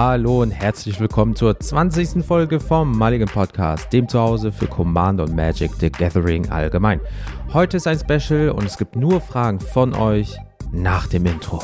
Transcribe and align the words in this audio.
Hallo 0.00 0.42
und 0.42 0.52
herzlich 0.52 1.00
willkommen 1.00 1.34
zur 1.34 1.58
20. 1.58 2.24
Folge 2.24 2.60
vom 2.60 2.96
Mulligan 2.96 3.26
Podcast, 3.26 3.92
dem 3.92 4.08
Zuhause 4.08 4.52
für 4.52 4.68
Commander 4.68 5.24
und 5.24 5.34
Magic 5.34 5.72
the 5.80 5.90
Gathering 5.90 6.48
allgemein. 6.50 7.00
Heute 7.52 7.78
ist 7.78 7.88
ein 7.88 7.98
Special 7.98 8.50
und 8.50 8.64
es 8.64 8.78
gibt 8.78 8.94
nur 8.94 9.20
Fragen 9.20 9.58
von 9.58 9.94
euch 9.94 10.36
nach 10.70 11.08
dem 11.08 11.26
Intro. 11.26 11.60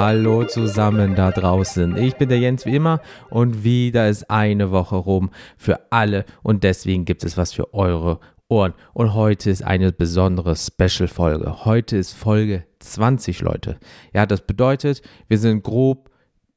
Hallo 0.00 0.44
zusammen 0.44 1.16
da 1.16 1.32
draußen. 1.32 1.96
Ich 1.96 2.14
bin 2.14 2.28
der 2.28 2.38
Jens 2.38 2.64
wie 2.64 2.76
immer 2.76 3.00
und 3.30 3.64
wieder 3.64 4.08
ist 4.08 4.30
eine 4.30 4.70
Woche 4.70 4.94
rum 4.94 5.30
für 5.56 5.80
alle 5.90 6.24
und 6.44 6.62
deswegen 6.62 7.04
gibt 7.04 7.24
es 7.24 7.36
was 7.36 7.52
für 7.52 7.74
eure 7.74 8.20
Ohren. 8.48 8.74
Und 8.92 9.14
heute 9.14 9.50
ist 9.50 9.64
eine 9.64 9.90
besondere 9.90 10.54
Special-Folge. 10.54 11.64
Heute 11.64 11.96
ist 11.96 12.12
Folge 12.12 12.62
20, 12.78 13.40
Leute. 13.40 13.80
Ja, 14.14 14.24
das 14.24 14.42
bedeutet, 14.42 15.02
wir 15.26 15.38
sind 15.38 15.64
grob 15.64 16.12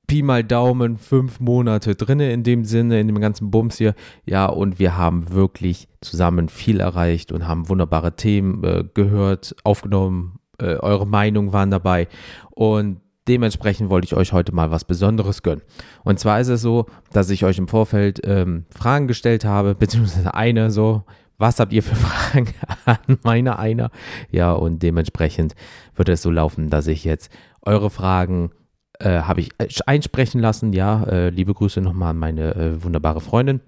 Pi 0.06 0.22
mal 0.22 0.44
Daumen 0.44 1.00
fünf 1.00 1.40
Monate 1.40 1.96
drinne 1.96 2.32
in 2.32 2.44
dem 2.44 2.64
Sinne, 2.64 3.00
in 3.00 3.08
dem 3.08 3.20
ganzen 3.20 3.50
Bums 3.50 3.80
hier. 3.80 3.96
Ja, 4.24 4.46
und 4.46 4.78
wir 4.78 4.98
haben 4.98 5.34
wirklich 5.34 5.88
zusammen 6.02 6.48
viel 6.48 6.80
erreicht 6.80 7.32
und 7.32 7.48
haben 7.48 7.70
wunderbare 7.70 8.16
Themen 8.16 8.64
äh, 8.64 8.84
gehört, 8.94 9.56
aufgenommen. 9.64 10.38
Äh, 10.60 10.76
eure 10.76 11.08
Meinungen 11.08 11.54
waren 11.54 11.72
dabei. 11.72 12.08
Und 12.52 13.02
dementsprechend 13.28 13.90
wollte 13.90 14.06
ich 14.06 14.16
euch 14.16 14.34
heute 14.34 14.54
mal 14.54 14.72
was 14.72 14.86
Besonderes 14.86 15.44
gönnen. 15.44 15.62
Und 16.04 16.20
zwar 16.20 16.40
ist 16.40 16.48
es 16.48 16.62
so, 16.62 16.86
dass 17.12 17.30
ich 17.30 17.46
euch 17.46 17.58
im 17.58 17.68
Vorfeld 17.68 18.22
ähm, 18.24 18.66
Fragen 18.70 19.08
gestellt 19.08 19.46
habe, 19.46 19.76
beziehungsweise 19.80 20.34
eine 20.34 20.72
so, 20.72 21.04
was 21.38 21.60
habt 21.60 21.74
ihr 21.74 21.84
für 21.84 21.96
Fragen 21.96 22.48
an 22.86 23.18
meine 23.24 23.60
einer? 23.60 23.92
Ja, 24.30 24.54
und 24.54 24.84
dementsprechend 24.84 25.56
wird 25.96 26.10
es 26.10 26.22
so 26.22 26.32
laufen, 26.32 26.70
dass 26.70 26.88
ich 26.88 27.04
jetzt 27.04 27.32
eure 27.64 27.90
Fragen 27.90 28.52
äh, 29.00 29.22
habe 29.22 29.42
ich 29.42 29.52
einsprechen 29.88 30.40
lassen. 30.40 30.74
Ja, 30.74 31.04
äh, 31.04 31.30
liebe 31.30 31.54
Grüße 31.54 31.82
nochmal 31.82 32.12
an 32.12 32.18
meine 32.18 32.56
äh, 32.56 32.84
wunderbare 32.84 33.22
Freundin. 33.22 33.62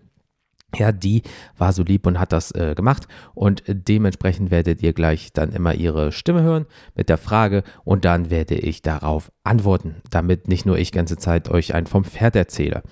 Ja, 0.76 0.92
die 0.92 1.24
war 1.58 1.72
so 1.74 1.84
lieb 1.84 2.08
und 2.08 2.20
hat 2.20 2.32
das 2.32 2.52
äh, 2.52 2.74
gemacht 2.76 3.08
und 3.34 3.64
dementsprechend 3.68 4.52
werdet 4.52 4.82
ihr 4.82 4.94
gleich 4.94 5.32
dann 5.34 5.52
immer 5.52 5.76
ihre 5.76 6.12
Stimme 6.12 6.42
hören 6.42 6.66
mit 6.96 7.10
der 7.10 7.18
Frage 7.18 7.64
und 7.84 8.06
dann 8.06 8.30
werde 8.30 8.56
ich 8.56 8.82
darauf 8.82 9.32
antworten, 9.44 9.98
damit 10.10 10.48
nicht 10.48 10.66
nur 10.66 10.78
ich 10.78 10.92
ganze 10.92 11.18
Zeit 11.18 11.50
euch 11.50 11.76
ein 11.76 11.86
vom 11.86 12.04
Pferd 12.04 12.36
erzähle. 12.36 12.84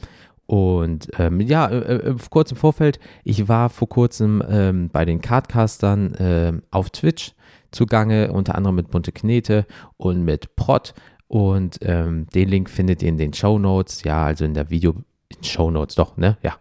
Und 0.52 1.08
ähm, 1.18 1.40
ja, 1.40 1.70
äh, 1.70 2.10
äh 2.10 2.16
kurz 2.30 2.52
im 2.52 2.58
Vorfeld, 2.58 3.00
ich 3.24 3.48
war 3.48 3.70
vor 3.70 3.88
kurzem 3.88 4.44
ähm, 4.50 4.90
bei 4.92 5.06
den 5.06 5.22
Cardcastern 5.22 6.14
äh, 6.16 6.54
auf 6.72 6.90
Twitch 6.90 7.34
zugange, 7.72 8.34
unter 8.34 8.56
anderem 8.56 8.76
mit 8.76 8.92
Bunte 8.92 9.14
Knete 9.14 9.66
und 9.96 10.24
mit 10.24 10.58
Prot. 10.58 10.94
Und 11.30 11.80
ähm, 11.84 12.28
den 12.36 12.50
Link 12.50 12.70
findet 12.70 13.02
ihr 13.02 13.08
in 13.08 13.18
den 13.18 13.34
Show 13.34 13.58
Notes, 13.58 14.04
ja, 14.04 14.26
also 14.26 14.44
in 14.44 14.54
der 14.54 14.70
Video, 14.70 14.96
in 15.38 15.44
Show 15.44 15.72
Notes, 15.72 15.96
doch, 15.96 16.18
ne? 16.18 16.38
Ja. 16.44 16.56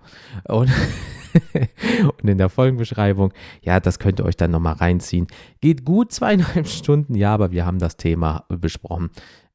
Und, 0.45 0.71
und 2.23 2.29
in 2.29 2.39
der 2.39 2.49
Folgenbeschreibung, 2.49 3.33
ja, 3.63 3.81
das 3.81 3.99
könnt 3.99 4.21
ihr 4.21 4.25
euch 4.25 4.37
dann 4.37 4.51
nochmal 4.51 4.75
reinziehen. 4.75 5.27
Geht 5.61 5.85
gut 5.85 6.13
zweieinhalb 6.13 6.67
Stunden, 6.69 7.15
ja, 7.15 7.35
aber 7.35 7.51
wir 7.53 7.67
haben 7.67 7.79
das 7.79 7.97
Thema 7.97 8.45
besprochen. 8.49 9.11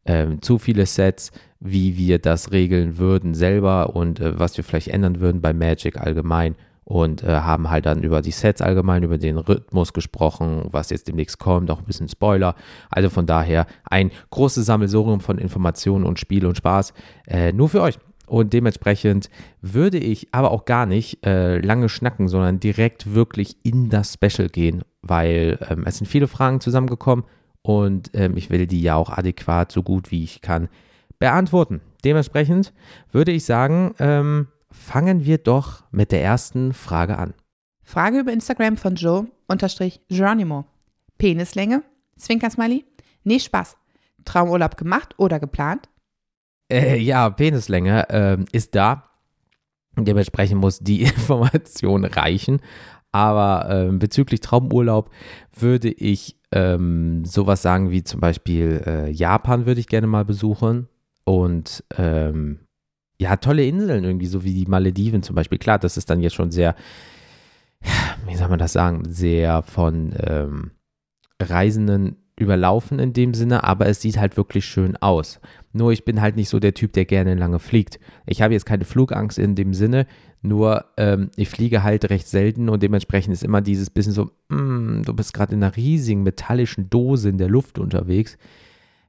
Ähm, 0.06 0.42
zu 0.42 0.60
viele 0.60 0.86
Sets, 0.86 1.32
wie 1.60 1.98
wir 1.98 2.20
das 2.20 2.52
regeln 2.52 2.98
würden 3.00 3.34
selber 3.34 3.96
und 3.96 4.20
äh, 4.20 4.38
was 4.40 4.56
wir 4.56 4.64
vielleicht 4.64 4.90
ändern 4.90 5.20
würden 5.20 5.42
bei 5.42 5.52
Magic 5.52 5.98
allgemein 5.98 6.56
und 6.86 7.24
äh, 7.24 7.28
haben 7.28 7.70
halt 7.70 7.88
dann 7.88 8.04
über 8.04 8.22
die 8.22 8.32
Sets 8.32 8.62
allgemein, 8.62 9.04
über 9.04 9.18
den 9.18 9.38
Rhythmus 9.38 9.92
gesprochen, 9.92 10.68
was 10.70 10.92
jetzt 10.92 11.08
demnächst 11.08 11.40
kommt, 11.40 11.70
auch 11.72 11.80
ein 11.80 11.86
bisschen 11.86 12.08
Spoiler. 12.08 12.56
Also 12.92 13.10
von 13.10 13.26
daher 13.26 13.66
ein 13.84 14.12
großes 14.30 14.66
Sammelsurium 14.66 15.20
von 15.20 15.40
Informationen 15.40 16.06
und 16.06 16.20
Spiel 16.20 16.46
und 16.46 16.58
Spaß 16.58 16.94
äh, 17.28 17.52
nur 17.52 17.70
für 17.70 17.82
euch. 17.82 17.98
Und 18.28 18.54
dementsprechend 18.54 19.30
würde 19.62 19.98
ich 19.98 20.34
aber 20.34 20.52
auch 20.52 20.66
gar 20.66 20.86
nicht 20.86 21.26
äh, 21.26 21.60
lange 21.60 21.90
schnacken, 21.90 22.28
sondern 22.28 22.60
direkt 22.60 23.14
wirklich 23.14 23.58
in 23.64 23.90
das 23.90 24.14
Special 24.14 24.50
gehen, 24.50 24.84
weil 25.02 25.60
ähm, 25.70 25.84
es 25.86 25.98
sind 25.98 26.08
viele 26.08 26.28
Fragen 26.28 26.60
zusammengekommen 26.60 27.26
und 27.62 28.12
ähm, 28.14 28.38
ich 28.38 28.50
will 28.50 28.68
die 28.68 28.82
ja 28.82 28.96
auch 28.96 29.10
adäquat, 29.10 29.72
so 29.72 29.84
gut 29.84 30.12
wie 30.12 30.24
ich 30.24 30.42
kann, 30.42 30.70
beantworten. 31.20 31.82
Dementsprechend 32.04 32.74
würde 33.12 33.32
ich 33.32 33.46
sagen, 33.46 33.96
ähm, 34.00 34.48
fangen 34.72 35.26
wir 35.26 35.38
doch 35.38 35.84
mit 35.92 36.12
der 36.12 36.24
ersten 36.24 36.74
Frage 36.74 37.18
an. 37.18 37.34
Frage 37.84 38.20
über 38.20 38.34
Instagram 38.34 38.78
von 38.78 38.96
Joe 38.96 39.28
unterstrich 39.48 40.02
Geronimo. 40.10 40.66
Penislänge? 41.18 41.84
Zwinkersmiley? 42.18 42.86
Nee, 43.24 43.40
Spaß. 43.40 43.78
Traumurlaub 44.26 44.78
gemacht 44.78 45.14
oder 45.18 45.40
geplant? 45.40 45.90
Äh, 46.72 46.98
ja, 46.98 47.30
Penislänge 47.30 48.10
äh, 48.10 48.38
ist 48.52 48.76
da. 48.76 49.04
Dementsprechend 49.98 50.60
muss 50.60 50.80
die 50.80 51.02
Information 51.04 52.06
reichen. 52.06 52.62
Aber 53.12 53.70
äh, 53.70 53.92
bezüglich 53.92 54.42
Traumurlaub 54.42 55.10
würde 55.58 55.90
ich 55.90 56.38
ähm, 56.52 57.24
sowas 57.24 57.62
sagen 57.62 57.90
wie 57.90 58.04
zum 58.04 58.20
Beispiel 58.20 58.84
äh, 58.86 59.10
Japan 59.10 59.66
würde 59.66 59.80
ich 59.80 59.88
gerne 59.88 60.08
mal 60.08 60.26
besuchen. 60.26 60.90
Und 61.24 61.84
ähm, 61.98 62.60
ja, 63.18 63.38
tolle 63.38 63.66
Inseln 63.66 64.04
irgendwie, 64.04 64.26
so 64.26 64.44
wie 64.44 64.54
die 64.54 64.70
Malediven 64.70 65.24
zum 65.24 65.36
Beispiel. 65.36 65.58
Klar, 65.58 65.80
das 65.80 65.98
ist 65.98 66.10
dann 66.10 66.22
jetzt 66.22 66.36
schon 66.36 66.52
sehr, 66.52 66.76
wie 68.28 68.36
soll 68.36 68.50
man 68.50 68.60
das 68.60 68.74
sagen, 68.74 69.04
sehr 69.06 69.64
von 69.64 70.14
ähm, 70.20 70.72
Reisenden 71.42 72.18
überlaufen 72.38 73.00
in 73.00 73.14
dem 73.14 73.34
Sinne, 73.34 73.64
aber 73.64 73.88
es 73.88 74.02
sieht 74.02 74.18
halt 74.18 74.36
wirklich 74.36 74.66
schön 74.66 74.98
aus. 74.98 75.40
Nur 75.76 75.92
ich 75.92 76.06
bin 76.06 76.22
halt 76.22 76.38
nicht 76.38 76.48
so 76.48 76.60
der 76.60 76.74
Typ, 76.74 76.94
der 76.94 77.04
gerne 77.04 77.36
lange 77.36 77.60
fliegt. 77.60 78.00
Ich 78.26 78.42
habe 78.42 78.54
jetzt 78.54 78.66
keine 78.66 78.86
Flugangst 78.86 79.38
in 79.38 79.56
dem 79.56 79.74
Sinne, 79.74 80.08
nur 80.42 80.86
ähm, 80.96 81.32
ich 81.36 81.50
fliege 81.50 81.84
halt 81.84 82.10
recht 82.10 82.30
selten 82.30 82.70
und 82.70 82.82
dementsprechend 82.82 83.34
ist 83.34 83.44
immer 83.44 83.60
dieses 83.60 83.90
bisschen 83.90 84.14
so, 84.14 84.32
mm, 84.48 85.02
du 85.04 85.14
bist 85.14 85.34
gerade 85.34 85.54
in 85.54 85.62
einer 85.62 85.76
riesigen 85.76 86.24
metallischen 86.24 86.90
Dose 86.90 87.28
in 87.28 87.38
der 87.38 87.50
Luft 87.50 87.78
unterwegs. 87.78 88.38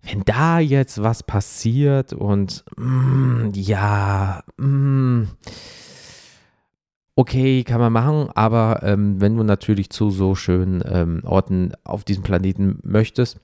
Wenn 0.02 0.22
da 0.24 0.58
jetzt 0.58 1.00
was 1.00 1.22
passiert 1.22 2.12
und 2.12 2.64
mm, 2.76 3.50
ja, 3.54 4.42
mm, 4.56 5.22
okay, 7.14 7.62
kann 7.62 7.80
man 7.80 7.92
machen, 7.92 8.28
aber 8.34 8.80
ähm, 8.82 9.20
wenn 9.20 9.36
du 9.36 9.44
natürlich 9.44 9.90
zu 9.90 10.10
so 10.10 10.34
schönen 10.34 10.82
ähm, 10.84 11.20
Orten 11.24 11.74
auf 11.84 12.02
diesem 12.02 12.24
Planeten 12.24 12.80
möchtest, 12.82 13.38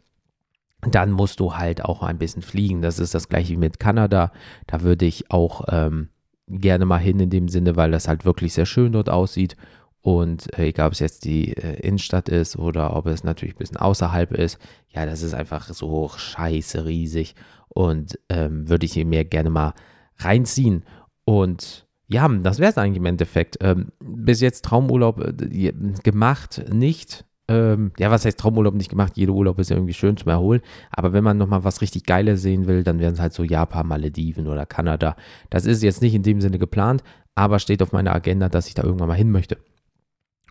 dann 0.86 1.12
musst 1.12 1.40
du 1.40 1.56
halt 1.56 1.84
auch 1.84 2.02
ein 2.02 2.18
bisschen 2.18 2.42
fliegen. 2.42 2.82
Das 2.82 2.98
ist 2.98 3.14
das 3.14 3.28
gleiche 3.28 3.52
wie 3.52 3.56
mit 3.56 3.78
Kanada. 3.78 4.32
Da 4.66 4.82
würde 4.82 5.06
ich 5.06 5.30
auch 5.30 5.64
ähm, 5.68 6.08
gerne 6.48 6.84
mal 6.84 6.98
hin 6.98 7.20
in 7.20 7.30
dem 7.30 7.48
Sinne, 7.48 7.76
weil 7.76 7.90
das 7.90 8.08
halt 8.08 8.24
wirklich 8.24 8.52
sehr 8.54 8.66
schön 8.66 8.92
dort 8.92 9.08
aussieht. 9.08 9.56
Und 10.00 10.52
äh, 10.58 10.66
egal, 10.66 10.88
ob 10.88 10.92
es 10.94 10.98
jetzt 10.98 11.24
die 11.24 11.56
äh, 11.56 11.80
Innenstadt 11.80 12.28
ist 12.28 12.56
oder 12.56 12.96
ob 12.96 13.06
es 13.06 13.22
natürlich 13.22 13.54
ein 13.54 13.58
bisschen 13.58 13.76
außerhalb 13.76 14.32
ist, 14.32 14.58
ja, 14.88 15.06
das 15.06 15.22
ist 15.22 15.34
einfach 15.34 15.68
so 15.68 16.08
scheiße 16.08 16.84
riesig 16.84 17.36
und 17.68 18.18
ähm, 18.28 18.68
würde 18.68 18.84
ich 18.84 18.96
mir 18.96 19.24
gerne 19.24 19.50
mal 19.50 19.74
reinziehen. 20.18 20.84
Und 21.24 21.86
ja, 22.08 22.28
das 22.28 22.58
wäre 22.58 22.70
es 22.70 22.78
eigentlich 22.78 22.98
im 22.98 23.06
Endeffekt. 23.06 23.58
Ähm, 23.60 23.92
bis 24.00 24.40
jetzt 24.40 24.64
Traumurlaub 24.64 25.20
äh, 25.20 25.72
gemacht, 26.02 26.64
nicht. 26.72 27.24
Ähm, 27.48 27.92
ja, 27.98 28.10
was 28.10 28.24
heißt 28.24 28.38
Traumurlaub 28.38 28.74
nicht 28.74 28.90
gemacht? 28.90 29.16
Jeder 29.16 29.32
Urlaub 29.32 29.58
ist 29.58 29.70
ja 29.70 29.76
irgendwie 29.76 29.94
schön 29.94 30.16
zum 30.16 30.28
Erholen. 30.28 30.62
Aber 30.90 31.12
wenn 31.12 31.24
man 31.24 31.38
nochmal 31.38 31.64
was 31.64 31.80
richtig 31.80 32.04
Geiles 32.04 32.42
sehen 32.42 32.66
will, 32.66 32.84
dann 32.84 32.98
wären 32.98 33.14
es 33.14 33.20
halt 33.20 33.32
so 33.32 33.42
Japan, 33.42 33.86
Malediven 33.86 34.46
oder 34.46 34.66
Kanada. 34.66 35.16
Das 35.50 35.66
ist 35.66 35.82
jetzt 35.82 36.02
nicht 36.02 36.14
in 36.14 36.22
dem 36.22 36.40
Sinne 36.40 36.58
geplant, 36.58 37.02
aber 37.34 37.58
steht 37.58 37.82
auf 37.82 37.92
meiner 37.92 38.14
Agenda, 38.14 38.48
dass 38.48 38.68
ich 38.68 38.74
da 38.74 38.82
irgendwann 38.84 39.08
mal 39.08 39.16
hin 39.16 39.30
möchte. 39.30 39.58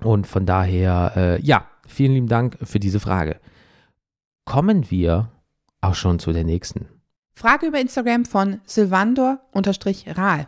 Und 0.02 0.28
von 0.28 0.46
daher, 0.46 1.14
äh, 1.16 1.42
ja, 1.42 1.66
vielen 1.88 2.14
lieben 2.14 2.28
Dank 2.28 2.58
für 2.64 2.80
diese 2.80 3.00
Frage. 3.00 3.40
Kommen 4.46 4.90
wir 4.90 5.32
auch 5.80 5.96
schon 5.96 6.20
zu 6.20 6.34
der 6.34 6.44
nächsten. 6.44 6.88
Frage 7.34 7.68
über 7.68 7.80
Instagram 7.80 8.26
von 8.26 8.60
Silvandor-Rahl. 8.66 10.48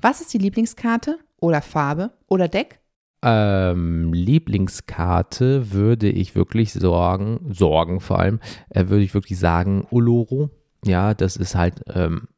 Was 0.00 0.20
ist 0.20 0.32
die 0.32 0.38
Lieblingskarte 0.38 1.18
oder 1.40 1.60
Farbe 1.60 2.12
oder 2.28 2.48
Deck? 2.48 2.77
Ähm, 3.20 4.12
Lieblingskarte 4.12 5.72
würde 5.72 6.08
ich 6.08 6.36
wirklich 6.36 6.72
sorgen, 6.72 7.40
sorgen 7.50 8.00
vor 8.00 8.20
allem, 8.20 8.38
äh, 8.70 8.86
würde 8.88 9.02
ich 9.02 9.14
wirklich 9.14 9.38
sagen, 9.38 9.86
Oloro. 9.90 10.50
Ja, 10.84 11.14
das 11.14 11.36
ist 11.36 11.56
halt, 11.56 11.82
ähm, 11.92 12.28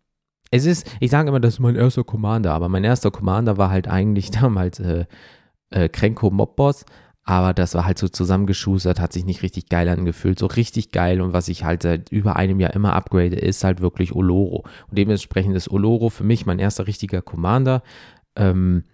es 0.51 0.65
ist, 0.65 0.91
ich 1.01 1.11
sage 1.11 1.29
immer, 1.29 1.41
das 1.41 1.55
ist 1.55 1.61
mein 1.61 1.77
erster 1.77 2.03
Commander, 2.03 2.53
aber 2.55 2.69
mein 2.71 2.85
erster 2.85 3.11
Commander 3.11 3.59
war 3.59 3.71
halt 3.71 3.89
eigentlich 3.89 4.31
damals 4.41 4.81
äh, 4.81 5.05
äh, 5.71 5.89
Krenko 5.91 6.31
Mobboss, 6.31 6.87
aber 7.25 7.53
das 7.53 7.75
war 7.75 7.85
halt 7.85 7.99
so 7.99 8.09
zusammengeschustert, 8.09 9.01
hat 9.01 9.13
sich 9.13 9.27
nicht 9.27 9.43
richtig 9.43 9.69
geil 9.69 9.89
angefühlt, 9.89 10.39
so 10.39 10.47
richtig 10.47 10.93
geil 10.93 11.21
und 11.21 11.35
was 11.35 11.49
ich 11.49 11.65
halt 11.65 11.83
seit 11.83 12.11
über 12.11 12.37
einem 12.37 12.59
Jahr 12.59 12.73
immer 12.75 12.95
upgrade, 12.95 13.37
ist 13.37 13.65
halt 13.65 13.83
wirklich 13.83 14.15
Oloro 14.15 14.65
und 14.89 14.99
dementsprechend 14.99 15.55
ist 15.55 15.71
Oloro 15.71 16.09
für 16.09 16.25
mich 16.25 16.47
mein 16.47 16.59
erster 16.59 16.87
richtiger 16.87 17.21
Commander 17.21 17.83
ähm, 18.35 18.85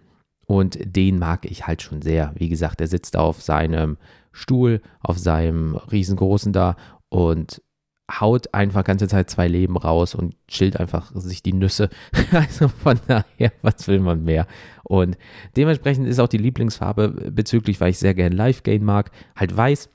und 0.47 0.79
den 0.83 1.19
mag 1.19 1.45
ich 1.45 1.67
halt 1.67 1.81
schon 1.81 2.01
sehr. 2.01 2.33
Wie 2.35 2.49
gesagt, 2.49 2.81
er 2.81 2.87
sitzt 2.87 3.17
auf 3.17 3.41
seinem 3.41 3.97
Stuhl, 4.31 4.81
auf 5.01 5.19
seinem 5.19 5.75
riesengroßen 5.75 6.53
da 6.53 6.77
und 7.09 7.61
haut 8.09 8.53
einfach 8.53 8.85
ganze 8.85 9.09
Zeit 9.09 9.29
zwei 9.29 9.49
Leben 9.49 9.75
raus 9.75 10.15
und 10.15 10.35
chillt 10.47 10.79
einfach 10.79 11.11
sich 11.13 11.43
die 11.43 11.53
Nüsse. 11.53 11.89
Also 12.31 12.69
von 12.69 12.99
daher, 13.07 13.51
was 13.61 13.87
will 13.87 13.99
man 13.99 14.23
mehr? 14.23 14.47
Und 14.83 15.17
dementsprechend 15.57 16.07
ist 16.07 16.19
auch 16.19 16.29
die 16.29 16.37
Lieblingsfarbe 16.37 17.09
bezüglich, 17.31 17.81
weil 17.81 17.89
ich 17.89 17.99
sehr 17.99 18.13
gerne 18.13 18.35
Live 18.35 18.63
Gain 18.63 18.85
mag, 18.85 19.11
halt 19.35 19.55
weiß. 19.55 19.89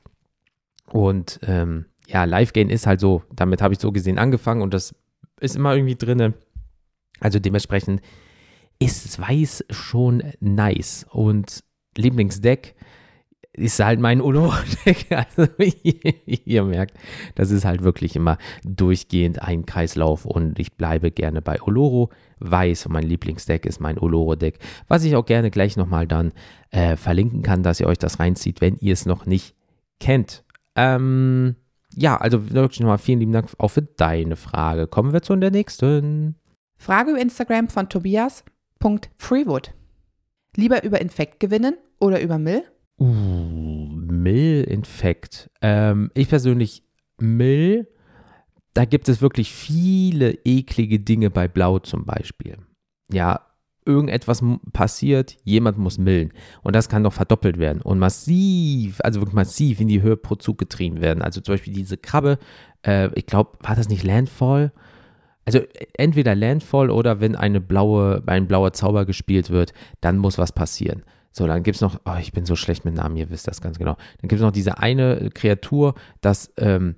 Und 0.90 1.40
ähm, 1.44 1.86
ja, 2.06 2.24
Live 2.24 2.52
Gain 2.52 2.68
ist 2.68 2.86
halt 2.86 3.00
so, 3.00 3.22
damit 3.34 3.62
habe 3.62 3.72
ich 3.72 3.80
so 3.80 3.92
gesehen 3.92 4.18
angefangen 4.18 4.60
und 4.60 4.74
das 4.74 4.94
ist 5.40 5.56
immer 5.56 5.74
irgendwie 5.74 5.96
drinne. 5.96 6.34
Also 7.20 7.38
dementsprechend 7.38 8.02
ist 8.84 9.18
weiß 9.18 9.64
schon 9.70 10.22
nice. 10.40 11.06
Und 11.10 11.62
Lieblingsdeck 11.96 12.74
ist 13.54 13.80
halt 13.80 14.00
mein 14.00 14.20
Uno-Deck. 14.20 15.06
Also 15.10 15.52
ihr, 15.58 16.14
ihr, 16.46 16.64
merkt, 16.64 16.96
das 17.34 17.50
ist 17.50 17.64
halt 17.64 17.82
wirklich 17.82 18.16
immer 18.16 18.38
durchgehend 18.64 19.42
ein 19.42 19.66
Kreislauf 19.66 20.24
und 20.24 20.58
ich 20.58 20.72
bleibe 20.74 21.10
gerne 21.10 21.42
bei 21.42 21.60
Oloro. 21.62 22.10
Weiß 22.38 22.86
und 22.86 22.92
mein 22.92 23.04
Lieblingsdeck 23.04 23.66
ist 23.66 23.80
mein 23.80 23.98
Oloro-Deck, 23.98 24.58
was 24.88 25.04
ich 25.04 25.14
auch 25.14 25.24
gerne 25.24 25.50
gleich 25.50 25.76
nochmal 25.76 26.06
dann 26.06 26.32
äh, 26.70 26.96
verlinken 26.96 27.42
kann, 27.42 27.62
dass 27.62 27.78
ihr 27.78 27.86
euch 27.86 27.98
das 27.98 28.18
reinzieht, 28.18 28.60
wenn 28.60 28.76
ihr 28.78 28.94
es 28.94 29.06
noch 29.06 29.26
nicht 29.26 29.54
kennt. 30.00 30.44
Ähm, 30.74 31.54
ja, 31.94 32.16
also 32.16 32.50
wirklich 32.50 32.80
nochmal 32.80 32.98
vielen 32.98 33.20
lieben 33.20 33.32
Dank 33.32 33.50
auch 33.58 33.68
für 33.68 33.82
deine 33.82 34.36
Frage. 34.36 34.86
Kommen 34.86 35.12
wir 35.12 35.22
zu 35.22 35.36
der 35.36 35.50
nächsten. 35.50 36.36
Frage 36.78 37.12
über 37.12 37.20
Instagram 37.20 37.68
von 37.68 37.88
Tobias.freewood. 38.82 39.72
Lieber 40.56 40.84
über 40.84 41.00
Infekt 41.00 41.40
gewinnen 41.40 41.76
oder 42.00 42.20
über 42.20 42.38
Mill? 42.38 42.64
Uh, 42.98 43.06
Mill-Infekt. 43.06 45.50
Ähm, 45.62 46.10
ich 46.14 46.28
persönlich, 46.28 46.82
Mill, 47.18 47.88
da 48.74 48.84
gibt 48.84 49.08
es 49.08 49.22
wirklich 49.22 49.52
viele 49.52 50.32
eklige 50.44 51.00
Dinge 51.00 51.30
bei 51.30 51.48
Blau 51.48 51.78
zum 51.78 52.04
Beispiel. 52.04 52.58
Ja, 53.10 53.46
irgendetwas 53.86 54.42
passiert, 54.72 55.38
jemand 55.44 55.78
muss 55.78 55.98
millen. 55.98 56.32
Und 56.62 56.76
das 56.76 56.88
kann 56.88 57.04
doch 57.04 57.12
verdoppelt 57.12 57.58
werden 57.58 57.82
und 57.82 57.98
massiv, 57.98 59.00
also 59.02 59.20
wirklich 59.20 59.34
massiv 59.34 59.80
in 59.80 59.88
die 59.88 60.02
Höhe 60.02 60.16
pro 60.16 60.34
Zug 60.34 60.58
getrieben 60.58 61.00
werden. 61.00 61.22
Also 61.22 61.40
zum 61.40 61.54
Beispiel 61.54 61.72
diese 61.72 61.96
Krabbe, 61.96 62.38
äh, 62.84 63.08
ich 63.14 63.26
glaube, 63.26 63.58
war 63.60 63.74
das 63.74 63.88
nicht 63.88 64.04
Landfall? 64.04 64.72
Also 65.44 65.60
entweder 65.94 66.34
Landfall 66.34 66.90
oder 66.90 67.20
wenn 67.20 67.34
eine 67.34 67.60
blaue, 67.60 68.22
ein 68.26 68.46
blauer 68.46 68.72
Zauber 68.72 69.04
gespielt 69.04 69.50
wird, 69.50 69.72
dann 70.00 70.18
muss 70.18 70.38
was 70.38 70.52
passieren. 70.52 71.02
So, 71.32 71.46
dann 71.46 71.62
gibt 71.62 71.76
es 71.76 71.80
noch, 71.80 71.98
oh, 72.04 72.16
ich 72.20 72.32
bin 72.32 72.44
so 72.44 72.56
schlecht 72.56 72.84
mit 72.84 72.94
Namen, 72.94 73.16
ihr 73.16 73.30
wisst 73.30 73.48
das 73.48 73.60
ganz 73.60 73.78
genau. 73.78 73.94
Dann 74.20 74.28
gibt 74.28 74.34
es 74.34 74.40
noch 74.40 74.52
diese 74.52 74.78
eine 74.78 75.30
Kreatur, 75.32 75.94
das 76.20 76.52
ähm, 76.58 76.96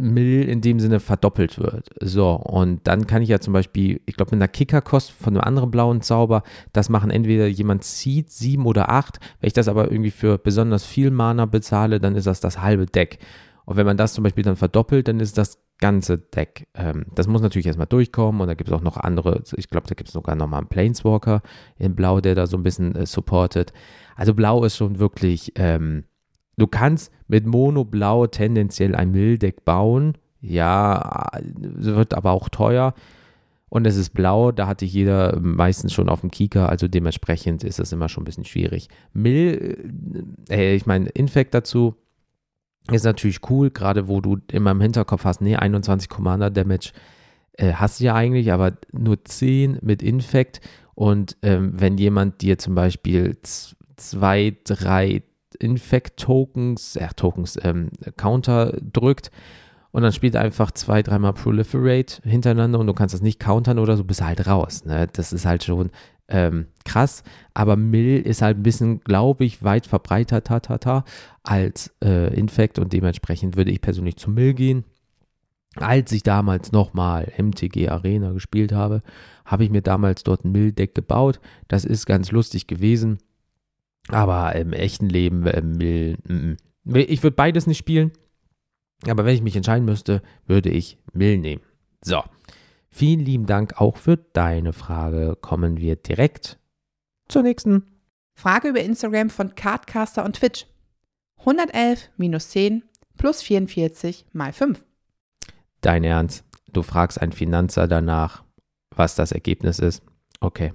Mill 0.00 0.48
in 0.48 0.60
dem 0.60 0.80
Sinne 0.80 1.00
verdoppelt 1.00 1.58
wird. 1.58 1.90
So, 2.00 2.32
und 2.32 2.86
dann 2.86 3.06
kann 3.06 3.22
ich 3.22 3.28
ja 3.28 3.40
zum 3.40 3.52
Beispiel, 3.52 4.00
ich 4.06 4.16
glaube, 4.16 4.34
mit 4.34 4.42
einer 4.42 4.48
Kickerkost 4.48 5.10
von 5.10 5.34
einem 5.34 5.44
anderen 5.44 5.70
blauen 5.70 6.00
Zauber, 6.00 6.42
das 6.72 6.88
machen 6.88 7.10
entweder 7.10 7.46
jemand 7.46 7.84
zieht 7.84 8.30
sieben 8.30 8.66
oder 8.66 8.90
acht. 8.90 9.18
Wenn 9.40 9.48
ich 9.48 9.52
das 9.52 9.68
aber 9.68 9.90
irgendwie 9.90 10.10
für 10.10 10.38
besonders 10.38 10.84
viel 10.84 11.10
Mana 11.10 11.46
bezahle, 11.46 12.00
dann 12.00 12.16
ist 12.16 12.26
das 12.26 12.40
das 12.40 12.60
halbe 12.60 12.86
Deck. 12.86 13.18
Und 13.66 13.76
wenn 13.76 13.86
man 13.86 13.96
das 13.96 14.14
zum 14.14 14.24
Beispiel 14.24 14.44
dann 14.44 14.56
verdoppelt, 14.56 15.08
dann 15.08 15.20
ist 15.20 15.38
das 15.38 15.58
ganze 15.78 16.18
Deck. 16.18 16.68
Ähm, 16.74 17.06
das 17.14 17.26
muss 17.26 17.42
natürlich 17.42 17.66
erstmal 17.66 17.86
durchkommen 17.86 18.40
und 18.40 18.48
da 18.48 18.54
gibt 18.54 18.70
es 18.70 18.74
auch 18.74 18.82
noch 18.82 18.96
andere, 18.96 19.42
ich 19.56 19.68
glaube, 19.68 19.86
da 19.88 19.94
gibt 19.94 20.08
es 20.08 20.14
sogar 20.14 20.34
nochmal 20.34 20.60
einen 20.60 20.68
Planeswalker 20.68 21.42
in 21.78 21.94
Blau, 21.94 22.20
der 22.20 22.34
da 22.34 22.46
so 22.46 22.56
ein 22.56 22.62
bisschen 22.62 22.94
äh, 22.94 23.06
supportet. 23.06 23.72
Also 24.16 24.34
Blau 24.34 24.64
ist 24.64 24.76
schon 24.76 24.98
wirklich, 24.98 25.52
ähm, 25.56 26.04
du 26.56 26.66
kannst 26.66 27.12
mit 27.28 27.46
Mono 27.46 27.84
Blau 27.84 28.26
tendenziell 28.26 28.94
ein 28.94 29.10
Mill-Deck 29.10 29.64
bauen, 29.64 30.16
ja, 30.40 31.30
wird 31.42 32.14
aber 32.14 32.32
auch 32.32 32.48
teuer. 32.48 32.94
Und 33.70 33.88
es 33.88 33.96
ist 33.96 34.10
blau, 34.10 34.52
da 34.52 34.68
hatte 34.68 34.84
jeder 34.84 35.40
meistens 35.40 35.92
schon 35.92 36.08
auf 36.08 36.20
dem 36.20 36.30
Kieker, 36.30 36.68
also 36.68 36.86
dementsprechend 36.86 37.64
ist 37.64 37.80
das 37.80 37.90
immer 37.90 38.08
schon 38.08 38.22
ein 38.22 38.24
bisschen 38.24 38.44
schwierig. 38.44 38.88
Mill, 39.12 39.90
äh, 40.48 40.76
ich 40.76 40.86
meine, 40.86 41.08
Infekt 41.08 41.54
dazu, 41.54 41.96
ist 42.90 43.04
natürlich 43.04 43.40
cool, 43.50 43.70
gerade 43.70 44.08
wo 44.08 44.20
du 44.20 44.38
immer 44.50 44.72
im 44.72 44.80
Hinterkopf 44.80 45.24
hast, 45.24 45.40
nee, 45.40 45.56
21 45.56 46.08
Commander 46.08 46.50
Damage 46.50 46.92
äh, 47.54 47.72
hast 47.72 48.00
du 48.00 48.04
ja 48.04 48.14
eigentlich, 48.14 48.52
aber 48.52 48.72
nur 48.92 49.24
10 49.24 49.78
mit 49.82 50.02
Infect. 50.02 50.60
Und 50.94 51.36
ähm, 51.42 51.72
wenn 51.74 51.98
jemand 51.98 52.42
dir 52.42 52.58
zum 52.58 52.74
Beispiel 52.74 53.36
zwei, 53.96 54.56
drei 54.64 55.22
Infect-Tokens, 55.58 56.96
äh, 56.96 57.08
Tokens, 57.16 57.58
ähm, 57.62 57.90
Counter 58.16 58.76
drückt 58.80 59.30
und 59.92 60.02
dann 60.02 60.12
spielt 60.12 60.36
einfach 60.36 60.72
zwei, 60.72 61.02
dreimal 61.02 61.32
Proliferate 61.32 62.20
hintereinander 62.24 62.78
und 62.78 62.86
du 62.86 62.94
kannst 62.94 63.14
das 63.14 63.22
nicht 63.22 63.40
countern 63.40 63.78
oder 63.78 63.96
so, 63.96 64.04
bist 64.04 64.22
halt 64.22 64.46
raus. 64.46 64.84
Ne? 64.84 65.08
Das 65.12 65.32
ist 65.32 65.46
halt 65.46 65.64
schon 65.64 65.90
ähm, 66.28 66.66
krass, 66.84 67.22
aber 67.52 67.76
Mill 67.76 68.20
ist 68.20 68.42
halt 68.42 68.58
ein 68.58 68.62
bisschen, 68.62 69.00
glaube 69.00 69.44
ich, 69.44 69.62
weit 69.62 69.86
verbreiteter 69.86 71.04
als 71.42 71.94
äh, 72.02 72.34
Infect 72.34 72.78
und 72.78 72.92
dementsprechend 72.92 73.56
würde 73.56 73.70
ich 73.70 73.80
persönlich 73.80 74.16
zu 74.16 74.30
Mill 74.30 74.54
gehen. 74.54 74.84
Als 75.76 76.12
ich 76.12 76.22
damals 76.22 76.72
nochmal 76.72 77.32
MTG 77.36 77.88
Arena 77.88 78.32
gespielt 78.32 78.72
habe, 78.72 79.02
habe 79.44 79.64
ich 79.64 79.70
mir 79.70 79.82
damals 79.82 80.22
dort 80.22 80.44
ein 80.44 80.52
Mill-Deck 80.52 80.94
gebaut. 80.94 81.40
Das 81.68 81.84
ist 81.84 82.06
ganz 82.06 82.30
lustig 82.30 82.68
gewesen, 82.68 83.18
aber 84.08 84.54
im 84.54 84.72
echten 84.72 85.08
Leben 85.08 85.46
äh, 85.46 85.60
Mill, 85.60 86.16
m 86.28 86.56
-m. 86.86 86.96
ich 86.96 87.22
würde 87.22 87.36
beides 87.36 87.66
nicht 87.66 87.78
spielen, 87.78 88.12
aber 89.06 89.24
wenn 89.24 89.34
ich 89.34 89.42
mich 89.42 89.56
entscheiden 89.56 89.84
müsste, 89.84 90.22
würde 90.46 90.70
ich 90.70 90.98
Mill 91.12 91.38
nehmen. 91.38 91.62
So, 92.02 92.22
Vielen 92.96 93.18
lieben 93.18 93.46
Dank 93.46 93.80
auch 93.80 93.96
für 93.96 94.16
deine 94.16 94.72
Frage. 94.72 95.34
Kommen 95.40 95.78
wir 95.78 95.96
direkt 95.96 96.60
zur 97.26 97.42
nächsten. 97.42 97.86
Frage 98.34 98.68
über 98.68 98.82
Instagram 98.82 99.30
von 99.30 99.56
Cardcaster 99.56 100.24
und 100.24 100.36
Twitch. 100.36 100.68
111 101.40 102.10
minus 102.16 102.50
10 102.50 102.84
plus 103.16 103.42
44 103.42 104.26
mal 104.32 104.52
5. 104.52 104.84
Dein 105.80 106.04
Ernst? 106.04 106.44
Du 106.72 106.82
fragst 106.82 107.20
einen 107.20 107.32
Finanzer 107.32 107.88
danach, 107.88 108.44
was 108.94 109.16
das 109.16 109.32
Ergebnis 109.32 109.80
ist? 109.80 110.04
Okay. 110.38 110.72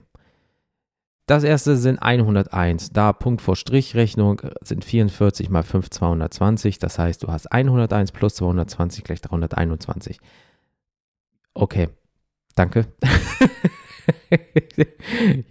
Das 1.25 1.45
erste 1.45 1.77
sind 1.77 1.99
101. 1.99 2.89
Da 2.91 3.13
Punkt 3.13 3.41
vor 3.41 3.55
Strichrechnung 3.55 4.41
sind 4.61 4.83
44 4.83 5.49
mal 5.49 5.63
5 5.63 5.89
220. 5.89 6.79
Das 6.79 6.99
heißt, 6.99 7.23
du 7.23 7.29
hast 7.29 7.49
101 7.49 8.11
plus 8.11 8.35
220 8.35 9.05
gleich 9.05 9.21
321. 9.21 10.19
Okay. 11.53 11.87
Danke. 12.59 12.87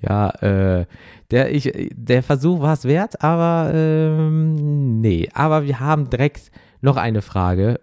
ja, 0.02 0.28
äh, 0.42 0.84
der, 1.30 1.54
ich, 1.54 1.72
der 1.94 2.22
Versuch 2.22 2.60
war 2.60 2.74
es 2.74 2.84
wert, 2.84 3.22
aber 3.22 3.70
ähm, 3.72 5.00
nee. 5.00 5.30
Aber 5.32 5.64
wir 5.64 5.80
haben 5.80 6.10
direkt 6.10 6.50
noch 6.82 6.98
eine 6.98 7.22
Frage 7.22 7.80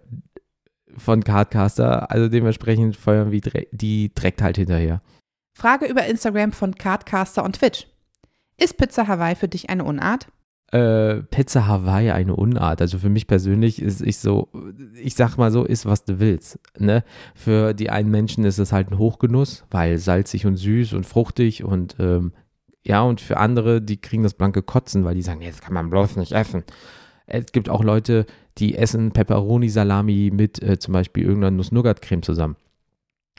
von 0.96 1.24
Cardcaster, 1.24 2.08
also 2.08 2.28
dementsprechend 2.28 2.94
feuern 2.94 3.32
wir 3.32 3.40
die 3.72 4.14
direkt 4.14 4.42
halt 4.42 4.58
hinterher. 4.58 5.02
Frage 5.58 5.86
über 5.86 6.06
Instagram 6.06 6.52
von 6.52 6.76
Cardcaster 6.76 7.42
und 7.42 7.56
Twitch. 7.56 7.88
Ist 8.58 8.76
Pizza 8.76 9.08
Hawaii 9.08 9.34
für 9.34 9.48
dich 9.48 9.70
eine 9.70 9.82
Unart? 9.82 10.28
Äh, 10.72 11.22
Pizza 11.22 11.66
Hawaii 11.66 12.10
eine 12.10 12.34
Unart. 12.34 12.80
Also 12.80 12.98
für 12.98 13.08
mich 13.08 13.26
persönlich 13.26 13.80
ist 13.80 14.02
ich 14.02 14.18
so, 14.18 14.48
ich 15.00 15.14
sag 15.14 15.36
mal 15.36 15.50
so, 15.50 15.64
ist 15.64 15.86
was 15.86 16.04
du 16.04 16.18
willst. 16.18 16.58
Ne? 16.78 17.04
Für 17.34 17.74
die 17.74 17.90
einen 17.90 18.10
Menschen 18.10 18.44
ist 18.44 18.58
es 18.58 18.72
halt 18.72 18.90
ein 18.90 18.98
Hochgenuss, 18.98 19.64
weil 19.70 19.98
salzig 19.98 20.46
und 20.46 20.56
süß 20.56 20.92
und 20.94 21.06
fruchtig 21.06 21.64
und 21.64 21.96
ähm, 21.98 22.32
ja, 22.84 23.02
und 23.02 23.20
für 23.20 23.36
andere, 23.36 23.82
die 23.82 24.00
kriegen 24.00 24.22
das 24.22 24.34
blanke 24.34 24.62
Kotzen, 24.62 25.04
weil 25.04 25.16
die 25.16 25.22
sagen, 25.22 25.42
jetzt 25.42 25.60
kann 25.60 25.74
man 25.74 25.90
bloß 25.90 26.16
nicht 26.16 26.30
essen. 26.30 26.62
Es 27.26 27.46
gibt 27.50 27.68
auch 27.68 27.82
Leute, 27.82 28.26
die 28.58 28.76
essen 28.76 29.10
Pepperoni-Salami 29.10 30.30
mit 30.32 30.62
äh, 30.62 30.78
zum 30.78 30.92
Beispiel 30.92 31.24
irgendeiner 31.24 31.56
Nuss-Nougat-Creme 31.56 32.22
zusammen. 32.22 32.56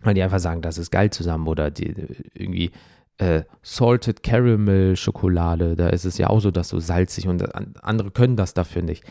Weil 0.04 0.14
die 0.16 0.22
einfach 0.22 0.40
sagen, 0.40 0.62
das 0.62 0.78
ist 0.78 0.92
geil 0.92 1.12
zusammen 1.12 1.48
oder 1.48 1.72
die 1.72 1.96
irgendwie 2.34 2.72
äh, 3.18 3.44
Salted 3.62 4.24
Caramel 4.24 4.96
Schokolade, 4.96 5.76
da 5.76 5.90
ist 5.90 6.06
es 6.06 6.18
ja 6.18 6.30
auch 6.30 6.40
so, 6.40 6.52
dass 6.52 6.70
so 6.70 6.80
salzig 6.80 7.28
und 7.28 7.44
andere 7.84 8.12
können 8.12 8.36
das 8.36 8.54
dafür 8.54 8.82
nicht. 8.82 9.04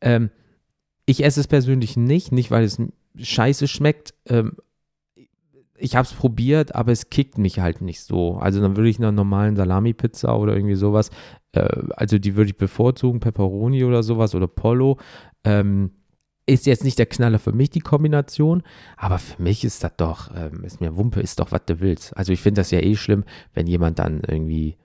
Ähm, 0.00 0.30
ich 1.06 1.24
esse 1.24 1.40
es 1.40 1.48
persönlich 1.48 1.96
nicht, 1.96 2.32
nicht 2.32 2.50
weil 2.50 2.64
es 2.64 2.80
scheiße 3.16 3.66
schmeckt. 3.66 4.14
Ähm, 4.26 4.56
ich 5.76 5.96
habe 5.96 6.06
es 6.06 6.12
probiert, 6.12 6.74
aber 6.74 6.92
es 6.92 7.08
kickt 7.08 7.38
mich 7.38 7.60
halt 7.60 7.80
nicht 7.80 8.00
so. 8.00 8.36
Also 8.36 8.60
dann 8.60 8.76
würde 8.76 8.88
ich 8.88 8.98
einer 8.98 9.12
normalen 9.12 9.56
Salami-Pizza 9.56 10.36
oder 10.36 10.54
irgendwie 10.54 10.74
sowas, 10.74 11.10
äh, 11.52 11.68
also 11.96 12.18
die 12.18 12.36
würde 12.36 12.50
ich 12.50 12.56
bevorzugen, 12.56 13.20
Pepperoni 13.20 13.84
oder 13.84 14.02
sowas 14.02 14.34
oder 14.34 14.48
Polo. 14.48 14.98
Ähm, 15.44 15.92
ist 16.48 16.66
jetzt 16.66 16.84
nicht 16.84 16.98
der 16.98 17.06
Knaller 17.06 17.38
für 17.38 17.52
mich, 17.52 17.70
die 17.70 17.80
Kombination, 17.80 18.62
aber 18.96 19.18
für 19.18 19.40
mich 19.40 19.64
ist 19.64 19.84
das 19.84 19.92
doch, 19.96 20.30
ähm, 20.34 20.64
ist 20.64 20.80
mir 20.80 20.96
Wumpe, 20.96 21.20
ist 21.20 21.38
doch, 21.40 21.52
was 21.52 21.60
du 21.66 21.80
willst. 21.80 22.16
Also 22.16 22.32
ich 22.32 22.40
finde 22.40 22.60
das 22.60 22.70
ja 22.70 22.80
eh 22.80 22.96
schlimm, 22.96 23.24
wenn 23.54 23.66
jemand 23.66 23.98
dann 23.98 24.22
irgendwie, 24.26 24.76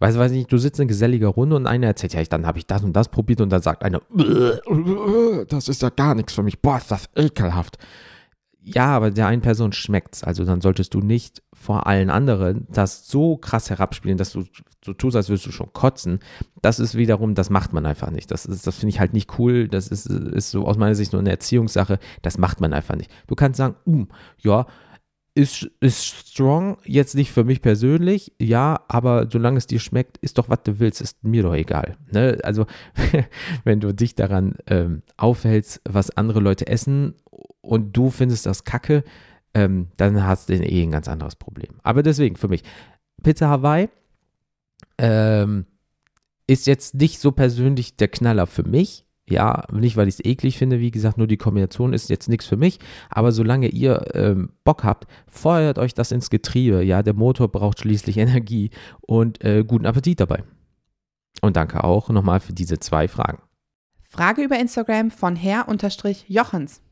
weiß, 0.00 0.18
weiß 0.18 0.32
nicht, 0.32 0.50
du 0.50 0.58
sitzt 0.58 0.80
in 0.80 0.88
geselliger 0.88 1.28
Runde 1.28 1.56
und 1.56 1.66
einer 1.66 1.86
erzählt, 1.86 2.14
ja, 2.14 2.22
dann 2.24 2.46
habe 2.46 2.58
ich 2.58 2.66
das 2.66 2.82
und 2.82 2.94
das 2.94 3.08
probiert 3.08 3.40
und 3.40 3.50
dann 3.50 3.62
sagt 3.62 3.84
einer, 3.84 4.02
das 5.48 5.68
ist 5.68 5.82
ja 5.82 5.90
gar 5.90 6.14
nichts 6.14 6.34
für 6.34 6.42
mich, 6.42 6.60
boah, 6.60 6.78
ist 6.78 6.90
das 6.90 7.08
ekelhaft. 7.16 7.78
Ja, 8.64 8.86
aber 8.86 9.10
der 9.10 9.26
einen 9.26 9.42
Person 9.42 9.72
schmeckt's. 9.72 10.22
Also 10.22 10.44
dann 10.44 10.60
solltest 10.60 10.94
du 10.94 11.00
nicht 11.00 11.42
vor 11.52 11.86
allen 11.86 12.10
anderen 12.10 12.66
das 12.70 13.08
so 13.08 13.36
krass 13.36 13.70
herabspielen, 13.70 14.18
dass 14.18 14.32
du 14.32 14.44
so 14.84 14.92
tust, 14.92 15.16
als 15.16 15.28
würdest 15.28 15.46
du 15.46 15.52
schon 15.52 15.72
kotzen. 15.72 16.20
Das 16.60 16.78
ist 16.78 16.96
wiederum, 16.96 17.34
das 17.34 17.50
macht 17.50 17.72
man 17.72 17.86
einfach 17.86 18.10
nicht. 18.10 18.30
Das 18.30 18.46
ist, 18.46 18.66
das 18.66 18.76
finde 18.76 18.90
ich 18.90 19.00
halt 19.00 19.14
nicht 19.14 19.38
cool. 19.38 19.68
Das 19.68 19.88
ist, 19.88 20.06
ist 20.06 20.50
so 20.50 20.66
aus 20.66 20.76
meiner 20.76 20.94
Sicht 20.94 21.12
nur 21.12 21.20
eine 21.20 21.30
Erziehungssache. 21.30 21.98
Das 22.22 22.38
macht 22.38 22.60
man 22.60 22.72
einfach 22.72 22.96
nicht. 22.96 23.10
Du 23.26 23.34
kannst 23.34 23.58
sagen, 23.58 23.74
uh, 23.86 24.06
ja, 24.38 24.66
ist, 25.34 25.70
ist 25.80 26.04
strong, 26.04 26.76
jetzt 26.84 27.14
nicht 27.14 27.32
für 27.32 27.44
mich 27.44 27.62
persönlich, 27.62 28.32
ja, 28.38 28.80
aber 28.88 29.28
solange 29.30 29.56
es 29.56 29.66
dir 29.66 29.80
schmeckt, 29.80 30.18
ist 30.18 30.36
doch, 30.36 30.50
was 30.50 30.62
du 30.64 30.78
willst, 30.78 31.00
ist 31.00 31.24
mir 31.24 31.42
doch 31.42 31.54
egal. 31.54 31.96
Ne? 32.12 32.38
Also, 32.42 32.66
wenn 33.64 33.80
du 33.80 33.94
dich 33.94 34.14
daran 34.14 34.56
ähm, 34.66 35.02
aufhältst, 35.16 35.80
was 35.88 36.10
andere 36.10 36.40
Leute 36.40 36.66
essen 36.66 37.14
und 37.62 37.96
du 37.96 38.10
findest 38.10 38.44
das 38.46 38.64
kacke, 38.64 39.04
ähm, 39.54 39.88
dann 39.96 40.24
hast 40.24 40.48
du 40.48 40.54
eh 40.54 40.82
ein 40.82 40.90
ganz 40.90 41.08
anderes 41.08 41.36
Problem. 41.36 41.80
Aber 41.82 42.02
deswegen, 42.02 42.36
für 42.36 42.48
mich, 42.48 42.62
Pizza 43.22 43.48
Hawaii 43.48 43.88
ähm, 44.98 45.66
ist 46.46 46.66
jetzt 46.66 46.94
nicht 46.94 47.20
so 47.20 47.32
persönlich 47.32 47.96
der 47.96 48.08
Knaller 48.08 48.46
für 48.46 48.64
mich. 48.64 49.06
Ja, 49.28 49.64
nicht, 49.72 49.96
weil 49.96 50.08
ich 50.08 50.14
es 50.14 50.24
eklig 50.24 50.58
finde, 50.58 50.80
wie 50.80 50.90
gesagt, 50.90 51.16
nur 51.16 51.28
die 51.28 51.36
Kombination 51.36 51.92
ist 51.92 52.10
jetzt 52.10 52.28
nichts 52.28 52.44
für 52.44 52.56
mich. 52.56 52.80
Aber 53.08 53.30
solange 53.30 53.68
ihr 53.68 54.04
ähm, 54.14 54.50
Bock 54.64 54.82
habt, 54.84 55.06
feuert 55.28 55.78
euch 55.78 55.94
das 55.94 56.10
ins 56.10 56.28
Getriebe. 56.28 56.82
Ja, 56.82 57.02
der 57.02 57.14
Motor 57.14 57.48
braucht 57.48 57.80
schließlich 57.80 58.16
Energie 58.18 58.70
und 59.00 59.42
äh, 59.44 59.64
guten 59.64 59.86
Appetit 59.86 60.20
dabei. 60.20 60.42
Und 61.40 61.56
danke 61.56 61.84
auch 61.84 62.08
nochmal 62.10 62.40
für 62.40 62.52
diese 62.52 62.78
zwei 62.78 63.08
Fragen. 63.08 63.42
Frage 64.02 64.42
über 64.42 64.58
Instagram 64.58 65.10
von 65.10 65.36
Herr-Jochens. 65.36 66.82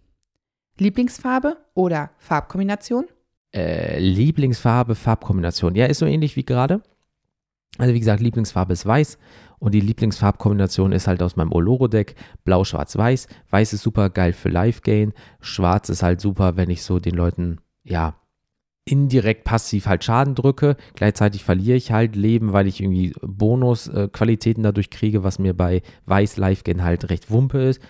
Lieblingsfarbe 0.80 1.58
oder 1.74 2.10
Farbkombination? 2.18 3.06
Äh, 3.54 3.98
Lieblingsfarbe, 3.98 4.94
Farbkombination. 4.94 5.74
Ja, 5.74 5.86
ist 5.86 5.98
so 5.98 6.06
ähnlich 6.06 6.36
wie 6.36 6.44
gerade. 6.44 6.82
Also 7.78 7.94
wie 7.94 7.98
gesagt, 7.98 8.20
Lieblingsfarbe 8.20 8.72
ist 8.72 8.86
weiß 8.86 9.18
und 9.58 9.74
die 9.74 9.80
Lieblingsfarbkombination 9.80 10.92
ist 10.92 11.06
halt 11.06 11.22
aus 11.22 11.36
meinem 11.36 11.52
Oloro-Deck 11.52 12.14
blau, 12.44 12.64
schwarz, 12.64 12.96
weiß. 12.96 13.28
Weiß 13.50 13.72
ist 13.72 13.82
super 13.82 14.10
geil 14.10 14.32
für 14.32 14.48
Live-Gain. 14.48 15.12
Schwarz 15.40 15.88
ist 15.88 16.02
halt 16.02 16.20
super, 16.20 16.56
wenn 16.56 16.70
ich 16.70 16.82
so 16.82 16.98
den 16.98 17.14
Leuten, 17.14 17.58
ja, 17.84 18.16
indirekt 18.84 19.44
passiv 19.44 19.86
halt 19.86 20.02
Schaden 20.02 20.34
drücke. 20.34 20.76
Gleichzeitig 20.94 21.44
verliere 21.44 21.76
ich 21.76 21.92
halt 21.92 22.16
Leben, 22.16 22.52
weil 22.52 22.66
ich 22.66 22.80
irgendwie 22.80 23.12
Bonusqualitäten 23.22 24.62
dadurch 24.62 24.90
kriege, 24.90 25.22
was 25.22 25.38
mir 25.38 25.54
bei 25.54 25.82
Weiß 26.06 26.38
Live-Gain 26.38 26.82
halt 26.82 27.10
recht 27.10 27.30
wumpe 27.30 27.58
ist. 27.62 27.80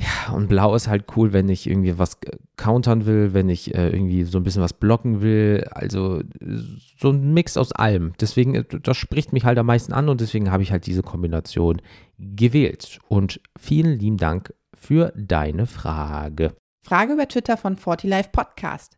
Ja, 0.00 0.32
und 0.32 0.48
blau 0.48 0.74
ist 0.74 0.88
halt 0.88 1.04
cool, 1.14 1.34
wenn 1.34 1.50
ich 1.50 1.68
irgendwie 1.68 1.98
was 1.98 2.16
countern 2.56 3.04
will, 3.04 3.34
wenn 3.34 3.50
ich 3.50 3.74
äh, 3.74 3.90
irgendwie 3.90 4.24
so 4.24 4.38
ein 4.38 4.44
bisschen 4.44 4.62
was 4.62 4.72
blocken 4.72 5.20
will. 5.20 5.68
Also 5.72 6.22
so 6.98 7.10
ein 7.10 7.34
Mix 7.34 7.58
aus 7.58 7.72
allem. 7.72 8.14
Deswegen, 8.18 8.54
äh, 8.54 8.64
das 8.64 8.96
spricht 8.96 9.34
mich 9.34 9.44
halt 9.44 9.58
am 9.58 9.66
meisten 9.66 9.92
an 9.92 10.08
und 10.08 10.22
deswegen 10.22 10.50
habe 10.50 10.62
ich 10.62 10.72
halt 10.72 10.86
diese 10.86 11.02
Kombination 11.02 11.82
gewählt. 12.18 12.98
Und 13.08 13.42
vielen 13.58 13.98
lieben 13.98 14.16
Dank 14.16 14.54
für 14.74 15.12
deine 15.16 15.66
Frage. 15.66 16.54
Frage 16.82 17.12
über 17.12 17.28
Twitter 17.28 17.58
von 17.58 17.76
40 17.76 18.08
Life 18.08 18.30
Podcast. 18.32 18.96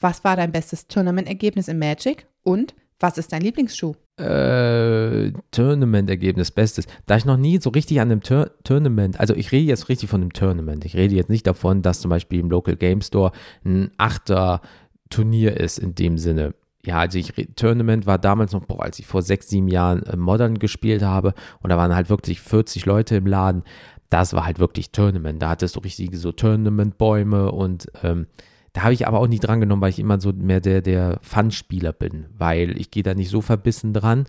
Was 0.00 0.24
war 0.24 0.34
dein 0.34 0.50
bestes 0.50 0.88
Tournament-Ergebnis 0.88 1.68
in 1.68 1.78
Magic 1.78 2.26
und 2.42 2.74
was 3.04 3.18
ist 3.18 3.32
dein 3.32 3.42
Lieblingsschuh? 3.42 3.94
Äh, 4.16 5.32
Tournament-Ergebnis, 5.50 6.50
Bestes. 6.50 6.86
Da 7.04 7.16
ich 7.16 7.26
noch 7.26 7.36
nie 7.36 7.60
so 7.60 7.68
richtig 7.68 8.00
an 8.00 8.10
einem 8.10 8.22
Tur 8.22 8.50
Tournament, 8.64 9.20
also 9.20 9.34
ich 9.34 9.52
rede 9.52 9.66
jetzt 9.66 9.90
richtig 9.90 10.08
von 10.08 10.22
einem 10.22 10.32
Tournament. 10.32 10.86
Ich 10.86 10.96
rede 10.96 11.14
jetzt 11.14 11.28
nicht 11.28 11.46
davon, 11.46 11.82
dass 11.82 12.00
zum 12.00 12.08
Beispiel 12.08 12.40
im 12.40 12.48
Local 12.48 12.76
Game 12.76 13.02
Store 13.02 13.32
ein 13.62 13.90
achter 13.98 14.62
Turnier 15.10 15.58
ist 15.58 15.78
in 15.78 15.94
dem 15.94 16.16
Sinne. 16.16 16.54
Ja, 16.86 17.00
also 17.00 17.18
ich, 17.18 17.34
Tournament 17.56 18.06
war 18.06 18.18
damals 18.18 18.52
noch, 18.52 18.64
boah, 18.64 18.82
als 18.84 18.98
ich 18.98 19.06
vor 19.06 19.20
sechs, 19.20 19.48
sieben 19.48 19.68
Jahren 19.68 20.02
äh, 20.04 20.16
Modern 20.16 20.58
gespielt 20.58 21.02
habe 21.02 21.34
und 21.60 21.68
da 21.68 21.76
waren 21.76 21.94
halt 21.94 22.08
wirklich 22.08 22.40
40 22.40 22.86
Leute 22.86 23.16
im 23.16 23.26
Laden. 23.26 23.64
Das 24.08 24.32
war 24.32 24.46
halt 24.46 24.58
wirklich 24.58 24.92
Tournament. 24.92 25.42
Da 25.42 25.50
hattest 25.50 25.76
du 25.76 25.80
richtige 25.80 26.16
so 26.16 26.32
Tournament-Bäume 26.32 27.52
und 27.52 27.88
ähm, 28.02 28.28
da 28.74 28.82
habe 28.82 28.92
ich 28.92 29.06
aber 29.06 29.20
auch 29.20 29.28
nie 29.28 29.38
dran 29.38 29.60
genommen, 29.60 29.80
weil 29.80 29.90
ich 29.90 30.00
immer 30.00 30.20
so 30.20 30.32
mehr 30.32 30.60
der, 30.60 30.82
der 30.82 31.20
Fun-Spieler 31.22 31.92
bin, 31.92 32.26
weil 32.36 32.76
ich 32.78 32.90
gehe 32.90 33.04
da 33.04 33.14
nicht 33.14 33.30
so 33.30 33.40
verbissen 33.40 33.94
dran, 33.94 34.26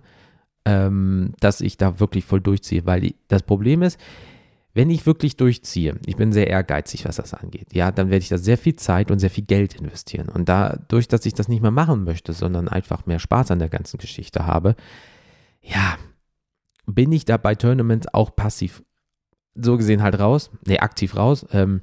ähm, 0.66 1.34
dass 1.40 1.62
ich 1.62 1.78
da 1.78 2.00
wirklich 2.00 2.26
voll 2.26 2.42
durchziehe. 2.42 2.86
Weil 2.86 3.02
die, 3.02 3.16
das 3.28 3.42
Problem 3.42 3.82
ist, 3.82 4.00
wenn 4.76 4.92
ich 4.92 5.08
wirklich 5.08 5.36
durchziehe, 5.36 5.96
ich 6.06 6.16
bin 6.16 6.32
sehr 6.32 6.48
ehrgeizig, 6.48 7.06
was 7.06 7.16
das 7.16 7.34
angeht, 7.34 7.74
ja, 7.74 7.92
dann 7.92 8.12
werde 8.12 8.22
ich 8.22 8.30
da 8.30 8.38
sehr 8.38 8.60
viel 8.60 8.76
Zeit 8.76 9.10
und 9.10 9.18
sehr 9.18 9.32
viel 9.32 9.46
Geld 9.46 9.74
investieren. 9.74 10.30
Und 10.30 10.48
dadurch, 10.48 11.08
dass 11.08 11.26
ich 11.26 11.34
das 11.34 11.48
nicht 11.48 11.64
mehr 11.64 11.72
machen 11.72 12.04
möchte, 12.04 12.32
sondern 12.32 12.68
einfach 12.68 13.08
mehr 13.08 13.20
Spaß 13.20 13.50
an 13.50 13.60
der 13.60 13.70
ganzen 13.70 13.98
Geschichte 13.98 14.46
habe, 14.46 14.76
ja, 15.60 15.98
bin 16.86 17.12
ich 17.12 17.26
da 17.26 17.38
bei 17.38 17.56
Tournaments 17.56 18.14
auch 18.14 18.36
passiv 18.36 18.84
so 19.56 19.76
gesehen 19.76 20.04
halt 20.04 20.20
raus, 20.20 20.52
nee, 20.68 20.78
aktiv 20.78 21.16
raus. 21.16 21.48
Ähm, 21.52 21.82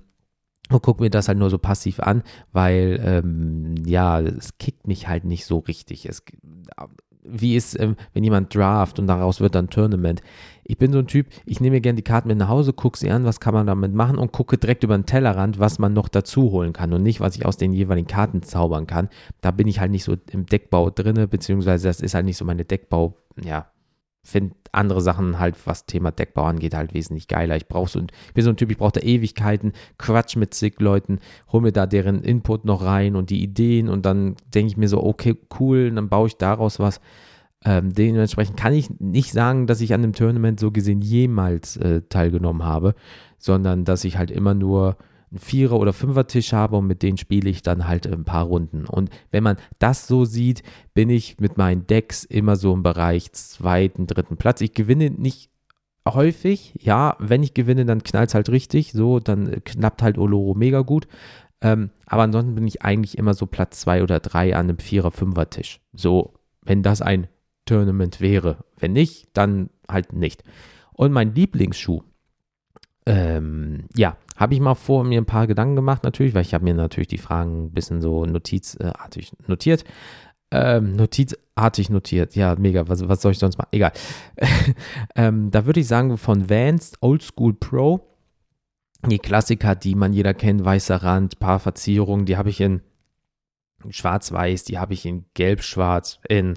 und 0.70 0.82
gucke 0.82 1.02
mir 1.02 1.10
das 1.10 1.28
halt 1.28 1.38
nur 1.38 1.50
so 1.50 1.58
passiv 1.58 2.00
an, 2.00 2.22
weil 2.52 3.00
ähm, 3.04 3.74
ja, 3.84 4.20
es 4.20 4.58
kickt 4.58 4.86
mich 4.86 5.08
halt 5.08 5.24
nicht 5.24 5.44
so 5.44 5.58
richtig. 5.58 6.06
Es, 6.06 6.22
wie 7.24 7.56
ist, 7.56 7.78
ähm, 7.78 7.96
wenn 8.12 8.24
jemand 8.24 8.54
draft 8.54 8.98
und 8.98 9.06
daraus 9.06 9.40
wird 9.40 9.54
dann 9.54 9.70
Tournament. 9.70 10.22
Ich 10.64 10.78
bin 10.78 10.92
so 10.92 10.98
ein 10.98 11.06
Typ, 11.06 11.26
ich 11.44 11.60
nehme 11.60 11.76
mir 11.76 11.80
gerne 11.80 11.96
die 11.96 12.02
Karten 12.02 12.28
mit 12.28 12.38
nach 12.38 12.48
Hause, 12.48 12.72
gucke 12.72 12.98
sie 12.98 13.10
an, 13.10 13.24
was 13.24 13.40
kann 13.40 13.54
man 13.54 13.66
damit 13.66 13.92
machen 13.94 14.18
und 14.18 14.32
gucke 14.32 14.58
direkt 14.58 14.84
über 14.84 14.96
den 14.96 15.06
Tellerrand, 15.06 15.58
was 15.58 15.78
man 15.78 15.92
noch 15.92 16.08
dazu 16.08 16.50
holen 16.50 16.72
kann 16.72 16.92
und 16.92 17.02
nicht, 17.02 17.20
was 17.20 17.36
ich 17.36 17.46
aus 17.46 17.56
den 17.56 17.72
jeweiligen 17.72 18.08
Karten 18.08 18.42
zaubern 18.42 18.86
kann. 18.86 19.08
Da 19.40 19.50
bin 19.50 19.68
ich 19.68 19.80
halt 19.80 19.90
nicht 19.90 20.04
so 20.04 20.16
im 20.30 20.46
Deckbau 20.46 20.90
drinne, 20.90 21.28
beziehungsweise 21.28 21.88
das 21.88 22.00
ist 22.00 22.14
halt 22.14 22.24
nicht 22.24 22.36
so 22.36 22.44
meine 22.44 22.64
Deckbau, 22.64 23.16
ja, 23.42 23.66
finde 24.22 24.54
andere 24.70 25.00
Sachen 25.00 25.38
halt, 25.38 25.56
was 25.66 25.86
Thema 25.86 26.10
Deckbau 26.10 26.44
angeht, 26.44 26.74
halt 26.74 26.94
wesentlich 26.94 27.28
geiler. 27.28 27.56
Ich 27.56 27.68
brauche 27.68 27.90
so 27.90 27.98
ein, 27.98 28.06
ich 28.28 28.34
bin 28.34 28.44
so 28.44 28.50
ein 28.50 28.56
Typ, 28.56 28.70
ich 28.70 28.78
brauche 28.78 28.92
da 28.92 29.00
Ewigkeiten, 29.00 29.72
Quatsch 29.98 30.36
mit 30.36 30.54
zig 30.54 30.80
Leuten, 30.80 31.18
hol 31.52 31.60
mir 31.60 31.72
da 31.72 31.86
deren 31.86 32.22
Input 32.22 32.64
noch 32.64 32.82
rein 32.82 33.16
und 33.16 33.30
die 33.30 33.42
Ideen 33.42 33.88
und 33.88 34.06
dann 34.06 34.36
denke 34.54 34.68
ich 34.68 34.76
mir 34.76 34.88
so, 34.88 35.02
okay, 35.02 35.36
cool, 35.58 35.90
dann 35.90 36.08
baue 36.08 36.28
ich 36.28 36.36
daraus 36.36 36.78
was. 36.78 37.00
Ähm, 37.64 37.92
dementsprechend 37.92 38.56
kann 38.56 38.72
ich 38.72 38.90
nicht 38.98 39.32
sagen, 39.32 39.66
dass 39.66 39.80
ich 39.80 39.94
an 39.94 40.02
dem 40.02 40.14
Tournament 40.14 40.58
so 40.58 40.70
gesehen 40.72 41.00
jemals 41.00 41.76
äh, 41.76 42.02
teilgenommen 42.08 42.64
habe, 42.64 42.94
sondern 43.38 43.84
dass 43.84 44.04
ich 44.04 44.18
halt 44.18 44.30
immer 44.30 44.54
nur 44.54 44.96
einen 45.32 45.40
Vierer- 45.40 45.78
oder 45.78 45.92
Fünfer-Tisch 45.92 46.52
habe 46.52 46.76
und 46.76 46.86
mit 46.86 47.02
denen 47.02 47.16
spiele 47.16 47.48
ich 47.50 47.62
dann 47.62 47.88
halt 47.88 48.06
ein 48.06 48.24
paar 48.24 48.44
Runden. 48.44 48.84
Und 48.84 49.10
wenn 49.30 49.42
man 49.42 49.56
das 49.78 50.06
so 50.06 50.24
sieht, 50.24 50.62
bin 50.94 51.08
ich 51.10 51.40
mit 51.40 51.56
meinen 51.56 51.86
Decks 51.86 52.24
immer 52.24 52.56
so 52.56 52.72
im 52.74 52.82
Bereich 52.82 53.32
zweiten, 53.32 54.06
dritten 54.06 54.36
Platz. 54.36 54.60
Ich 54.60 54.74
gewinne 54.74 55.10
nicht 55.10 55.50
häufig, 56.06 56.74
ja, 56.80 57.16
wenn 57.18 57.42
ich 57.42 57.54
gewinne, 57.54 57.86
dann 57.86 58.02
knallt 58.02 58.28
es 58.28 58.34
halt 58.34 58.50
richtig, 58.50 58.92
so, 58.92 59.20
dann 59.20 59.62
knappt 59.64 60.02
halt 60.02 60.18
Oloro 60.18 60.54
mega 60.54 60.80
gut. 60.80 61.08
Ähm, 61.62 61.90
aber 62.06 62.22
ansonsten 62.22 62.54
bin 62.54 62.66
ich 62.66 62.82
eigentlich 62.82 63.16
immer 63.16 63.34
so 63.34 63.46
Platz 63.46 63.80
zwei 63.80 64.02
oder 64.02 64.20
drei 64.20 64.54
an 64.54 64.68
einem 64.68 64.78
Vierer-, 64.78 65.12
Fünfer-Tisch. 65.12 65.80
So, 65.92 66.34
wenn 66.60 66.82
das 66.82 67.00
ein 67.00 67.28
Tournament 67.64 68.20
wäre. 68.20 68.64
Wenn 68.78 68.92
nicht, 68.92 69.28
dann 69.32 69.70
halt 69.88 70.12
nicht. 70.12 70.42
Und 70.92 71.12
mein 71.12 71.34
Lieblingsschuh, 71.34 72.02
ähm, 73.06 73.84
ja, 73.96 74.16
habe 74.36 74.54
ich 74.54 74.60
mal 74.60 74.74
vor 74.74 75.04
mir 75.04 75.20
ein 75.20 75.26
paar 75.26 75.46
Gedanken 75.46 75.76
gemacht, 75.76 76.04
natürlich, 76.04 76.34
weil 76.34 76.42
ich 76.42 76.54
habe 76.54 76.64
mir 76.64 76.74
natürlich 76.74 77.08
die 77.08 77.18
Fragen 77.18 77.66
ein 77.66 77.72
bisschen 77.72 78.00
so 78.00 78.24
notizartig 78.24 79.32
notiert. 79.46 79.84
Ähm, 80.50 80.96
notizartig 80.96 81.88
notiert, 81.88 82.36
ja, 82.36 82.56
mega, 82.56 82.86
was, 82.88 83.08
was 83.08 83.22
soll 83.22 83.32
ich 83.32 83.38
sonst 83.38 83.56
machen? 83.56 83.70
Egal. 83.72 83.92
ähm, 85.16 85.50
da 85.50 85.64
würde 85.64 85.80
ich 85.80 85.86
sagen, 85.86 86.18
von 86.18 86.50
Vans 86.50 86.92
Old 87.00 87.22
School 87.22 87.54
Pro, 87.54 88.06
die 89.06 89.18
Klassiker, 89.18 89.74
die 89.74 89.94
man 89.94 90.12
jeder 90.12 90.34
kennt, 90.34 90.64
weißer 90.64 90.96
Rand, 91.02 91.38
paar 91.38 91.58
Verzierungen, 91.58 92.26
die 92.26 92.36
habe 92.36 92.50
ich 92.50 92.60
in 92.60 92.82
schwarz-weiß, 93.88 94.64
die 94.64 94.78
habe 94.78 94.94
ich 94.94 95.06
in 95.06 95.24
gelb-schwarz, 95.34 96.20
in 96.28 96.54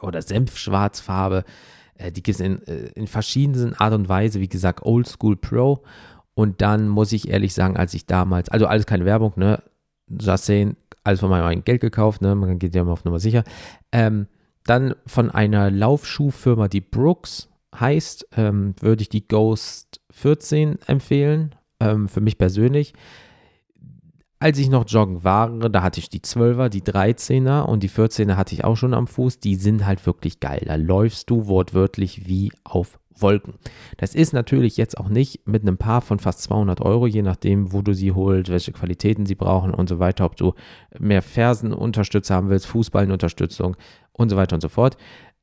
oder 0.00 0.22
Senfschwarzfarbe. 0.22 1.44
Äh, 1.94 2.12
die 2.12 2.22
gibt 2.22 2.40
es 2.40 2.44
in, 2.44 2.62
äh, 2.66 2.88
in 2.94 3.06
verschiedenen 3.06 3.74
Art 3.74 3.94
und 3.94 4.08
Weise, 4.08 4.40
wie 4.40 4.48
gesagt, 4.48 4.84
Old 4.84 5.06
School 5.08 5.36
Pro. 5.36 5.82
Und 6.34 6.62
dann 6.62 6.88
muss 6.88 7.12
ich 7.12 7.28
ehrlich 7.28 7.54
sagen, 7.54 7.76
als 7.76 7.94
ich 7.94 8.06
damals, 8.06 8.48
also 8.48 8.66
alles 8.66 8.86
keine 8.86 9.04
Werbung, 9.04 9.32
ne? 9.36 9.62
Jacen, 10.08 10.76
alles 11.04 11.20
von 11.20 11.30
meinem 11.30 11.44
eigenen 11.44 11.64
Geld 11.64 11.80
gekauft, 11.80 12.22
ne? 12.22 12.34
man 12.34 12.58
geht 12.58 12.74
ja 12.74 12.84
mal 12.84 12.92
auf 12.92 13.04
Nummer 13.04 13.20
sicher. 13.20 13.44
Ähm, 13.92 14.26
dann 14.64 14.94
von 15.06 15.30
einer 15.30 15.70
Laufschuhfirma, 15.70 16.68
die 16.68 16.80
Brooks 16.80 17.48
heißt, 17.78 18.28
ähm, 18.36 18.74
würde 18.80 19.02
ich 19.02 19.08
die 19.08 19.26
Ghost 19.26 20.00
14 20.10 20.78
empfehlen, 20.86 21.54
ähm, 21.78 22.08
für 22.08 22.20
mich 22.20 22.36
persönlich. 22.38 22.92
Als 24.38 24.58
ich 24.58 24.70
noch 24.70 24.88
joggen 24.88 25.22
war, 25.22 25.50
da 25.68 25.82
hatte 25.82 26.00
ich 26.00 26.08
die 26.08 26.20
12er, 26.20 26.70
die 26.70 26.82
13er 26.82 27.62
und 27.62 27.82
die 27.82 27.90
14er 27.90 28.36
hatte 28.36 28.54
ich 28.54 28.64
auch 28.64 28.76
schon 28.76 28.94
am 28.94 29.06
Fuß. 29.06 29.38
Die 29.38 29.54
sind 29.54 29.84
halt 29.84 30.04
wirklich 30.06 30.40
geil. 30.40 30.62
Da 30.64 30.76
läufst 30.76 31.28
du 31.28 31.46
wortwörtlich 31.46 32.26
wie 32.26 32.50
auf 32.64 32.98
Wolken. 33.22 33.54
Das 33.96 34.14
ist 34.14 34.32
natürlich 34.32 34.76
jetzt 34.76 34.98
auch 34.98 35.08
nicht 35.08 35.46
mit 35.46 35.62
einem 35.62 35.76
Paar 35.76 36.00
von 36.00 36.18
fast 36.18 36.42
200 36.42 36.80
Euro, 36.80 37.06
je 37.06 37.22
nachdem, 37.22 37.72
wo 37.72 37.82
du 37.82 37.94
sie 37.94 38.12
holst, 38.12 38.50
welche 38.50 38.72
Qualitäten 38.72 39.26
sie 39.26 39.34
brauchen 39.34 39.72
und 39.72 39.88
so 39.88 39.98
weiter, 39.98 40.24
ob 40.24 40.36
du 40.36 40.54
mehr 40.98 41.22
Fersenunterstützer 41.22 42.34
haben 42.34 42.50
willst, 42.50 42.66
Fußballenunterstützung 42.66 43.76
und 44.12 44.28
so 44.28 44.36
weiter 44.36 44.54
und 44.54 44.60
so 44.60 44.68
fort. 44.68 44.96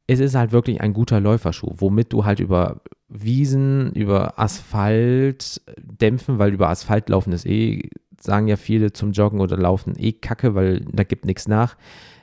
Es 0.08 0.20
ist 0.20 0.36
halt 0.36 0.52
wirklich 0.52 0.80
ein 0.82 0.94
guter 0.94 1.20
Läuferschuh, 1.20 1.74
womit 1.78 2.14
du 2.14 2.24
halt 2.24 2.40
über 2.40 2.82
Wiesen, 3.10 3.92
über 3.94 4.40
Asphalt 4.40 5.62
dämpfen, 5.78 6.40
weil 6.40 6.54
über 6.54 6.70
Asphalt 6.70 7.10
laufen 7.10 7.34
ist 7.34 7.46
eh 7.46 7.90
sagen 8.20 8.48
ja 8.48 8.56
viele 8.56 8.94
zum 8.94 9.12
Joggen 9.12 9.40
oder 9.40 9.58
Laufen 9.58 9.94
eh 9.98 10.12
Kacke, 10.12 10.56
weil 10.56 10.82
da 10.92 11.04
gibt 11.04 11.26
nichts 11.26 11.48
nach. 11.48 11.78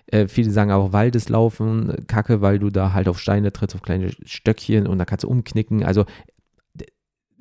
Äh, 0.07 0.29
viele 0.29 0.51
sagen 0.51 0.71
auch 0.71 0.93
Waldeslaufen 0.93 2.07
Kacke, 2.07 2.41
weil 2.41 2.59
du 2.59 2.71
da 2.71 2.93
halt 2.93 3.09
auf 3.09 3.19
Steine 3.19 3.53
trittst, 3.53 3.75
auf 3.75 3.83
kleine 3.83 4.11
Stöckchen 4.25 4.87
und 4.87 4.99
da 4.99 5.05
kannst 5.05 5.25
du 5.25 5.29
umknicken. 5.29 5.85
Also 5.85 6.05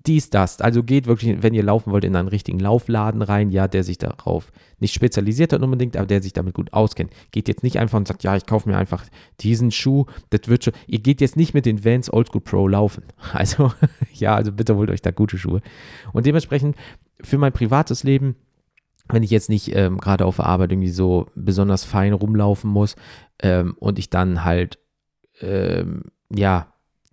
dies, 0.05 0.29
das. 0.29 0.60
Also 0.60 0.84
geht 0.84 1.08
wirklich, 1.08 1.41
wenn 1.41 1.53
ihr 1.53 1.63
laufen 1.63 1.91
wollt, 1.91 2.03
in 2.03 2.15
einen 2.15 2.27
richtigen 2.27 2.60
Laufladen 2.60 3.22
rein, 3.22 3.51
ja, 3.51 3.67
der 3.67 3.84
sich 3.84 3.98
darauf 3.98 4.51
nicht 4.79 4.93
spezialisiert 4.93 5.53
hat 5.53 5.62
unbedingt, 5.62 5.96
aber 5.96 6.05
der 6.05 6.22
sich 6.22 6.34
damit 6.34 6.53
gut 6.53 6.74
auskennt. 6.74 7.12
Geht 7.32 7.48
jetzt 7.48 7.63
nicht 7.63 7.79
einfach 7.79 7.98
und 7.98 8.08
sagt, 8.08 8.24
ja, 8.24 8.36
ich 8.36 8.46
kaufe 8.46 8.67
mir 8.67 8.77
einfach 8.77 9.05
diesen 9.39 9.72
Schuh, 9.72 10.05
das 10.29 10.41
wird 10.48 10.65
schon. 10.65 10.74
Ihr 10.88 11.00
geht 11.00 11.22
jetzt 11.22 11.38
nicht 11.38 11.53
mit 11.53 11.65
den 11.65 11.86
Vans 11.86 12.12
Oldschool 12.12 12.41
Pro 12.41 12.67
laufen. 12.67 13.03
Also, 13.34 13.74
ja, 14.13 14.36
also 14.36 14.51
bitte 14.51 14.75
holt 14.75 14.91
euch 14.91 15.01
da 15.01 15.12
gute 15.12 15.38
Schuhe. 15.38 15.62
Und 16.12 16.25
dementsprechend 16.25 16.75
für 17.22 17.38
mein 17.38 17.51
privates 17.51 18.03
Leben 18.03 18.36
wenn 19.10 19.24
ich 19.24 19.32
jetzt 19.32 19.50
nicht 19.50 19.76
ähm, 19.76 19.98
gerade 19.98 20.26
auf 20.26 20.38
der 20.38 20.46
Arbeit 20.46 20.72
irgendwie 20.72 20.90
so 20.90 21.28
besonders 21.36 21.84
fein 21.84 22.14
rumlaufen 22.14 22.70
muss 22.70 22.96
ähm, 23.42 23.76
und 23.80 24.00
ich 24.00 24.10
dann 24.10 24.44
halt 24.44 24.80
ähm, 25.42 26.04
ja 26.34 26.68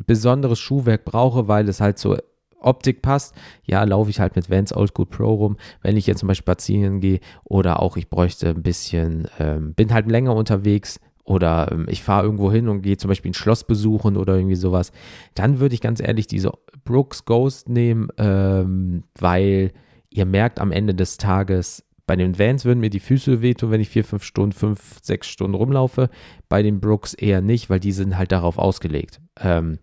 besonderes 0.06 0.58
Schuhwerk 0.58 1.04
brauche, 1.04 1.48
weil 1.48 1.68
es 1.68 1.80
halt 1.80 1.98
so 1.98 2.16
Optik 2.62 3.02
passt, 3.02 3.34
ja, 3.64 3.82
laufe 3.84 4.10
ich 4.10 4.20
halt 4.20 4.36
mit 4.36 4.50
Vans 4.50 4.74
Old 4.74 4.90
School 4.90 5.06
Pro 5.06 5.34
rum, 5.34 5.56
wenn 5.82 5.96
ich 5.96 6.06
jetzt 6.06 6.20
zum 6.20 6.26
Beispiel 6.26 6.44
spazieren 6.44 7.00
gehe 7.00 7.20
oder 7.44 7.80
auch 7.80 7.96
ich 7.96 8.08
bräuchte 8.08 8.50
ein 8.50 8.62
bisschen, 8.62 9.28
ähm, 9.38 9.74
bin 9.74 9.92
halt 9.92 10.10
länger 10.10 10.34
unterwegs 10.34 11.00
oder 11.24 11.70
ähm, 11.72 11.86
ich 11.88 12.02
fahre 12.02 12.24
irgendwo 12.24 12.52
hin 12.52 12.68
und 12.68 12.82
gehe 12.82 12.96
zum 12.96 13.08
Beispiel 13.08 13.30
ein 13.30 13.34
Schloss 13.34 13.64
besuchen 13.64 14.16
oder 14.16 14.36
irgendwie 14.36 14.56
sowas, 14.56 14.92
dann 15.34 15.60
würde 15.60 15.74
ich 15.74 15.80
ganz 15.80 16.00
ehrlich 16.00 16.26
diese 16.26 16.52
Brooks 16.84 17.24
Ghost 17.24 17.68
nehmen, 17.68 18.08
ähm, 18.18 19.04
weil 19.18 19.72
ihr 20.10 20.26
merkt 20.26 20.60
am 20.60 20.72
Ende 20.72 20.94
des 20.94 21.16
Tages, 21.16 21.84
bei 22.06 22.16
den 22.16 22.38
Vans 22.38 22.64
würden 22.64 22.80
mir 22.80 22.90
die 22.90 23.00
Füße 23.00 23.40
wehtun, 23.40 23.70
wenn 23.70 23.80
ich 23.80 23.88
vier, 23.88 24.04
fünf 24.04 24.24
Stunden, 24.24 24.52
fünf, 24.52 24.98
sechs 25.00 25.28
Stunden 25.28 25.54
rumlaufe. 25.54 26.10
Bei 26.48 26.62
den 26.62 26.80
Brooks 26.80 27.14
eher 27.14 27.40
nicht, 27.40 27.70
weil 27.70 27.78
die 27.78 27.92
sind 27.92 28.18
halt 28.18 28.32
darauf 28.32 28.58
ausgelegt. 28.58 29.20
Ähm, 29.38 29.78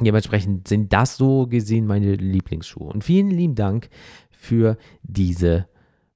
Dementsprechend 0.00 0.68
sind 0.68 0.92
das 0.92 1.16
so 1.16 1.46
gesehen 1.46 1.86
meine 1.86 2.14
Lieblingsschuhe. 2.14 2.92
Und 2.92 3.04
vielen 3.04 3.30
lieben 3.30 3.54
Dank 3.54 3.88
für 4.30 4.76
diese 5.02 5.68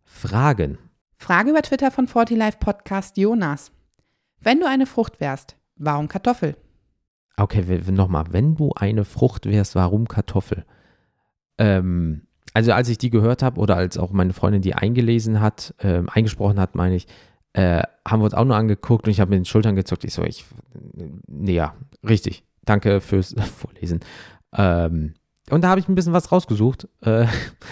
Fragen. 0.04 0.78
Frage 1.16 1.50
über 1.50 1.62
Twitter 1.62 1.90
von 1.90 2.06
40 2.06 2.36
Life 2.36 2.58
Podcast 2.58 3.16
Jonas. 3.16 3.72
Wenn 4.40 4.60
du 4.60 4.66
eine 4.66 4.86
Frucht 4.86 5.20
wärst, 5.20 5.56
warum 5.76 6.08
Kartoffel? 6.08 6.56
Okay, 7.36 7.80
nochmal. 7.90 8.24
Wenn 8.30 8.54
du 8.54 8.72
eine 8.74 9.04
Frucht 9.04 9.46
wärst, 9.46 9.74
warum 9.74 10.08
Kartoffel? 10.08 10.66
Ähm, 11.56 12.26
also 12.54 12.72
als 12.72 12.88
ich 12.88 12.98
die 12.98 13.10
gehört 13.10 13.42
habe 13.42 13.60
oder 13.60 13.76
als 13.76 13.98
auch 13.98 14.12
meine 14.12 14.32
Freundin 14.32 14.62
die 14.62 14.74
eingelesen 14.74 15.40
hat, 15.40 15.74
äh, 15.78 16.02
eingesprochen 16.06 16.58
hat, 16.58 16.74
meine 16.74 16.96
ich, 16.96 17.06
äh, 17.52 17.82
haben 18.06 18.20
wir 18.20 18.24
uns 18.24 18.34
auch 18.34 18.44
nur 18.44 18.56
angeguckt 18.56 19.06
und 19.06 19.10
ich 19.10 19.20
habe 19.20 19.30
mit 19.30 19.38
den 19.38 19.44
Schultern 19.44 19.76
gezuckt. 19.76 20.04
Ich 20.04 20.14
so, 20.14 20.22
ich, 20.22 20.44
nee, 21.26 21.54
ja, 21.54 21.74
richtig. 22.06 22.44
Danke 22.64 23.00
fürs 23.00 23.34
Vorlesen. 23.56 24.00
Ähm, 24.56 25.14
und 25.50 25.62
da 25.62 25.68
habe 25.68 25.80
ich 25.80 25.88
ein 25.88 25.94
bisschen 25.94 26.12
was 26.12 26.30
rausgesucht. 26.30 26.88
Äh, 27.00 27.26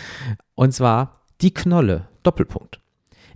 und 0.54 0.72
zwar 0.72 1.22
die 1.40 1.54
Knolle, 1.54 2.08
Doppelpunkt. 2.22 2.80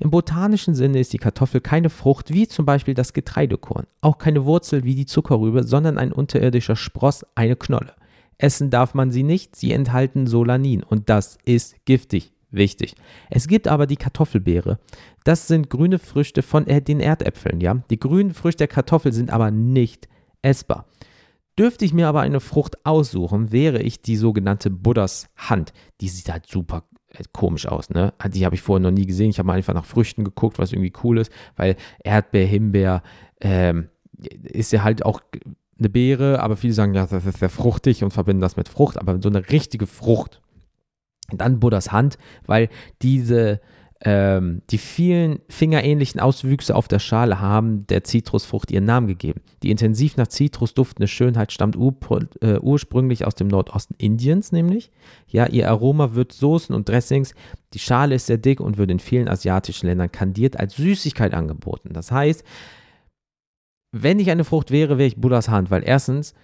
Im 0.00 0.10
botanischen 0.10 0.74
Sinne 0.74 0.98
ist 0.98 1.12
die 1.12 1.18
Kartoffel 1.18 1.60
keine 1.60 1.88
Frucht 1.88 2.32
wie 2.32 2.48
zum 2.48 2.66
Beispiel 2.66 2.94
das 2.94 3.12
Getreidekorn, 3.12 3.86
auch 4.00 4.18
keine 4.18 4.44
Wurzel 4.44 4.82
wie 4.82 4.96
die 4.96 5.06
Zuckerrübe, 5.06 5.62
sondern 5.62 5.96
ein 5.96 6.12
unterirdischer 6.12 6.74
Spross, 6.74 7.24
eine 7.36 7.54
Knolle. 7.54 7.94
Essen 8.42 8.70
darf 8.70 8.94
man 8.94 9.10
sie 9.10 9.22
nicht, 9.22 9.56
sie 9.56 9.72
enthalten 9.72 10.26
Solanin 10.26 10.82
und 10.82 11.08
das 11.08 11.38
ist 11.44 11.76
giftig. 11.84 12.32
Wichtig. 12.54 12.96
Es 13.30 13.48
gibt 13.48 13.66
aber 13.66 13.86
die 13.86 13.96
Kartoffelbeere. 13.96 14.78
Das 15.24 15.48
sind 15.48 15.70
grüne 15.70 15.98
Früchte 15.98 16.42
von 16.42 16.66
äh, 16.66 16.82
den 16.82 17.00
Erdäpfeln, 17.00 17.62
ja. 17.62 17.82
Die 17.88 17.98
grünen 17.98 18.34
Früchte 18.34 18.58
der 18.58 18.68
Kartoffel 18.68 19.14
sind 19.14 19.30
aber 19.30 19.50
nicht 19.50 20.06
essbar. 20.42 20.84
Dürfte 21.58 21.86
ich 21.86 21.94
mir 21.94 22.08
aber 22.08 22.20
eine 22.20 22.40
Frucht 22.40 22.84
aussuchen, 22.84 23.52
wäre 23.52 23.80
ich 23.80 24.02
die 24.02 24.16
sogenannte 24.16 24.68
Buddhas 24.68 25.30
Hand. 25.34 25.72
Die 26.02 26.08
sieht 26.08 26.30
halt 26.30 26.46
super 26.46 26.84
äh, 27.08 27.22
komisch 27.32 27.66
aus, 27.66 27.88
ne? 27.88 28.12
Die 28.34 28.44
habe 28.44 28.54
ich 28.54 28.60
vorher 28.60 28.82
noch 28.82 28.96
nie 28.96 29.06
gesehen. 29.06 29.30
Ich 29.30 29.38
habe 29.38 29.46
mal 29.46 29.56
einfach 29.56 29.72
nach 29.72 29.86
Früchten 29.86 30.22
geguckt, 30.22 30.58
was 30.58 30.72
irgendwie 30.72 30.92
cool 31.02 31.16
ist, 31.16 31.32
weil 31.56 31.76
Erdbeer, 32.04 32.46
Himbeer, 32.46 33.02
ähm, 33.40 33.88
ist 34.42 34.72
ja 34.72 34.82
halt 34.82 35.06
auch 35.06 35.22
eine 35.82 35.90
Beere, 35.90 36.40
aber 36.40 36.56
viele 36.56 36.72
sagen, 36.72 36.94
ja, 36.94 37.06
das 37.06 37.26
ist 37.26 37.38
sehr 37.38 37.50
fruchtig 37.50 38.02
und 38.04 38.12
verbinden 38.12 38.40
das 38.40 38.56
mit 38.56 38.68
Frucht, 38.68 38.98
aber 38.98 39.20
so 39.20 39.28
eine 39.28 39.50
richtige 39.50 39.86
Frucht. 39.86 40.40
Dann 41.30 41.60
Buddhas 41.60 41.92
Hand, 41.92 42.18
weil 42.46 42.68
diese, 43.00 43.60
ähm, 44.04 44.62
die 44.70 44.78
vielen 44.78 45.40
fingerähnlichen 45.48 46.20
Auswüchse 46.20 46.74
auf 46.74 46.88
der 46.88 46.98
Schale 46.98 47.40
haben 47.40 47.86
der 47.86 48.04
Zitrusfrucht 48.04 48.70
ihren 48.70 48.84
Namen 48.84 49.06
gegeben. 49.06 49.40
Die 49.62 49.70
intensiv 49.70 50.16
nach 50.16 50.26
Zitrus 50.26 50.74
duftende 50.74 51.08
Schönheit 51.08 51.52
stammt 51.52 51.76
ur, 51.76 51.94
äh, 52.40 52.58
ursprünglich 52.58 53.24
aus 53.24 53.34
dem 53.34 53.48
Nordosten 53.48 53.94
Indiens, 53.98 54.52
nämlich. 54.52 54.90
Ja, 55.28 55.46
ihr 55.46 55.70
Aroma 55.70 56.14
wird 56.14 56.32
Soßen 56.32 56.74
und 56.74 56.88
Dressings. 56.88 57.34
Die 57.74 57.78
Schale 57.78 58.16
ist 58.16 58.26
sehr 58.26 58.38
dick 58.38 58.60
und 58.60 58.76
wird 58.76 58.90
in 58.90 58.98
vielen 58.98 59.28
asiatischen 59.28 59.86
Ländern 59.86 60.12
kandiert 60.12 60.58
als 60.58 60.76
Süßigkeit 60.76 61.32
angeboten. 61.32 61.90
Das 61.92 62.10
heißt, 62.10 62.44
wenn 63.92 64.18
ich 64.18 64.30
eine 64.30 64.44
Frucht 64.44 64.70
wäre, 64.70 64.98
wäre 64.98 65.06
ich 65.06 65.20
Buddhas 65.20 65.48
Hand, 65.48 65.70
weil 65.70 65.82
erstens 65.84 66.34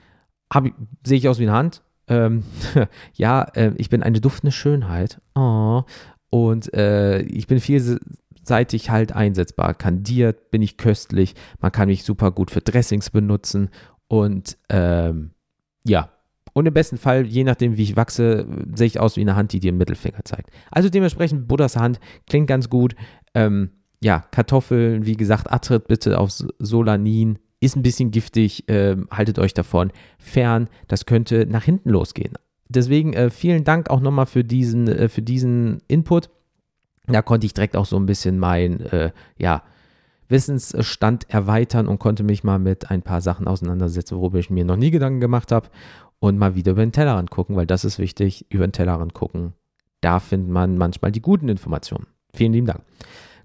sehe 1.04 1.18
ich 1.18 1.28
aus 1.28 1.38
wie 1.38 1.44
eine 1.44 1.52
Hand. 1.52 1.82
Ähm, 2.06 2.44
ja, 3.14 3.42
äh, 3.54 3.72
ich 3.76 3.90
bin 3.90 4.02
eine 4.02 4.20
duftende 4.20 4.52
Schönheit. 4.52 5.20
Oh. 5.34 5.82
Und 6.30 6.72
äh, 6.74 7.20
ich 7.22 7.46
bin 7.46 7.60
vielseitig 7.60 8.90
halt 8.90 9.12
einsetzbar. 9.12 9.74
Kandiert 9.74 10.50
bin 10.50 10.62
ich 10.62 10.76
köstlich. 10.76 11.34
Man 11.60 11.72
kann 11.72 11.88
mich 11.88 12.04
super 12.04 12.30
gut 12.30 12.50
für 12.50 12.60
Dressings 12.60 13.10
benutzen. 13.10 13.70
Und 14.08 14.56
ähm, 14.68 15.32
ja, 15.84 16.10
und 16.52 16.66
im 16.66 16.74
besten 16.74 16.98
Fall, 16.98 17.26
je 17.26 17.44
nachdem, 17.44 17.76
wie 17.76 17.82
ich 17.82 17.96
wachse, 17.96 18.46
sehe 18.74 18.86
ich 18.86 19.00
aus 19.00 19.16
wie 19.16 19.20
eine 19.20 19.36
Hand, 19.36 19.52
die 19.52 19.60
dir 19.60 19.68
einen 19.68 19.78
Mittelfinger 19.78 20.24
zeigt. 20.24 20.50
Also 20.70 20.88
dementsprechend, 20.88 21.46
Buddhas 21.46 21.76
Hand 21.76 22.00
klingt 22.26 22.48
ganz 22.48 22.68
gut. 22.68 22.94
Ähm, 23.34 23.70
ja, 24.00 24.24
Kartoffeln, 24.30 25.06
wie 25.06 25.16
gesagt, 25.16 25.50
Attrit 25.50 25.88
bitte 25.88 26.18
auf 26.18 26.30
Solanin. 26.58 27.38
Ist 27.60 27.74
ein 27.74 27.82
bisschen 27.82 28.12
giftig, 28.12 28.68
äh, 28.68 28.96
haltet 29.10 29.40
euch 29.40 29.52
davon 29.52 29.90
fern. 30.18 30.68
Das 30.86 31.06
könnte 31.06 31.46
nach 31.46 31.64
hinten 31.64 31.90
losgehen. 31.90 32.34
Deswegen 32.68 33.14
äh, 33.14 33.30
vielen 33.30 33.64
Dank 33.64 33.90
auch 33.90 34.00
nochmal 34.00 34.26
für 34.26 34.44
diesen, 34.44 34.86
äh, 34.86 35.08
für 35.08 35.22
diesen 35.22 35.82
Input. 35.88 36.30
Da 37.06 37.22
konnte 37.22 37.46
ich 37.46 37.54
direkt 37.54 37.76
auch 37.76 37.86
so 37.86 37.96
ein 37.96 38.06
bisschen 38.06 38.38
mein, 38.38 38.80
äh, 38.80 39.10
ja, 39.38 39.64
Wissensstand 40.28 41.28
erweitern 41.30 41.88
und 41.88 41.98
konnte 41.98 42.22
mich 42.22 42.44
mal 42.44 42.58
mit 42.58 42.90
ein 42.90 43.02
paar 43.02 43.22
Sachen 43.22 43.48
auseinandersetzen, 43.48 44.18
worüber 44.18 44.38
ich 44.38 44.50
mir 44.50 44.64
noch 44.64 44.76
nie 44.76 44.90
Gedanken 44.90 45.20
gemacht 45.20 45.50
habe 45.50 45.68
und 46.20 46.38
mal 46.38 46.54
wieder 46.54 46.72
über 46.72 46.84
den 46.84 46.92
Tellerrand 46.92 47.30
gucken, 47.30 47.56
weil 47.56 47.66
das 47.66 47.84
ist 47.84 47.98
wichtig, 47.98 48.46
über 48.50 48.66
den 48.66 48.72
Tellerrand 48.72 49.14
gucken. 49.14 49.54
Da 50.00 50.20
findet 50.20 50.50
man 50.50 50.76
manchmal 50.76 51.12
die 51.12 51.22
guten 51.22 51.48
Informationen. 51.48 52.06
Vielen 52.34 52.52
lieben 52.52 52.66
Dank. 52.66 52.82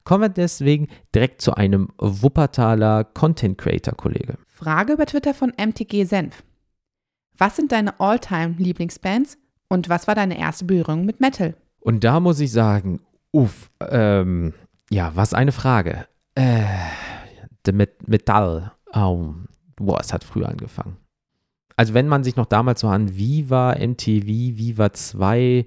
Kommen 0.04 0.24
wir 0.24 0.30
deswegen 0.30 0.88
direkt 1.16 1.42
zu 1.42 1.56
einem 1.56 1.90
Wuppertaler 1.98 3.06
Content 3.06 3.58
Creator 3.58 3.96
Kollege. 3.96 4.38
Frage 4.48 4.94
über 4.94 5.06
Twitter 5.06 5.34
von 5.34 5.54
MTG 5.58 6.04
Senf. 6.06 6.44
Was 7.38 7.56
sind 7.56 7.72
deine 7.72 8.00
All-Time 8.00 8.56
Lieblingsbands 8.58 9.38
und 9.70 9.90
was 9.90 10.08
war 10.08 10.16
deine 10.16 10.38
erste 10.38 10.66
Berührung 10.66 11.06
mit 11.06 11.20
Metal? 11.20 11.56
Und 11.80 12.04
da 12.04 12.20
muss 12.20 12.40
ich 12.40 12.52
sagen, 12.52 13.02
uff, 13.32 13.70
ähm, 13.90 14.54
ja, 14.90 15.12
was 15.16 15.34
eine 15.34 15.52
Frage. 15.52 16.08
Äh, 16.36 16.64
Met 17.72 18.08
Metall, 18.08 18.74
oh, 18.94 19.34
boah, 19.78 20.00
es 20.00 20.12
hat 20.12 20.24
früh 20.24 20.44
angefangen. 20.44 20.98
Also 21.76 21.94
wenn 21.94 22.08
man 22.08 22.24
sich 22.24 22.36
noch 22.36 22.46
damals 22.46 22.82
so 22.82 22.88
an 22.88 23.16
Viva, 23.16 23.76
MTV, 23.76 24.26
Viva 24.28 24.94
2 24.94 25.66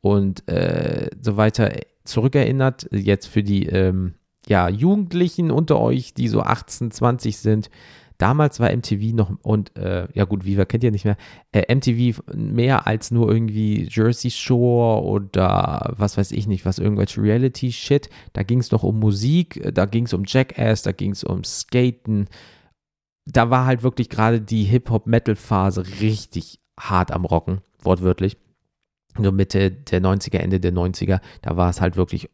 und 0.00 0.46
äh, 0.48 1.08
so 1.20 1.36
weiter 1.36 1.72
zurückerinnert, 2.06 2.88
jetzt 2.90 3.26
für 3.26 3.42
die 3.42 3.66
ähm, 3.66 4.14
ja, 4.46 4.68
Jugendlichen 4.68 5.50
unter 5.50 5.80
euch, 5.80 6.14
die 6.14 6.28
so 6.28 6.40
18, 6.40 6.90
20 6.90 7.36
sind, 7.36 7.70
Damals 8.18 8.60
war 8.60 8.74
MTV 8.74 9.14
noch 9.14 9.30
und 9.42 9.76
äh, 9.76 10.08
ja 10.14 10.24
gut, 10.24 10.46
Viva 10.46 10.64
kennt 10.64 10.82
ihr 10.84 10.90
nicht 10.90 11.04
mehr. 11.04 11.18
Äh, 11.52 11.74
MTV 11.74 12.22
mehr 12.34 12.86
als 12.86 13.10
nur 13.10 13.30
irgendwie 13.30 13.88
Jersey 13.90 14.30
Shore 14.30 15.02
oder 15.02 15.92
was 15.96 16.16
weiß 16.16 16.32
ich 16.32 16.46
nicht, 16.46 16.64
was 16.64 16.78
irgendwelche 16.78 17.20
Reality-Shit. 17.20 18.08
Da 18.32 18.42
ging 18.42 18.60
es 18.60 18.70
noch 18.70 18.84
um 18.84 18.98
Musik, 18.98 19.60
da 19.74 19.84
ging 19.84 20.06
es 20.06 20.14
um 20.14 20.24
Jackass, 20.26 20.82
da 20.82 20.92
ging 20.92 21.10
es 21.10 21.24
um 21.24 21.44
Skaten. 21.44 22.28
Da 23.26 23.50
war 23.50 23.66
halt 23.66 23.82
wirklich 23.82 24.08
gerade 24.08 24.40
die 24.40 24.64
Hip-Hop-Metal-Phase 24.64 25.84
richtig 26.00 26.60
hart 26.78 27.10
am 27.10 27.26
Rocken, 27.26 27.60
wortwörtlich. 27.82 28.38
So 29.22 29.32
Mitte 29.32 29.70
der 29.70 30.00
90er, 30.00 30.38
Ende 30.38 30.60
der 30.60 30.72
90er, 30.72 31.20
da 31.42 31.56
war 31.56 31.70
es 31.70 31.80
halt 31.80 31.96
wirklich 31.96 32.30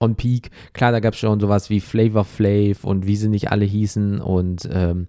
on 0.00 0.16
peak. 0.16 0.50
Klar, 0.72 0.92
da 0.92 1.00
gab 1.00 1.14
es 1.14 1.20
schon 1.20 1.40
sowas 1.40 1.70
wie 1.70 1.80
Flavor 1.80 2.24
Flav 2.24 2.84
und 2.84 3.06
wie 3.06 3.16
sie 3.16 3.28
nicht 3.28 3.50
alle 3.50 3.64
hießen 3.64 4.20
und 4.20 4.68
ähm, 4.72 5.08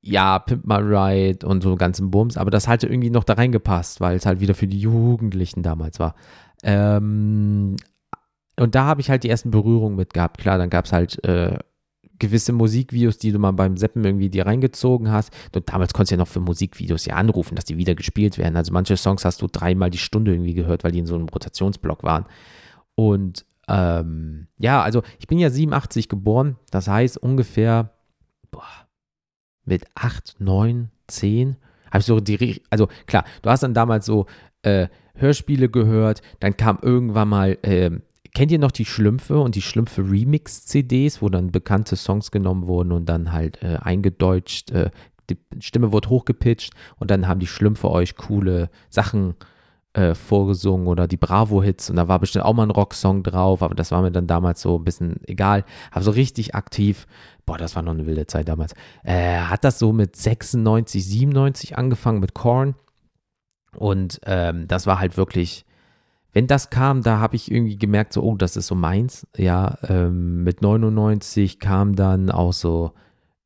ja, 0.00 0.38
Pimp 0.38 0.66
My 0.66 0.76
Ride 0.76 1.46
und 1.46 1.62
so 1.62 1.76
ganzen 1.76 2.10
Bums, 2.10 2.36
aber 2.36 2.50
das 2.50 2.68
hatte 2.68 2.86
irgendwie 2.86 3.10
noch 3.10 3.24
da 3.24 3.34
reingepasst, 3.34 4.00
weil 4.00 4.16
es 4.16 4.26
halt 4.26 4.40
wieder 4.40 4.54
für 4.54 4.66
die 4.66 4.80
Jugendlichen 4.80 5.62
damals 5.62 5.98
war. 5.98 6.14
Ähm, 6.62 7.76
und 8.58 8.74
da 8.74 8.84
habe 8.84 9.00
ich 9.00 9.10
halt 9.10 9.22
die 9.22 9.28
ersten 9.28 9.50
Berührungen 9.50 9.96
mit 9.96 10.14
gehabt. 10.14 10.38
Klar, 10.38 10.58
dann 10.58 10.70
gab 10.70 10.84
es 10.84 10.92
halt 10.92 11.22
äh, 11.24 11.58
gewisse 12.18 12.52
Musikvideos, 12.52 13.18
die 13.18 13.32
du 13.32 13.38
mal 13.38 13.52
beim 13.52 13.76
Seppen 13.76 14.04
irgendwie 14.04 14.28
dir 14.28 14.46
reingezogen 14.46 15.10
hast. 15.10 15.32
Und 15.54 15.68
damals 15.72 15.92
konntest 15.92 16.10
du 16.10 16.14
ja 16.14 16.18
noch 16.18 16.28
für 16.28 16.40
Musikvideos 16.40 17.04
ja 17.06 17.14
anrufen, 17.14 17.54
dass 17.54 17.64
die 17.64 17.76
wieder 17.76 17.94
gespielt 17.94 18.38
werden. 18.38 18.56
Also 18.56 18.72
manche 18.72 18.96
Songs 18.96 19.24
hast 19.24 19.42
du 19.42 19.46
dreimal 19.46 19.90
die 19.90 19.98
Stunde 19.98 20.32
irgendwie 20.32 20.54
gehört, 20.54 20.84
weil 20.84 20.92
die 20.92 20.98
in 20.98 21.06
so 21.06 21.14
einem 21.14 21.28
Rotationsblock 21.28 22.02
waren. 22.02 22.26
Und 22.94 23.44
ähm, 23.68 24.48
ja, 24.58 24.82
also 24.82 25.02
ich 25.18 25.26
bin 25.26 25.38
ja 25.38 25.50
87 25.50 26.08
geboren, 26.08 26.56
das 26.70 26.88
heißt 26.88 27.18
ungefähr 27.18 27.92
boah, 28.50 28.64
mit 29.64 29.84
8, 29.94 30.36
9, 30.38 30.90
10 31.06 31.56
habe 31.90 32.00
ich 32.00 32.06
so 32.06 32.20
die, 32.20 32.62
also 32.70 32.88
klar, 33.06 33.24
du 33.42 33.50
hast 33.50 33.62
dann 33.62 33.74
damals 33.74 34.06
so 34.06 34.26
äh, 34.62 34.88
Hörspiele 35.14 35.68
gehört, 35.68 36.22
dann 36.40 36.56
kam 36.56 36.78
irgendwann 36.82 37.28
mal, 37.28 37.58
äh, 37.62 37.90
kennt 38.34 38.52
ihr 38.52 38.58
noch 38.58 38.70
die 38.70 38.84
Schlümpfe 38.84 39.38
und 39.38 39.54
die 39.54 39.62
Schlümpfe 39.62 40.02
Remix-CDs, 40.02 41.22
wo 41.22 41.28
dann 41.28 41.50
bekannte 41.50 41.96
Songs 41.96 42.30
genommen 42.30 42.66
wurden 42.66 42.92
und 42.92 43.06
dann 43.06 43.32
halt 43.32 43.62
äh, 43.62 43.78
eingedeutscht, 43.80 44.70
äh, 44.70 44.90
die 45.30 45.38
Stimme 45.60 45.92
wurde 45.92 46.08
hochgepitcht 46.08 46.72
und 46.96 47.10
dann 47.10 47.28
haben 47.28 47.40
die 47.40 47.46
Schlümpfe 47.46 47.90
euch 47.90 48.16
coole 48.16 48.70
Sachen 48.88 49.34
äh, 49.92 50.14
vorgesungen 50.14 50.86
oder 50.86 51.06
die 51.06 51.16
Bravo-Hits 51.16 51.90
und 51.90 51.96
da 51.96 52.08
war 52.08 52.18
bestimmt 52.18 52.44
auch 52.44 52.54
mal 52.54 52.64
ein 52.64 52.70
Rocksong 52.70 53.22
drauf, 53.22 53.62
aber 53.62 53.74
das 53.74 53.90
war 53.90 54.02
mir 54.02 54.12
dann 54.12 54.26
damals 54.26 54.62
so 54.62 54.78
ein 54.78 54.84
bisschen 54.84 55.16
egal. 55.26 55.64
Aber 55.90 56.02
so 56.02 56.10
richtig 56.10 56.54
aktiv, 56.54 57.06
boah, 57.46 57.58
das 57.58 57.74
war 57.74 57.82
noch 57.82 57.92
eine 57.92 58.06
wilde 58.06 58.26
Zeit 58.26 58.48
damals. 58.48 58.74
Äh, 59.02 59.38
hat 59.38 59.64
das 59.64 59.78
so 59.78 59.92
mit 59.92 60.16
96, 60.16 61.04
97 61.04 61.78
angefangen 61.78 62.20
mit 62.20 62.34
Korn 62.34 62.74
und 63.76 64.20
ähm, 64.24 64.68
das 64.68 64.86
war 64.86 64.98
halt 64.98 65.16
wirklich, 65.16 65.64
wenn 66.32 66.46
das 66.46 66.70
kam, 66.70 67.02
da 67.02 67.18
habe 67.18 67.36
ich 67.36 67.50
irgendwie 67.50 67.78
gemerkt, 67.78 68.12
so, 68.12 68.22
oh, 68.22 68.36
das 68.36 68.56
ist 68.56 68.66
so 68.66 68.74
meins. 68.74 69.26
Ja, 69.36 69.78
ähm, 69.88 70.44
mit 70.44 70.62
99 70.62 71.58
kam 71.58 71.96
dann 71.96 72.30
auch 72.30 72.52
so 72.52 72.92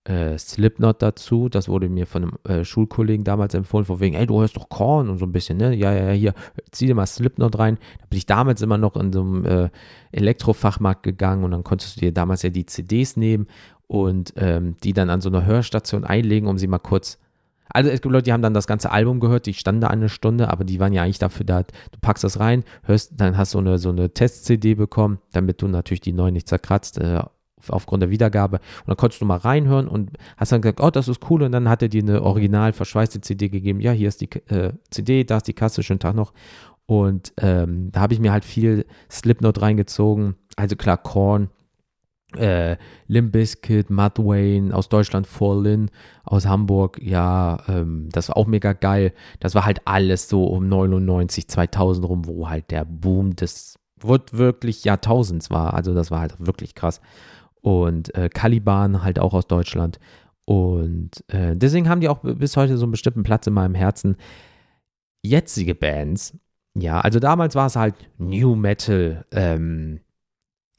äh, 0.05 0.37
Slipknot 0.37 1.01
dazu. 1.01 1.49
Das 1.49 1.69
wurde 1.69 1.89
mir 1.89 2.07
von 2.07 2.23
einem 2.23 2.39
äh, 2.45 2.65
Schulkollegen 2.65 3.25
damals 3.25 3.55
empfohlen, 3.55 3.85
von 3.85 4.01
wegen, 4.01 4.17
ey, 4.17 4.27
du 4.27 4.41
hörst 4.41 4.57
doch 4.57 4.69
Korn 4.69 5.09
und 5.09 5.19
so 5.19 5.27
ein 5.27 5.33
bisschen, 5.33 5.59
ne? 5.59 5.75
Ja, 5.75 5.93
ja, 5.93 6.09
ja, 6.09 6.13
hier, 6.13 6.35
zieh 6.73 6.87
dir 6.87 6.95
mal 6.95 7.07
Slipknot 7.07 7.59
rein. 7.59 7.79
Da 8.01 8.07
bin 8.07 8.19
ich 8.19 8.27
damals 8.27 8.63
immer 8.63 8.79
noch 8.79 8.97
in 8.97 9.13
so 9.13 9.21
einem 9.21 9.45
äh, 9.45 9.71
Elektrofachmarkt 10.11 11.03
gegangen 11.03 11.45
und 11.45 11.53
dann 11.53 11.65
konntest 11.65 11.97
du 11.97 12.01
dir 12.01 12.13
damals 12.13 12.43
ja 12.43 12.51
die 12.51 12.67
CDs 12.67 13.17
nehmen 13.17 13.47
und 13.87 14.33
ähm, 14.37 14.77
die 14.83 14.93
dann 14.93 15.11
an 15.11 15.21
so 15.21 15.29
einer 15.29 15.47
Hörstation 15.47 16.05
einlegen, 16.05 16.49
um 16.49 16.59
sie 16.59 16.67
mal 16.67 16.79
kurz 16.79 17.19
also 17.73 17.91
es 17.91 18.01
gibt 18.01 18.13
Leute, 18.13 18.25
die 18.25 18.33
haben 18.33 18.43
dann 18.43 18.55
das 18.55 18.67
ganze 18.67 18.91
Album 18.91 19.21
gehört, 19.21 19.47
die 19.47 19.55
standen 19.55 19.81
da 19.81 19.89
eine 19.89 20.09
Stunde, 20.09 20.51
aber 20.51 20.65
die 20.65 20.81
waren 20.81 20.93
ja 20.93 21.03
eigentlich 21.03 21.19
dafür 21.19 21.45
da, 21.45 21.63
du 21.63 21.99
packst 22.01 22.25
das 22.25 22.39
rein, 22.41 22.65
hörst, 22.85 23.13
dann 23.17 23.37
hast 23.37 23.55
du 23.55 23.59
eine, 23.59 23.79
so 23.79 23.91
eine 23.91 24.13
Test-CD 24.13 24.75
bekommen, 24.75 25.19
damit 25.33 25.63
du 25.63 25.69
natürlich 25.69 26.01
die 26.01 26.13
neuen 26.13 26.35
nicht 26.35 26.49
zerkratzt, 26.49 26.99
äh, 26.99 27.23
aufgrund 27.69 28.03
der 28.03 28.11
Wiedergabe. 28.11 28.57
Und 28.57 28.89
dann 28.89 28.97
konntest 28.97 29.21
du 29.23 29.27
mal 29.27 29.37
reinhören 29.39 29.89
und 29.89 30.11
hast 30.37 30.53
dann 30.53 30.63
gesagt, 30.63 30.81
oh, 30.81 30.91
das 30.91 31.09
ist 31.09 31.31
cool. 31.31 31.43
Und 31.43 31.53
dann 31.53 31.69
hat 31.69 31.83
er 31.83 31.89
dir 31.89 32.03
eine 32.03 32.23
original 32.23 32.73
verschweißte 32.73 33.21
CD 33.21 33.49
gegeben. 33.49 33.81
Ja, 33.81 33.93
hier 33.93 34.09
ist 34.09 34.21
die 34.21 34.31
äh, 34.49 34.73
CD, 34.91 35.25
da 35.25 35.37
ist 35.37 35.47
die 35.47 35.53
Kasse, 35.53 35.83
schönen 35.83 36.01
Tag 36.01 36.15
noch. 36.15 36.33
Und 36.87 37.33
ähm, 37.41 37.91
da 37.93 38.01
habe 38.01 38.15
ich 38.15 38.21
mir 38.21 38.33
halt 38.33 38.45
viel 38.45 38.85
Slipknot 39.11 39.63
reingezogen. 39.63 40.35
Also 40.57 40.77
klar, 40.77 40.99
Korn, 40.99 41.51
äh, 42.37 42.77
Limp 43.07 43.33
Bizkit, 43.33 43.91
Mud 43.91 44.19
Wayne, 44.19 44.75
aus 44.75 44.89
Deutschland 44.89 45.27
Fall 45.27 45.87
aus 46.25 46.47
Hamburg, 46.47 46.99
ja, 47.03 47.59
ähm, 47.69 48.09
das 48.13 48.29
war 48.29 48.37
auch 48.37 48.47
mega 48.47 48.73
geil. 48.73 49.13
Das 49.41 49.55
war 49.55 49.65
halt 49.65 49.83
alles 49.85 50.29
so 50.29 50.45
um 50.47 50.69
99, 50.69 51.49
2000 51.49 52.09
rum, 52.09 52.27
wo 52.27 52.49
halt 52.49 52.71
der 52.71 52.85
Boom 52.85 53.37
des 53.37 53.79
wirklich 54.05 54.85
Jahrtausends 54.85 55.51
war. 55.51 55.75
Also 55.75 55.95
das 55.95 56.11
war 56.11 56.21
halt 56.21 56.35
wirklich 56.39 56.75
krass 56.75 57.01
und 57.63 58.15
äh, 58.15 58.29
Caliban 58.29 59.03
halt 59.03 59.19
auch 59.19 59.33
aus 59.33 59.47
Deutschland. 59.47 59.99
Und 60.45 61.25
äh, 61.29 61.57
deswegen 61.57 61.89
haben 61.89 62.01
die 62.01 62.09
auch 62.09 62.19
bis 62.21 62.57
heute 62.57 62.77
so 62.77 62.85
einen 62.85 62.93
bestimmten 62.93 63.23
Platz 63.23 63.47
in 63.47 63.55
meinem 63.55 63.77
Herzen. 63.77 64.17
Jetzige 65.25 65.77
Bands, 65.77 66.37
ja, 66.75 67.01
also 67.01 67.21
damals 67.21 67.55
war 67.55 67.67
es 67.67 67.77
halt 67.77 67.95
New 68.19 68.57
Metal, 68.57 69.25
ähm, 69.31 70.01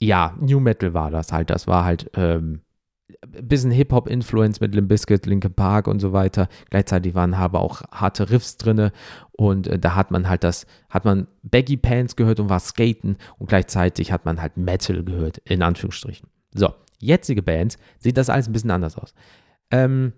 ja, 0.04 0.36
New 0.40 0.60
Metal 0.60 0.94
war 0.94 1.12
das 1.12 1.32
halt. 1.32 1.50
Das 1.50 1.68
war 1.68 1.86
halt 1.86 2.10
ähm, 2.16 2.62
bisschen 3.22 3.72
Hip-Hop-Influence 3.72 4.60
mit 4.60 4.76
Limp 4.76 4.90
Bizkit, 4.90 5.26
Linkin 5.26 5.54
Park 5.54 5.88
und 5.88 6.00
so 6.00 6.14
weiter. 6.14 6.48
Gleichzeitig 6.70 7.16
waren 7.16 7.34
aber 7.34 7.62
auch 7.62 7.82
harte 7.92 8.30
Riffs 8.30 8.58
drin 8.58 8.92
und 9.32 9.68
äh, 9.68 9.80
da 9.80 9.96
hat 9.96 10.12
man 10.12 10.30
halt 10.30 10.44
das, 10.44 10.66
hat 10.90 11.06
man 11.06 11.28
Baggy 11.44 11.78
Pants 11.78 12.16
gehört 12.16 12.40
und 12.40 12.50
war 12.50 12.60
Skaten 12.60 13.18
und 13.38 13.48
gleichzeitig 13.48 14.12
hat 14.12 14.26
man 14.26 14.42
halt 14.42 14.58
Metal 14.58 15.04
gehört, 15.04 15.40
in 15.46 15.62
Anführungsstrichen. 15.62 16.28
So, 16.54 16.74
jetzige 17.00 17.42
Bands 17.42 17.78
sieht 18.00 18.18
das 18.18 18.30
alles 18.30 18.48
ein 18.48 18.54
bisschen 18.54 18.72
anders 18.72 18.98
aus. 18.98 19.14
Ähm, 19.72 20.14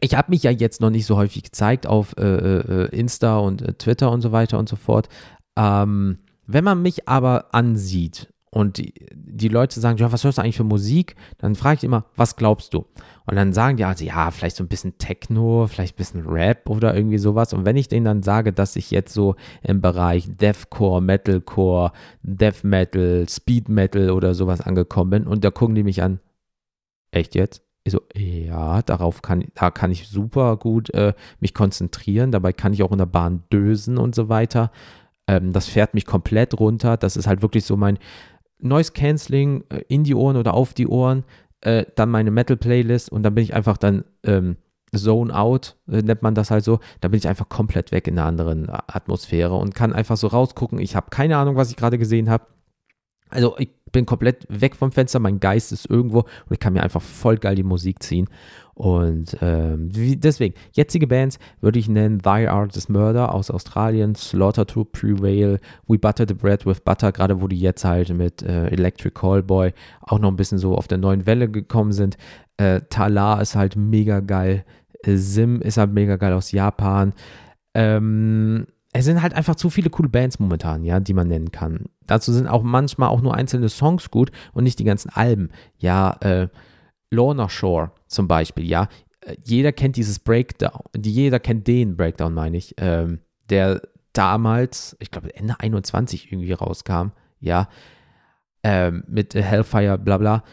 ich 0.00 0.16
habe 0.16 0.30
mich 0.30 0.42
ja 0.42 0.50
jetzt 0.50 0.80
noch 0.80 0.90
nicht 0.90 1.06
so 1.06 1.16
häufig 1.16 1.42
gezeigt 1.42 1.86
auf 1.86 2.16
äh, 2.16 2.22
äh, 2.22 2.96
Insta 2.96 3.38
und 3.38 3.62
äh, 3.62 3.74
Twitter 3.74 4.10
und 4.10 4.20
so 4.20 4.32
weiter 4.32 4.58
und 4.58 4.68
so 4.68 4.76
fort. 4.76 5.08
Ähm, 5.56 6.18
wenn 6.46 6.64
man 6.64 6.82
mich 6.82 7.08
aber 7.08 7.54
ansieht 7.54 8.33
und 8.54 8.78
die, 8.78 8.94
die 9.12 9.48
Leute 9.48 9.80
sagen, 9.80 9.98
ja, 9.98 10.12
was 10.12 10.22
hörst 10.22 10.38
du 10.38 10.42
eigentlich 10.42 10.56
für 10.56 10.62
Musik? 10.62 11.16
Dann 11.38 11.56
frage 11.56 11.78
ich 11.78 11.84
immer, 11.84 12.04
was 12.14 12.36
glaubst 12.36 12.72
du? 12.72 12.86
Und 13.26 13.34
dann 13.34 13.52
sagen 13.52 13.76
die 13.76 13.84
also, 13.84 14.04
ja, 14.04 14.30
vielleicht 14.30 14.54
so 14.54 14.62
ein 14.62 14.68
bisschen 14.68 14.96
Techno, 14.96 15.66
vielleicht 15.66 15.94
ein 15.94 15.98
bisschen 15.98 16.26
Rap 16.28 16.70
oder 16.70 16.94
irgendwie 16.94 17.18
sowas. 17.18 17.52
Und 17.52 17.64
wenn 17.64 17.76
ich 17.76 17.88
denen 17.88 18.04
dann 18.04 18.22
sage, 18.22 18.52
dass 18.52 18.76
ich 18.76 18.92
jetzt 18.92 19.12
so 19.12 19.34
im 19.64 19.80
Bereich 19.80 20.28
Deathcore, 20.30 21.02
Metalcore, 21.02 21.90
Death 22.22 22.62
Metal, 22.62 23.26
Speed 23.28 23.68
Metal 23.68 24.10
oder 24.10 24.34
sowas 24.34 24.60
angekommen 24.60 25.10
bin 25.10 25.26
und 25.26 25.42
da 25.42 25.50
gucken 25.50 25.74
die 25.74 25.82
mich 25.82 26.00
an, 26.00 26.20
echt 27.10 27.34
jetzt? 27.34 27.60
Ich 27.82 27.92
so, 27.92 28.02
ja, 28.14 28.82
darauf 28.82 29.20
kann, 29.20 29.46
da 29.56 29.72
kann 29.72 29.90
ich 29.90 30.06
super 30.06 30.56
gut 30.58 30.90
äh, 30.94 31.12
mich 31.40 31.54
konzentrieren. 31.54 32.30
Dabei 32.30 32.52
kann 32.52 32.72
ich 32.72 32.84
auch 32.84 32.92
in 32.92 32.98
der 32.98 33.06
Bahn 33.06 33.42
dösen 33.52 33.98
und 33.98 34.14
so 34.14 34.28
weiter. 34.28 34.70
Ähm, 35.26 35.52
das 35.52 35.68
fährt 35.68 35.94
mich 35.94 36.06
komplett 36.06 36.58
runter. 36.58 36.96
Das 36.96 37.16
ist 37.16 37.26
halt 37.26 37.42
wirklich 37.42 37.64
so 37.64 37.76
mein, 37.76 37.98
Noise 38.58 38.92
Cancelling 38.92 39.64
äh, 39.68 39.82
in 39.88 40.04
die 40.04 40.14
Ohren 40.14 40.36
oder 40.36 40.54
auf 40.54 40.74
die 40.74 40.86
Ohren, 40.86 41.24
äh, 41.60 41.84
dann 41.96 42.10
meine 42.10 42.30
Metal-Playlist 42.30 43.10
und 43.10 43.22
dann 43.22 43.34
bin 43.34 43.44
ich 43.44 43.54
einfach 43.54 43.76
dann 43.76 44.04
ähm, 44.24 44.56
Zone 44.96 45.34
Out, 45.34 45.76
äh, 45.88 46.02
nennt 46.02 46.22
man 46.22 46.34
das 46.34 46.50
halt 46.50 46.64
so. 46.64 46.78
Da 47.00 47.08
bin 47.08 47.18
ich 47.18 47.28
einfach 47.28 47.48
komplett 47.48 47.92
weg 47.92 48.06
in 48.06 48.18
einer 48.18 48.28
anderen 48.28 48.68
Atmosphäre 48.70 49.54
und 49.54 49.74
kann 49.74 49.92
einfach 49.92 50.16
so 50.16 50.28
rausgucken. 50.28 50.78
Ich 50.78 50.96
habe 50.96 51.10
keine 51.10 51.36
Ahnung, 51.36 51.56
was 51.56 51.70
ich 51.70 51.76
gerade 51.76 51.98
gesehen 51.98 52.30
habe. 52.30 52.46
Also 53.34 53.56
ich 53.58 53.70
bin 53.92 54.06
komplett 54.06 54.46
weg 54.48 54.76
vom 54.76 54.92
Fenster, 54.92 55.18
mein 55.18 55.40
Geist 55.40 55.72
ist 55.72 55.88
irgendwo 55.88 56.20
und 56.20 56.52
ich 56.52 56.60
kann 56.60 56.72
mir 56.72 56.82
einfach 56.82 57.02
voll 57.02 57.36
geil 57.36 57.54
die 57.54 57.62
Musik 57.62 58.02
ziehen. 58.02 58.28
Und 58.74 59.36
ähm, 59.40 59.90
deswegen, 59.92 60.54
jetzige 60.72 61.06
Bands 61.06 61.38
würde 61.60 61.78
ich 61.78 61.88
nennen 61.88 62.18
Thy 62.20 62.48
Art 62.48 62.76
is 62.76 62.88
Murder 62.88 63.32
aus 63.32 63.50
Australien, 63.50 64.16
Slaughter 64.16 64.66
to 64.66 64.84
Prevail, 64.84 65.60
We 65.86 65.98
Butter 65.98 66.24
the 66.26 66.34
Bread 66.34 66.66
with 66.66 66.80
Butter, 66.80 67.12
gerade 67.12 67.40
wo 67.40 67.46
die 67.46 67.60
jetzt 67.60 67.84
halt 67.84 68.12
mit 68.12 68.42
äh, 68.42 68.66
Electric 68.68 69.14
Callboy 69.14 69.72
auch 70.00 70.18
noch 70.18 70.30
ein 70.30 70.36
bisschen 70.36 70.58
so 70.58 70.74
auf 70.74 70.88
der 70.88 70.98
neuen 70.98 71.24
Welle 71.24 71.48
gekommen 71.48 71.92
sind. 71.92 72.16
Äh, 72.56 72.80
Tala 72.90 73.40
ist 73.40 73.54
halt 73.54 73.76
mega 73.76 74.18
geil. 74.20 74.64
Sim 75.06 75.60
ist 75.60 75.76
halt 75.76 75.92
mega 75.92 76.16
geil 76.16 76.32
aus 76.32 76.50
Japan. 76.50 77.12
Ähm, 77.74 78.66
es 78.96 79.04
sind 79.04 79.22
halt 79.22 79.34
einfach 79.34 79.56
zu 79.56 79.70
viele 79.70 79.90
coole 79.90 80.08
Bands 80.08 80.38
momentan, 80.38 80.84
ja, 80.84 81.00
die 81.00 81.14
man 81.14 81.26
nennen 81.26 81.50
kann. 81.50 81.86
Dazu 82.06 82.32
sind 82.32 82.46
auch 82.46 82.62
manchmal 82.62 83.08
auch 83.08 83.20
nur 83.20 83.34
einzelne 83.34 83.68
Songs 83.68 84.08
gut 84.10 84.30
und 84.52 84.62
nicht 84.62 84.78
die 84.78 84.84
ganzen 84.84 85.10
Alben. 85.10 85.50
Ja, 85.78 86.12
äh, 86.20 86.48
Lorna 87.10 87.48
Shore 87.48 87.90
zum 88.06 88.28
Beispiel, 88.28 88.64
ja. 88.64 88.88
Äh, 89.20 89.34
jeder 89.42 89.72
kennt 89.72 89.96
dieses 89.96 90.20
Breakdown, 90.20 90.80
jeder 90.96 91.40
kennt 91.40 91.66
den 91.66 91.96
Breakdown, 91.96 92.34
meine 92.34 92.56
ich, 92.56 92.76
ähm, 92.78 93.18
der 93.50 93.82
damals, 94.12 94.96
ich 95.00 95.10
glaube 95.10 95.34
Ende 95.34 95.58
21 95.58 96.30
irgendwie 96.30 96.52
rauskam. 96.52 97.08
ja, 97.40 97.68
ähm, 98.62 99.02
mit 99.08 99.34
Hellfire, 99.34 99.98
bla 99.98 100.18
bla. 100.18 100.44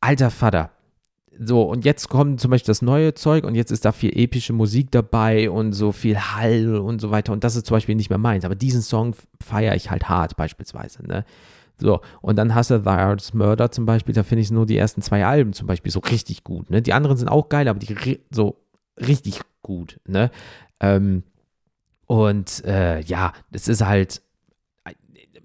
Alter 0.00 0.30
Vater. 0.30 0.70
So, 1.38 1.62
und 1.62 1.84
jetzt 1.84 2.08
kommt 2.08 2.40
zum 2.40 2.50
Beispiel 2.50 2.68
das 2.68 2.82
neue 2.82 3.14
Zeug 3.14 3.44
und 3.44 3.54
jetzt 3.54 3.70
ist 3.70 3.84
da 3.84 3.92
viel 3.92 4.16
epische 4.16 4.52
Musik 4.52 4.90
dabei 4.90 5.50
und 5.50 5.72
so 5.72 5.92
viel 5.92 6.18
Hall 6.18 6.76
und 6.76 7.00
so 7.00 7.10
weiter. 7.10 7.32
Und 7.32 7.44
das 7.44 7.56
ist 7.56 7.66
zum 7.66 7.76
Beispiel 7.76 7.94
nicht 7.94 8.10
mehr 8.10 8.18
meins. 8.18 8.44
Aber 8.44 8.54
diesen 8.54 8.82
Song 8.82 9.14
feiere 9.42 9.74
ich 9.74 9.90
halt 9.90 10.08
hart, 10.08 10.36
beispielsweise. 10.36 11.06
Ne? 11.06 11.24
So, 11.78 12.00
und 12.22 12.36
dann 12.36 12.54
hast 12.54 12.70
du 12.70 12.80
The 12.80 12.88
Arts 12.88 13.34
Murder 13.34 13.70
zum 13.70 13.84
Beispiel, 13.84 14.14
da 14.14 14.22
finde 14.22 14.42
ich 14.42 14.50
nur 14.50 14.66
die 14.66 14.78
ersten 14.78 15.02
zwei 15.02 15.26
Alben 15.26 15.52
zum 15.52 15.66
Beispiel 15.66 15.92
so 15.92 16.00
richtig 16.00 16.42
gut. 16.42 16.70
Ne? 16.70 16.80
Die 16.80 16.92
anderen 16.92 17.16
sind 17.16 17.28
auch 17.28 17.48
geil, 17.48 17.68
aber 17.68 17.78
die 17.78 18.20
so 18.30 18.56
richtig 18.98 19.40
gut. 19.62 20.00
Ne? 20.06 20.30
Ähm, 20.80 21.22
und 22.06 22.64
äh, 22.64 23.00
ja, 23.00 23.32
das 23.50 23.68
ist 23.68 23.84
halt, 23.84 24.22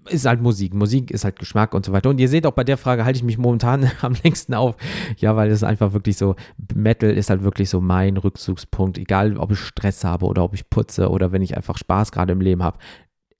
ist 0.08 0.26
halt 0.26 0.40
Musik. 0.42 0.74
Musik 0.74 1.10
ist 1.10 1.24
halt 1.24 1.38
Geschmack 1.38 1.74
und 1.74 1.86
so 1.86 1.92
weiter. 1.92 2.10
Und 2.10 2.18
ihr 2.20 2.28
seht 2.28 2.46
auch 2.46 2.52
bei 2.52 2.64
der 2.64 2.76
Frage 2.76 3.04
halte 3.04 3.16
ich 3.16 3.24
mich 3.24 3.38
momentan 3.38 3.90
am 4.00 4.14
längsten 4.22 4.54
auf. 4.54 4.76
Ja, 5.18 5.36
weil 5.36 5.50
es 5.50 5.62
einfach 5.62 5.92
wirklich 5.92 6.16
so, 6.16 6.34
Metal 6.74 7.10
ist 7.10 7.30
halt 7.30 7.42
wirklich 7.42 7.70
so 7.70 7.80
mein 7.80 8.16
Rückzugspunkt. 8.16 8.98
Egal, 8.98 9.36
ob 9.36 9.52
ich 9.52 9.58
Stress 9.58 10.04
habe 10.04 10.26
oder 10.26 10.44
ob 10.44 10.54
ich 10.54 10.68
putze 10.70 11.08
oder 11.10 11.32
wenn 11.32 11.42
ich 11.42 11.56
einfach 11.56 11.78
Spaß 11.78 12.12
gerade 12.12 12.32
im 12.32 12.40
Leben 12.40 12.62
habe 12.62 12.78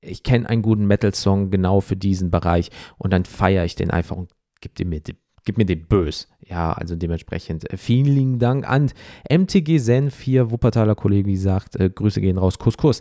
ich 0.03 0.23
kenne 0.23 0.49
einen 0.49 0.63
guten 0.63 0.87
Metal-Song 0.87 1.51
genau 1.51 1.81
für 1.81 1.97
diesen 1.97 2.31
Bereich 2.31 2.71
und 2.99 3.13
dann 3.13 3.25
feiere 3.25 3.65
ich 3.65 3.77
den 3.77 3.91
einfach 3.91 4.17
und 4.17 4.31
gib, 4.61 4.87
mir, 4.87 5.01
gib 5.45 5.59
mir 5.59 5.65
den 5.65 5.87
bös. 5.87 6.29
Ja, 6.41 6.73
also 6.73 6.97
dementsprechend 6.97 7.71
äh, 7.73 7.77
vielen 7.77 8.07
lieben 8.07 8.39
Dank 8.39 8.69
an 8.69 8.91
MTG 9.31 9.79
Zen 9.79 10.11
4, 10.11 10.51
Wuppertaler 10.51 10.95
Kollege, 10.95 11.29
wie 11.29 11.35
gesagt, 11.35 11.77
äh, 11.77 11.89
Grüße 11.89 12.21
gehen 12.21 12.39
raus, 12.39 12.59
Kuss, 12.59 12.77
Kuss. 12.77 13.01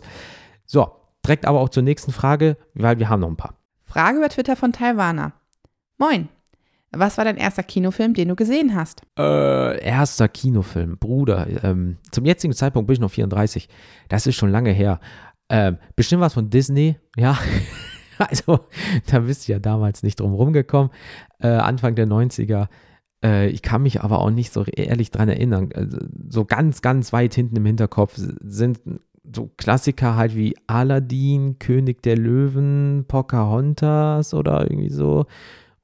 So, 0.64 0.90
direkt 1.24 1.46
aber 1.46 1.60
auch 1.60 1.68
zur 1.68 1.82
nächsten 1.82 2.12
Frage, 2.12 2.56
weil 2.74 2.98
wir 2.98 3.08
haben 3.08 3.20
noch 3.20 3.28
ein 3.28 3.36
paar. 3.36 3.54
Frage 3.84 4.18
über 4.18 4.28
Twitter 4.28 4.56
von 4.56 4.72
Taiwaner. 4.72 5.32
Moin. 5.98 6.28
Was 6.94 7.16
war 7.16 7.24
dein 7.24 7.38
erster 7.38 7.62
Kinofilm, 7.62 8.12
den 8.12 8.28
du 8.28 8.36
gesehen 8.36 8.74
hast? 8.74 9.00
Äh, 9.18 9.82
erster 9.82 10.28
Kinofilm, 10.28 10.98
Bruder. 10.98 11.46
Ähm, 11.64 11.96
zum 12.10 12.26
jetzigen 12.26 12.52
Zeitpunkt 12.52 12.86
bin 12.86 12.94
ich 12.94 13.00
noch 13.00 13.10
34. 13.10 13.68
Das 14.08 14.26
ist 14.26 14.36
schon 14.36 14.50
lange 14.50 14.72
her. 14.72 15.00
Ähm, 15.48 15.78
bestimmt 15.96 16.20
was 16.20 16.34
von 16.34 16.50
Disney, 16.50 16.96
ja. 17.16 17.38
also, 18.18 18.60
da 19.06 19.20
bist 19.20 19.48
du 19.48 19.52
ja 19.52 19.58
damals 19.58 20.02
nicht 20.02 20.20
drum 20.20 20.34
rumgekommen. 20.34 20.90
Äh, 21.38 21.48
Anfang 21.48 21.94
der 21.94 22.06
90er. 22.06 22.68
Äh, 23.24 23.48
ich 23.48 23.62
kann 23.62 23.82
mich 23.82 24.02
aber 24.02 24.18
auch 24.18 24.30
nicht 24.30 24.52
so 24.52 24.64
ehrlich 24.64 25.10
dran 25.10 25.30
erinnern. 25.30 25.70
Also, 25.74 25.98
so 26.28 26.44
ganz, 26.44 26.82
ganz 26.82 27.12
weit 27.14 27.34
hinten 27.34 27.56
im 27.56 27.64
Hinterkopf 27.64 28.14
sind 28.16 28.80
so 29.24 29.50
Klassiker 29.56 30.16
halt 30.16 30.34
wie 30.34 30.56
Aladdin, 30.66 31.58
König 31.58 32.02
der 32.02 32.16
Löwen, 32.16 33.04
Pocahontas 33.06 34.34
oder 34.34 34.62
irgendwie 34.62 34.90
so. 34.90 35.26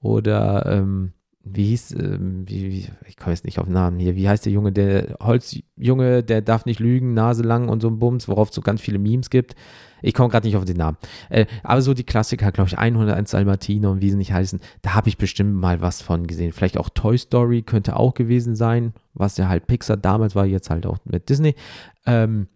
Oder 0.01 0.66
ähm, 0.66 1.12
wie 1.44 1.66
hieß, 1.66 1.92
ähm, 1.92 2.44
wie, 2.46 2.70
wie, 2.70 2.88
ich 3.07 3.16
komme 3.16 3.33
jetzt 3.33 3.44
nicht 3.44 3.59
auf 3.59 3.68
Namen 3.68 3.98
hier, 3.98 4.16
wie 4.16 4.29
heißt 4.29 4.44
der 4.44 4.53
Junge, 4.53 4.72
der 4.72 5.16
Holzjunge, 5.20 6.22
der 6.22 6.42
darf 6.42 6.66
nicht 6.66 6.81
lügen, 6.81 7.14
Nase 7.14 7.42
lang 7.42 7.68
und 7.68 7.81
so 7.81 7.88
ein 7.88 7.98
Bums, 7.98 8.29
worauf 8.29 8.51
es 8.51 8.55
so 8.55 8.61
ganz 8.61 8.81
viele 8.81 8.98
Memes 8.98 9.31
gibt. 9.31 9.55
Ich 10.01 10.14
komme 10.14 10.29
gerade 10.29 10.46
nicht 10.46 10.57
auf 10.57 10.64
den 10.64 10.77
Namen. 10.77 10.96
Äh, 11.29 11.46
aber 11.64 11.83
so 11.83 11.92
die 11.92 12.05
Klassiker, 12.05 12.53
glaube 12.53 12.68
ich, 12.68 12.79
101 12.79 13.33
Dalmatiner 13.33 13.90
und 13.90 14.01
wie 14.01 14.11
sie 14.11 14.16
nicht 14.16 14.33
heißen, 14.33 14.61
da 14.83 14.94
habe 14.94 15.09
ich 15.09 15.18
bestimmt 15.18 15.55
mal 15.55 15.81
was 15.81 16.03
von 16.03 16.27
gesehen. 16.27 16.53
Vielleicht 16.53 16.79
auch 16.79 16.88
Toy 16.88 17.18
Story 17.18 17.62
könnte 17.62 17.96
auch 17.96 18.14
gewesen 18.14 18.55
sein, 18.55 18.92
was 19.14 19.37
ja 19.38 19.48
halt 19.48 19.66
Pixar 19.66 19.96
damals 19.96 20.37
war, 20.37 20.46
jetzt 20.46 20.70
halt 20.70 20.87
auch 20.87 20.98
mit 21.05 21.29
Disney. 21.29 21.57
Ähm, 22.07 22.46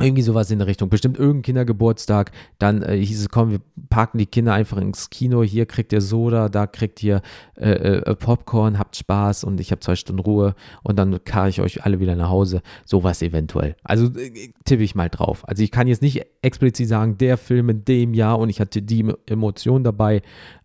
irgendwie 0.00 0.22
sowas 0.22 0.50
in 0.50 0.58
der 0.58 0.66
Richtung. 0.66 0.88
Bestimmt 0.88 1.18
irgendein 1.18 1.42
Kindergeburtstag. 1.42 2.32
Dann 2.58 2.82
äh, 2.82 2.96
hieß 2.96 3.20
es, 3.20 3.28
komm, 3.28 3.50
wir 3.50 3.60
parken 3.88 4.18
die 4.18 4.26
Kinder 4.26 4.54
einfach 4.54 4.78
ins 4.78 5.10
Kino. 5.10 5.42
Hier 5.42 5.66
kriegt 5.66 5.92
ihr 5.92 6.00
Soda, 6.00 6.48
da 6.48 6.66
kriegt 6.66 7.02
ihr 7.02 7.22
äh, 7.56 7.70
äh, 7.70 8.14
Popcorn, 8.14 8.78
habt 8.78 8.96
Spaß 8.96 9.44
und 9.44 9.60
ich 9.60 9.70
habe 9.70 9.80
zwei 9.80 9.96
Stunden 9.96 10.20
Ruhe 10.20 10.54
und 10.82 10.98
dann 10.98 11.22
karre 11.24 11.48
ich 11.48 11.60
euch 11.60 11.84
alle 11.84 12.00
wieder 12.00 12.16
nach 12.16 12.30
Hause. 12.30 12.62
Sowas 12.84 13.22
eventuell. 13.22 13.76
Also 13.82 14.06
äh, 14.18 14.52
tippe 14.64 14.82
ich 14.82 14.94
mal 14.94 15.08
drauf. 15.08 15.46
Also 15.48 15.62
ich 15.62 15.70
kann 15.70 15.86
jetzt 15.86 16.02
nicht 16.02 16.24
explizit 16.42 16.88
sagen, 16.88 17.18
der 17.18 17.36
Film 17.36 17.68
in 17.68 17.84
dem 17.84 18.14
Jahr 18.14 18.38
und 18.38 18.48
ich 18.48 18.60
hatte 18.60 18.82
die 18.82 19.12
Emotion 19.26 19.84
dabei. 19.84 20.22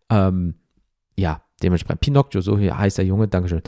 Ähm, 0.10 0.56
ja, 1.18 1.42
dementsprechend. 1.62 2.02
Pinocchio, 2.02 2.42
so 2.42 2.58
heißt 2.58 2.98
der 2.98 3.06
Junge, 3.06 3.28
Dankeschön. 3.28 3.62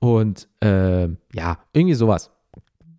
Und 0.00 0.48
äh, 0.60 1.08
ja, 1.32 1.58
irgendwie 1.72 1.94
sowas 1.94 2.30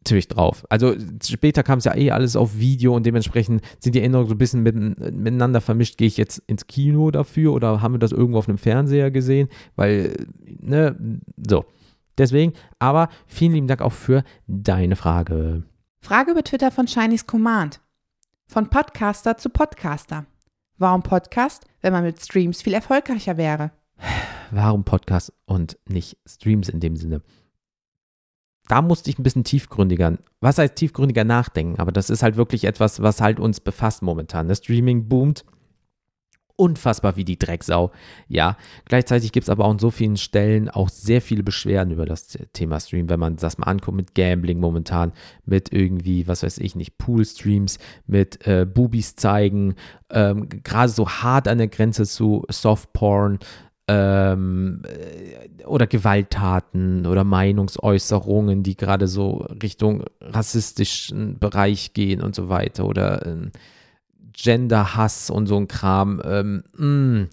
ziemlich 0.05 0.27
drauf. 0.27 0.65
Also 0.69 0.95
später 1.23 1.63
kam 1.63 1.79
es 1.79 1.85
ja 1.85 1.95
eh 1.95 2.11
alles 2.11 2.35
auf 2.35 2.57
Video 2.57 2.95
und 2.95 3.05
dementsprechend 3.05 3.61
sind 3.79 3.95
die 3.95 3.99
Erinnerungen 3.99 4.29
so 4.29 4.35
ein 4.35 4.37
bisschen 4.37 4.63
mit, 4.63 4.75
miteinander 4.75 5.61
vermischt. 5.61 5.97
Gehe 5.97 6.07
ich 6.07 6.17
jetzt 6.17 6.39
ins 6.47 6.67
Kino 6.67 7.11
dafür 7.11 7.53
oder 7.53 7.81
haben 7.81 7.93
wir 7.93 7.99
das 7.99 8.11
irgendwo 8.11 8.39
auf 8.39 8.47
einem 8.47 8.57
Fernseher 8.57 9.11
gesehen? 9.11 9.49
Weil, 9.75 10.27
ne, 10.59 10.95
so. 11.47 11.65
Deswegen, 12.17 12.53
aber 12.79 13.09
vielen 13.27 13.53
lieben 13.53 13.67
Dank 13.67 13.81
auch 13.81 13.91
für 13.91 14.23
deine 14.47 14.95
Frage. 14.95 15.63
Frage 15.99 16.31
über 16.31 16.43
Twitter 16.43 16.71
von 16.71 16.87
Shinies 16.87 17.27
Command. 17.27 17.81
Von 18.47 18.69
Podcaster 18.69 19.37
zu 19.37 19.49
Podcaster. 19.49 20.25
Warum 20.77 21.01
Podcast, 21.01 21.65
wenn 21.81 21.93
man 21.93 22.03
mit 22.03 22.21
Streams 22.21 22.61
viel 22.61 22.73
erfolgreicher 22.73 23.37
wäre? 23.37 23.71
Warum 24.51 24.83
Podcast 24.83 25.33
und 25.45 25.77
nicht 25.89 26.17
Streams 26.25 26.69
in 26.69 26.79
dem 26.79 26.95
Sinne? 26.95 27.21
Da 28.67 28.81
musste 28.81 29.09
ich 29.09 29.19
ein 29.19 29.23
bisschen 29.23 29.43
tiefgründiger, 29.43 30.17
was 30.41 30.57
heißt 30.57 30.75
tiefgründiger 30.75 31.23
nachdenken, 31.23 31.79
aber 31.79 31.91
das 31.91 32.09
ist 32.09 32.23
halt 32.23 32.37
wirklich 32.37 32.65
etwas, 32.65 33.01
was 33.01 33.21
halt 33.21 33.39
uns 33.39 33.59
befasst 33.59 34.01
momentan. 34.01 34.47
Das 34.47 34.59
Streaming 34.59 35.07
boomt 35.07 35.45
unfassbar 36.57 37.17
wie 37.17 37.25
die 37.25 37.37
Drecksau. 37.37 37.91
Ja, 38.27 38.57
gleichzeitig 38.85 39.31
gibt 39.31 39.43
es 39.43 39.49
aber 39.49 39.65
auch 39.65 39.71
an 39.71 39.79
so 39.79 39.91
vielen 39.91 40.17
Stellen 40.17 40.69
auch 40.69 40.89
sehr 40.89 41.21
viele 41.21 41.43
Beschwerden 41.43 41.93
über 41.93 42.05
das 42.05 42.37
Thema 42.53 42.79
Stream, 42.79 43.09
wenn 43.09 43.19
man 43.19 43.35
das 43.35 43.57
mal 43.57 43.67
anguckt 43.67 43.97
mit 43.97 44.15
Gambling 44.15 44.59
momentan, 44.59 45.11
mit 45.45 45.73
irgendwie, 45.73 46.27
was 46.27 46.43
weiß 46.43 46.59
ich 46.59 46.75
nicht, 46.75 46.97
Pool-Streams, 46.97 47.77
mit 48.07 48.47
äh, 48.47 48.65
Boobies 48.65 49.15
zeigen, 49.15 49.75
ähm, 50.09 50.47
gerade 50.47 50.89
so 50.89 51.09
hart 51.09 51.47
an 51.47 51.57
der 51.57 51.67
Grenze 51.67 52.05
zu 52.05 52.43
Softporn, 52.49 53.39
ähm, 53.87 54.81
äh, 54.85 55.63
oder 55.65 55.87
Gewalttaten 55.87 57.05
oder 57.05 57.23
Meinungsäußerungen, 57.23 58.63
die 58.63 58.75
gerade 58.75 59.07
so 59.07 59.45
Richtung 59.61 60.03
rassistischen 60.21 61.37
Bereich 61.39 61.93
gehen 61.93 62.21
und 62.21 62.35
so 62.35 62.49
weiter 62.49 62.85
oder 62.85 63.25
äh, 63.25 63.49
Genderhass 64.33 65.29
und 65.29 65.47
so 65.47 65.57
ein 65.57 65.67
Kram. 65.67 66.21
Ähm, 66.25 66.63
mm, 66.77 67.29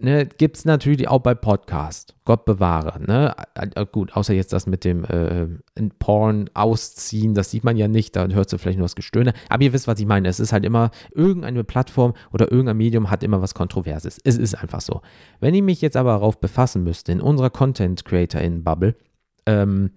ne, 0.00 0.26
gibt 0.26 0.56
es 0.56 0.64
natürlich 0.64 1.08
auch 1.08 1.20
bei 1.20 1.34
Podcast. 1.34 2.14
Gott 2.24 2.44
bewahre. 2.44 3.00
Ne? 3.00 3.34
Gut, 3.92 4.16
außer 4.16 4.34
jetzt 4.34 4.52
das 4.52 4.66
mit 4.66 4.84
dem 4.84 5.04
äh, 5.04 5.46
Porn 5.98 6.50
ausziehen, 6.54 7.34
das 7.34 7.50
sieht 7.50 7.64
man 7.64 7.76
ja 7.76 7.88
nicht, 7.88 8.16
da 8.16 8.26
hört 8.28 8.52
du 8.52 8.58
vielleicht 8.58 8.78
nur 8.78 8.84
das 8.84 8.96
Gestöhne. 8.96 9.32
Aber 9.48 9.62
ihr 9.62 9.72
wisst, 9.72 9.88
was 9.88 9.98
ich 10.00 10.06
meine. 10.06 10.28
Es 10.28 10.40
ist 10.40 10.52
halt 10.52 10.64
immer, 10.64 10.90
irgendeine 11.14 11.64
Plattform 11.64 12.14
oder 12.32 12.50
irgendein 12.50 12.76
Medium 12.76 13.10
hat 13.10 13.22
immer 13.22 13.42
was 13.42 13.54
Kontroverses. 13.54 14.18
Es 14.24 14.38
ist 14.38 14.54
einfach 14.54 14.80
so. 14.80 15.02
Wenn 15.40 15.54
ich 15.54 15.62
mich 15.62 15.80
jetzt 15.80 15.96
aber 15.96 16.10
darauf 16.10 16.40
befassen 16.40 16.84
müsste, 16.84 17.12
in 17.12 17.20
unserer 17.20 17.50
Content 17.50 18.04
Creator 18.04 18.40
in 18.40 18.64
Bubble, 18.64 18.96
ähm, 19.46 19.90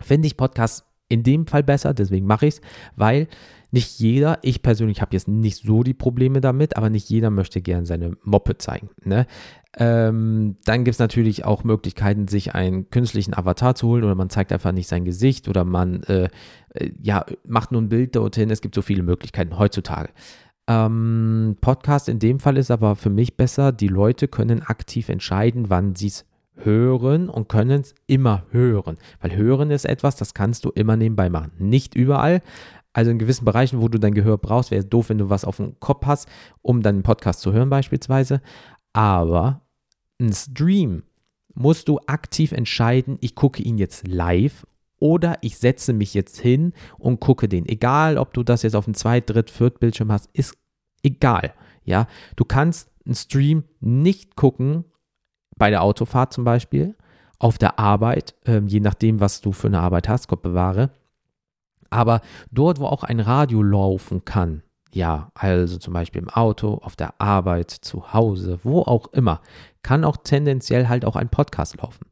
finde 0.00 0.26
ich 0.26 0.36
Podcasts 0.36 0.84
in 1.12 1.22
dem 1.22 1.46
Fall 1.46 1.62
besser, 1.62 1.92
deswegen 1.92 2.26
mache 2.26 2.46
ich 2.46 2.54
es, 2.54 2.60
weil 2.96 3.28
nicht 3.70 4.00
jeder, 4.00 4.38
ich 4.42 4.62
persönlich 4.62 5.00
habe 5.00 5.14
jetzt 5.14 5.28
nicht 5.28 5.64
so 5.64 5.82
die 5.82 5.94
Probleme 5.94 6.40
damit, 6.40 6.76
aber 6.76 6.90
nicht 6.90 7.08
jeder 7.08 7.30
möchte 7.30 7.62
gern 7.62 7.86
seine 7.86 8.16
Moppe 8.22 8.58
zeigen. 8.58 8.90
Ne? 9.02 9.26
Ähm, 9.78 10.56
dann 10.66 10.84
gibt 10.84 10.94
es 10.94 10.98
natürlich 10.98 11.46
auch 11.46 11.64
Möglichkeiten, 11.64 12.28
sich 12.28 12.54
einen 12.54 12.90
künstlichen 12.90 13.34
Avatar 13.34 13.74
zu 13.74 13.88
holen 13.88 14.04
oder 14.04 14.14
man 14.14 14.28
zeigt 14.28 14.52
einfach 14.52 14.72
nicht 14.72 14.88
sein 14.88 15.06
Gesicht 15.06 15.48
oder 15.48 15.64
man 15.64 16.02
äh, 16.02 16.28
äh, 16.74 16.90
ja, 17.00 17.24
macht 17.46 17.72
nur 17.72 17.80
ein 17.80 17.88
Bild 17.88 18.14
dorthin. 18.14 18.50
Es 18.50 18.60
gibt 18.60 18.74
so 18.74 18.82
viele 18.82 19.02
Möglichkeiten 19.02 19.58
heutzutage. 19.58 20.10
Ähm, 20.68 21.56
Podcast 21.60 22.10
in 22.10 22.18
dem 22.18 22.40
Fall 22.40 22.58
ist 22.58 22.70
aber 22.70 22.94
für 22.94 23.10
mich 23.10 23.36
besser, 23.36 23.72
die 23.72 23.88
Leute 23.88 24.28
können 24.28 24.62
aktiv 24.62 25.08
entscheiden, 25.08 25.70
wann 25.70 25.94
sie 25.94 26.08
es 26.08 26.26
hören 26.64 27.28
und 27.28 27.48
können 27.48 27.80
es 27.80 27.94
immer 28.06 28.44
hören. 28.50 28.98
Weil 29.20 29.36
hören 29.36 29.70
ist 29.70 29.84
etwas, 29.84 30.16
das 30.16 30.34
kannst 30.34 30.64
du 30.64 30.70
immer 30.70 30.96
nebenbei 30.96 31.30
machen. 31.30 31.52
Nicht 31.58 31.94
überall, 31.94 32.42
also 32.92 33.10
in 33.10 33.18
gewissen 33.18 33.44
Bereichen, 33.44 33.80
wo 33.80 33.88
du 33.88 33.98
dein 33.98 34.14
Gehör 34.14 34.38
brauchst, 34.38 34.70
wäre 34.70 34.82
es 34.82 34.88
doof, 34.88 35.08
wenn 35.08 35.18
du 35.18 35.30
was 35.30 35.44
auf 35.44 35.56
dem 35.56 35.78
Kopf 35.80 36.06
hast, 36.06 36.28
um 36.60 36.82
deinen 36.82 37.02
Podcast 37.02 37.40
zu 37.40 37.52
hören 37.52 37.70
beispielsweise. 37.70 38.42
Aber 38.92 39.62
ein 40.20 40.32
Stream 40.32 41.02
musst 41.54 41.88
du 41.88 41.98
aktiv 42.06 42.52
entscheiden, 42.52 43.18
ich 43.20 43.34
gucke 43.34 43.62
ihn 43.62 43.78
jetzt 43.78 44.06
live 44.06 44.66
oder 44.98 45.38
ich 45.40 45.58
setze 45.58 45.92
mich 45.92 46.14
jetzt 46.14 46.38
hin 46.38 46.72
und 46.98 47.20
gucke 47.20 47.48
den. 47.48 47.66
Egal, 47.66 48.18
ob 48.18 48.32
du 48.34 48.42
das 48.42 48.62
jetzt 48.62 48.76
auf 48.76 48.84
dem 48.84 48.94
Zweit-, 48.94 49.28
Dritt-, 49.28 49.50
Viert-Bildschirm 49.50 50.12
hast, 50.12 50.30
ist 50.32 50.56
egal. 51.02 51.54
Ja, 51.84 52.06
du 52.36 52.44
kannst 52.44 52.90
einen 53.04 53.14
Stream 53.14 53.64
nicht 53.80 54.36
gucken, 54.36 54.84
bei 55.56 55.70
der 55.70 55.82
Autofahrt 55.82 56.32
zum 56.32 56.44
Beispiel, 56.44 56.94
auf 57.38 57.58
der 57.58 57.78
Arbeit, 57.78 58.34
äh, 58.46 58.60
je 58.66 58.80
nachdem, 58.80 59.20
was 59.20 59.40
du 59.40 59.52
für 59.52 59.66
eine 59.68 59.80
Arbeit 59.80 60.08
hast, 60.08 60.28
Gott 60.28 60.42
bewahre 60.42 60.90
aber 61.92 62.22
dort, 62.50 62.80
wo 62.80 62.86
auch 62.86 63.04
ein 63.04 63.20
Radio 63.20 63.62
laufen 63.62 64.24
kann, 64.24 64.62
Ja, 64.94 65.30
also 65.34 65.78
zum 65.78 65.94
Beispiel 65.94 66.22
im 66.22 66.28
Auto, 66.28 66.74
auf 66.82 66.96
der 66.96 67.20
Arbeit, 67.20 67.70
zu 67.70 68.12
Hause, 68.12 68.58
wo 68.62 68.80
auch 68.80 69.06
immer, 69.12 69.40
kann 69.82 70.04
auch 70.04 70.18
tendenziell 70.18 70.88
halt 70.88 71.04
auch 71.04 71.16
ein 71.16 71.30
Podcast 71.30 71.76
laufen. 71.78 72.06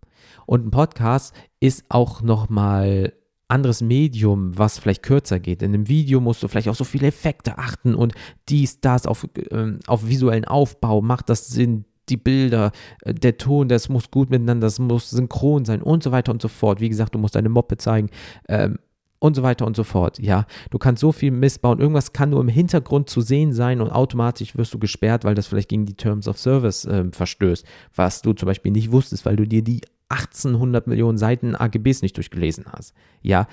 Und 0.47 0.67
ein 0.67 0.71
Podcast 0.71 1.35
ist 1.61 1.85
auch 1.89 2.23
nochmal 2.23 3.13
anderes 3.49 3.83
Medium, 3.83 4.57
was 4.57 4.79
vielleicht 4.79 5.03
kürzer 5.03 5.41
geht. 5.41 5.63
In 5.63 5.75
einem 5.75 5.89
Video 5.89 6.21
musst 6.21 6.43
du 6.43 6.49
vielleicht 6.49 6.69
auf 6.69 6.77
so 6.77 6.85
viele 6.85 7.09
Effekte 7.09 7.59
achten 7.59 7.95
und 7.95 8.15
dies, 8.49 8.81
das, 8.81 9.07
auf, 9.07 9.27
äh, 9.35 9.79
auf 9.87 10.07
visuellen 10.07 10.45
Aufbau, 10.45 11.03
macht 11.03 11.29
das 11.29 11.49
Sinn, 11.49 11.85
die 12.11 12.17
Bilder, 12.17 12.73
äh, 13.03 13.15
der 13.15 13.39
Ton, 13.39 13.69
das 13.69 13.89
muss 13.89 14.11
gut 14.11 14.31
miteinander, 14.31 14.67
das 14.67 14.79
muss 14.79 15.11
synchron 15.11 15.65
sein 15.65 15.83
und 15.83 16.03
so 16.03 16.13
weiter 16.13 16.33
und 16.33 16.43
so 16.43 16.49
fort. 16.49 16.81
Wie 16.81 16.89
gesagt, 16.89 17.15
du 17.15 17.19
musst 17.19 17.35
deine 17.35 17.49
Moppe 17.49 17.77
zeigen. 17.77 18.11
Ähm, 18.49 18.79
und 19.21 19.37
so 19.37 19.43
weiter 19.43 19.67
und 19.67 19.77
so 19.77 19.85
fort. 19.85 20.19
Ja, 20.19 20.47
du 20.71 20.79
kannst 20.79 21.01
so 21.01 21.13
viel 21.13 21.31
missbauen. 21.31 21.79
Irgendwas 21.79 22.13
kann 22.13 22.31
nur 22.31 22.41
im 22.41 22.49
Hintergrund 22.49 23.11
zu 23.11 23.21
sehen 23.21 23.53
sein 23.53 23.83
und 23.83 23.91
automatisch 23.91 24.57
wirst 24.57 24.73
du 24.73 24.79
gesperrt, 24.79 25.25
weil 25.25 25.35
das 25.35 25.47
vielleicht 25.47 25.69
gegen 25.69 25.85
die 25.85 25.95
Terms 25.95 26.27
of 26.27 26.39
Service 26.39 26.87
äh, 26.87 27.05
verstößt, 27.13 27.67
was 27.95 28.23
du 28.23 28.33
zum 28.33 28.47
Beispiel 28.47 28.73
nicht 28.73 28.91
wusstest, 28.91 29.27
weil 29.27 29.37
du 29.37 29.47
dir 29.47 29.63
die 29.63 29.83
1800 30.09 30.87
Millionen 30.87 31.19
Seiten 31.19 31.55
AGBs 31.55 32.03
nicht 32.03 32.17
durchgelesen 32.17 32.65
hast. 32.73 32.95
Ja, 33.23 33.47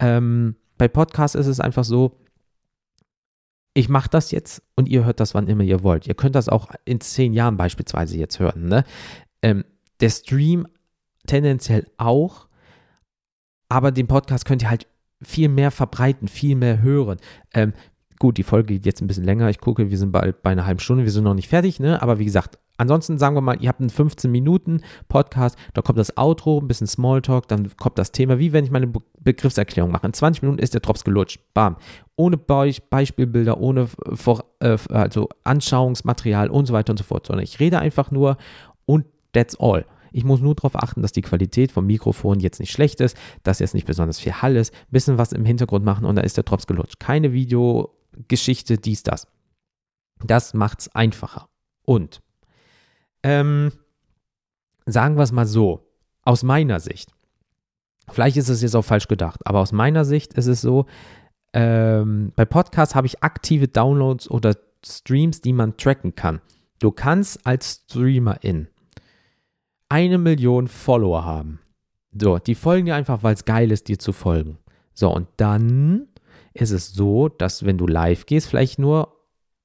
ähm, 0.00 0.56
bei 0.78 0.88
Podcasts 0.88 1.34
ist 1.34 1.46
es 1.46 1.60
einfach 1.60 1.84
so, 1.84 2.16
ich 3.74 3.88
mache 3.88 4.10
das 4.10 4.30
jetzt 4.30 4.62
und 4.74 4.88
ihr 4.88 5.04
hört 5.04 5.20
das, 5.20 5.34
wann 5.34 5.46
immer 5.48 5.62
ihr 5.62 5.82
wollt. 5.82 6.06
Ihr 6.06 6.14
könnt 6.14 6.34
das 6.34 6.48
auch 6.48 6.68
in 6.84 7.00
zehn 7.00 7.32
Jahren 7.32 7.56
beispielsweise 7.56 8.16
jetzt 8.16 8.38
hören. 8.38 8.66
Ne? 8.66 8.84
Ähm, 9.42 9.64
der 10.00 10.10
Stream 10.10 10.66
tendenziell 11.26 11.86
auch, 11.96 12.48
aber 13.68 13.92
den 13.92 14.08
Podcast 14.08 14.44
könnt 14.44 14.62
ihr 14.62 14.70
halt 14.70 14.86
viel 15.22 15.48
mehr 15.48 15.70
verbreiten, 15.70 16.28
viel 16.28 16.56
mehr 16.56 16.82
hören. 16.82 17.18
Ähm, 17.54 17.72
gut, 18.20 18.38
die 18.38 18.44
Folge 18.44 18.74
geht 18.74 18.86
jetzt 18.86 19.00
ein 19.00 19.08
bisschen 19.08 19.24
länger. 19.24 19.50
Ich 19.50 19.58
gucke, 19.58 19.90
wir 19.90 19.98
sind 19.98 20.12
bald 20.12 20.42
bei 20.42 20.50
einer 20.50 20.66
halben 20.66 20.78
Stunde, 20.78 21.02
wir 21.02 21.10
sind 21.10 21.24
noch 21.24 21.34
nicht 21.34 21.48
fertig, 21.48 21.80
ne? 21.80 22.00
Aber 22.00 22.20
wie 22.20 22.24
gesagt, 22.24 22.56
Ansonsten 22.80 23.18
sagen 23.18 23.36
wir 23.36 23.42
mal, 23.42 23.58
ihr 23.60 23.68
habt 23.68 23.80
einen 23.80 23.90
15 23.90 24.32
Minuten 24.32 24.80
Podcast, 25.06 25.58
da 25.74 25.82
kommt 25.82 25.98
das 25.98 26.16
Outro, 26.16 26.60
ein 26.60 26.66
bisschen 26.66 26.86
Smalltalk, 26.86 27.46
dann 27.46 27.76
kommt 27.76 27.98
das 27.98 28.10
Thema, 28.10 28.38
wie 28.38 28.54
wenn 28.54 28.64
ich 28.64 28.70
meine 28.70 28.86
Be 28.86 29.00
Begriffserklärung 29.22 29.90
mache. 29.90 30.06
In 30.06 30.14
20 30.14 30.40
Minuten 30.40 30.62
ist 30.62 30.72
der 30.72 30.80
Drops 30.80 31.04
gelutscht. 31.04 31.40
Bam. 31.52 31.76
Ohne 32.16 32.38
Be 32.38 32.72
Beispielbilder, 32.88 33.60
ohne 33.60 33.86
vor, 34.14 34.44
äh, 34.60 34.78
also 34.88 35.28
Anschauungsmaterial 35.44 36.48
und 36.48 36.64
so 36.64 36.72
weiter 36.72 36.92
und 36.92 36.96
so 36.96 37.04
fort, 37.04 37.26
sondern 37.26 37.44
ich 37.44 37.60
rede 37.60 37.80
einfach 37.80 38.10
nur 38.10 38.38
und 38.86 39.04
that's 39.34 39.60
all. 39.60 39.84
Ich 40.10 40.24
muss 40.24 40.40
nur 40.40 40.54
darauf 40.54 40.74
achten, 40.74 41.02
dass 41.02 41.12
die 41.12 41.20
Qualität 41.20 41.72
vom 41.72 41.84
Mikrofon 41.84 42.40
jetzt 42.40 42.60
nicht 42.60 42.72
schlecht 42.72 43.02
ist, 43.02 43.14
dass 43.42 43.58
jetzt 43.58 43.74
nicht 43.74 43.86
besonders 43.86 44.18
viel 44.18 44.32
Hall 44.32 44.56
ist, 44.56 44.72
bisschen 44.90 45.18
was 45.18 45.32
im 45.32 45.44
Hintergrund 45.44 45.84
machen 45.84 46.06
und 46.06 46.16
da 46.16 46.22
ist 46.22 46.38
der 46.38 46.44
Drops 46.44 46.66
gelutscht. 46.66 46.98
Keine 46.98 47.34
Videogeschichte, 48.20 48.78
dies, 48.78 49.02
das. 49.02 49.26
Das 50.24 50.54
macht 50.54 50.80
es 50.80 50.94
einfacher. 50.94 51.48
Und 51.84 52.20
ähm, 53.22 53.72
sagen 54.86 55.16
wir 55.16 55.22
es 55.22 55.32
mal 55.32 55.46
so, 55.46 55.86
aus 56.22 56.42
meiner 56.42 56.80
Sicht, 56.80 57.12
vielleicht 58.10 58.36
ist 58.36 58.48
es 58.48 58.62
jetzt 58.62 58.74
auch 58.74 58.84
falsch 58.84 59.08
gedacht, 59.08 59.40
aber 59.44 59.60
aus 59.60 59.72
meiner 59.72 60.04
Sicht 60.04 60.34
ist 60.34 60.46
es 60.46 60.60
so, 60.60 60.86
ähm, 61.52 62.32
bei 62.36 62.44
Podcasts 62.44 62.94
habe 62.94 63.06
ich 63.06 63.22
aktive 63.22 63.68
Downloads 63.68 64.30
oder 64.30 64.56
Streams, 64.84 65.40
die 65.40 65.52
man 65.52 65.76
tracken 65.76 66.14
kann. 66.14 66.40
Du 66.78 66.90
kannst 66.90 67.44
als 67.46 67.82
Streamerin 67.84 68.68
eine 69.88 70.18
Million 70.18 70.68
Follower 70.68 71.24
haben. 71.24 71.60
So, 72.12 72.38
die 72.38 72.54
folgen 72.54 72.86
dir 72.86 72.94
einfach, 72.94 73.22
weil 73.22 73.34
es 73.34 73.44
geil 73.44 73.70
ist, 73.70 73.88
dir 73.88 73.98
zu 73.98 74.12
folgen. 74.12 74.58
So, 74.94 75.12
und 75.12 75.28
dann 75.36 76.08
ist 76.54 76.70
es 76.70 76.92
so, 76.92 77.28
dass 77.28 77.64
wenn 77.64 77.78
du 77.78 77.86
live 77.86 78.26
gehst, 78.26 78.48
vielleicht 78.48 78.78
nur 78.78 79.16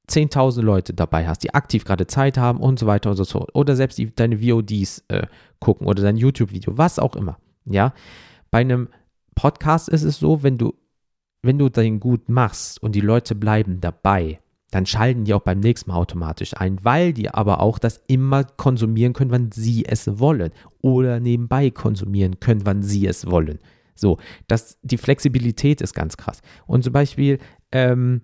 10.000 0.10 0.62
Leute 0.62 0.94
dabei 0.94 1.28
hast, 1.28 1.40
die 1.40 1.54
aktiv 1.54 1.84
gerade 1.84 2.08
Zeit 2.08 2.38
haben 2.38 2.60
und 2.60 2.80
so 2.80 2.86
weiter 2.86 3.10
und 3.10 3.16
so 3.18 3.26
fort. 3.26 3.50
Oder 3.54 3.76
selbst 3.76 3.98
die, 3.98 4.14
deine 4.14 4.40
VODs 4.42 5.04
äh, 5.08 5.28
gucken 5.60 5.88
oder 5.88 6.04
dein 6.04 6.18
YouTube-Video, 6.18 6.78
was 6.78 7.00
auch 7.00 7.16
immer. 7.16 7.38
Ja, 7.66 7.94
bei 8.52 8.60
einem 8.60 8.90
Podcast 9.34 9.90
ist 9.90 10.04
es 10.04 10.20
so, 10.20 10.44
wenn 10.44 10.58
du, 10.58 10.76
wenn 11.42 11.58
du 11.58 11.70
den 11.70 12.00
gut 12.00 12.30
machst 12.30 12.82
und 12.82 12.94
die 12.94 13.02
Leute 13.02 13.36
bleiben 13.36 13.82
dabei, 13.82 14.40
dann 14.72 14.86
schalten 14.86 15.24
die 15.24 15.34
auch 15.34 15.42
beim 15.42 15.60
nächsten 15.60 15.90
Mal 15.90 15.98
automatisch 15.98 16.56
ein, 16.58 16.84
weil 16.84 17.14
die 17.14 17.30
aber 17.30 17.62
auch 17.62 17.80
das 17.80 18.02
immer 18.08 18.44
konsumieren 18.44 19.14
können, 19.14 19.32
wann 19.32 19.52
sie 19.52 19.86
es 19.86 20.20
wollen. 20.20 20.52
Oder 20.82 21.20
nebenbei 21.20 21.70
konsumieren 21.70 22.40
können, 22.40 22.66
wann 22.66 22.84
sie 22.84 23.08
es 23.08 23.30
wollen. 23.30 23.60
So, 23.96 24.18
das, 24.48 24.78
die 24.82 24.98
Flexibilität 24.98 25.82
ist 25.82 25.94
ganz 25.94 26.18
krass. 26.18 26.42
Und 26.68 26.84
zum 26.84 26.94
Beispiel, 26.94 27.40
ähm, 27.72 28.22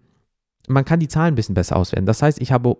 man 0.68 0.86
kann 0.86 1.00
die 1.00 1.08
Zahlen 1.08 1.34
ein 1.34 1.36
bisschen 1.36 1.56
besser 1.56 1.78
auswerten. 1.78 2.06
Das 2.06 2.22
heißt, 2.22 2.42
ich 2.42 2.52
habe 2.52 2.78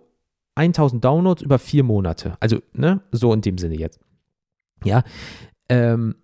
1000 0.54 1.04
Downloads 1.04 1.42
über 1.42 1.58
vier 1.58 1.82
Monate. 1.82 2.36
Also, 2.40 2.60
ne, 2.72 3.00
so 3.10 3.32
in 3.32 3.40
dem 3.40 3.58
Sinne 3.58 3.76
jetzt. 3.76 4.00
Ja, 4.84 5.02
ähm, 5.68 6.16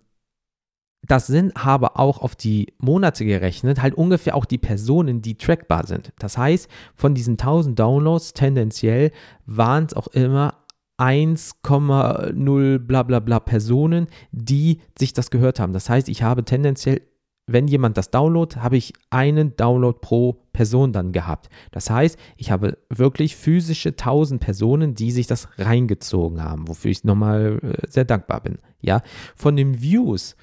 das 1.01 1.27
sind 1.27 1.55
aber 1.55 1.97
auch 1.99 2.21
auf 2.21 2.35
die 2.35 2.73
Monate 2.77 3.25
gerechnet, 3.25 3.81
halt 3.81 3.95
ungefähr 3.95 4.35
auch 4.35 4.45
die 4.45 4.57
Personen, 4.57 5.21
die 5.21 5.37
trackbar 5.37 5.87
sind. 5.87 6.11
Das 6.19 6.37
heißt, 6.37 6.69
von 6.93 7.15
diesen 7.15 7.33
1000 7.33 7.79
Downloads 7.79 8.33
tendenziell 8.33 9.11
waren 9.45 9.85
es 9.85 9.93
auch 9.93 10.07
immer 10.07 10.55
1,0 10.99 12.79
bla 12.79 13.03
bla 13.03 13.19
bla 13.19 13.39
Personen, 13.39 14.07
die 14.31 14.81
sich 14.97 15.13
das 15.13 15.31
gehört 15.31 15.59
haben. 15.59 15.73
Das 15.73 15.89
heißt, 15.89 16.09
ich 16.09 16.23
habe 16.23 16.43
tendenziell 16.43 17.01
wenn 17.51 17.67
jemand 17.67 17.97
das 17.97 18.11
downloadet, 18.11 18.57
habe 18.57 18.77
ich 18.77 18.93
einen 19.09 19.55
Download 19.55 19.97
pro 19.99 20.33
Person 20.53 20.93
dann 20.93 21.11
gehabt. 21.11 21.49
Das 21.71 21.89
heißt, 21.89 22.17
ich 22.37 22.51
habe 22.51 22.77
wirklich 22.89 23.35
physische 23.35 23.89
1000 23.89 24.39
Personen, 24.39 24.93
die 24.93 25.11
sich 25.11 25.25
das 25.25 25.47
reingezogen 25.57 26.43
haben, 26.43 26.67
wofür 26.67 26.91
ich 26.91 27.03
nochmal 27.03 27.59
äh, 27.63 27.87
sehr 27.89 28.05
dankbar 28.05 28.41
bin. 28.41 28.59
Ja, 28.81 29.01
von 29.35 29.55
den 29.55 29.81
Views 29.81 30.35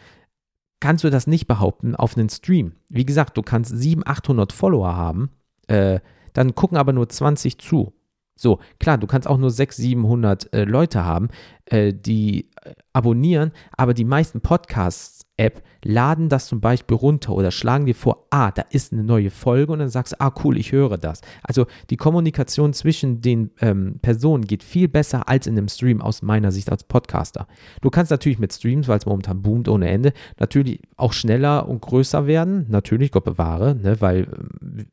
kannst 0.81 1.05
du 1.05 1.11
das 1.11 1.27
nicht 1.27 1.47
behaupten 1.47 1.95
auf 1.95 2.17
einen 2.17 2.29
Stream. 2.29 2.73
Wie 2.89 3.07
gesagt, 3.07 3.37
du 3.37 3.43
kannst 3.43 3.77
700, 3.77 4.09
800 4.09 4.53
Follower 4.53 4.97
haben, 4.97 5.31
äh, 5.69 6.01
dann 6.33 6.55
gucken 6.55 6.77
aber 6.77 6.93
nur 6.93 7.09
20 7.09 7.59
zu. 7.59 7.93
So, 8.37 8.61
klar, 8.79 8.99
du 8.99 9.07
kannst 9.07 9.27
auch 9.27 9.39
nur 9.39 9.51
600, 9.51 9.77
700 9.77 10.53
äh, 10.53 10.65
Leute 10.65 11.05
haben, 11.05 11.29
äh, 11.65 11.95
die 11.95 12.51
äh, 12.63 12.75
abonnieren, 12.93 13.53
aber 13.77 13.95
die 13.95 14.05
meisten 14.05 14.43
Podcasts-App 14.43 15.63
laden 15.83 16.29
das 16.29 16.47
zum 16.47 16.61
Beispiel 16.61 16.97
runter 16.97 17.33
oder 17.33 17.51
schlagen 17.51 17.87
dir 17.87 17.95
vor, 17.95 18.27
ah, 18.31 18.51
da 18.51 18.63
ist 18.71 18.93
eine 18.93 19.05
neue 19.05 19.31
Folge 19.31 19.73
und 19.73 19.79
dann 19.79 19.89
sagst 19.89 20.13
du, 20.13 20.21
ah, 20.21 20.35
cool, 20.45 20.59
ich 20.59 20.73
höre 20.73 20.99
das. 20.99 21.23
Also 21.43 21.67
die 21.89 21.97
Kommunikation 21.97 22.75
zwischen 22.75 23.23
den 23.23 23.53
ähm, 23.61 24.01
Personen 24.03 24.45
geht 24.45 24.63
viel 24.63 24.89
besser 24.89 25.29
als 25.29 25.47
in 25.47 25.57
einem 25.57 25.69
Stream 25.69 26.03
aus 26.03 26.21
meiner 26.21 26.53
Sicht 26.53 26.71
als 26.71 26.85
Podcaster. 26.85 27.47
Du 27.81 27.89
kannst 27.89 28.11
natürlich 28.11 28.39
mit 28.39 28.53
Streams, 28.53 28.87
weil 28.87 28.99
es 28.99 29.07
momentan 29.07 29.41
boomt 29.41 29.69
ohne 29.69 29.89
Ende, 29.89 30.13
natürlich 30.39 30.83
auch 30.97 31.15
schneller 31.15 31.69
und 31.69 31.81
größer 31.81 32.27
werden, 32.27 32.67
natürlich, 32.69 33.13
Gott 33.13 33.25
bewahre, 33.25 33.77
ne, 33.77 34.01
weil 34.01 34.29
ähm, 34.61 34.87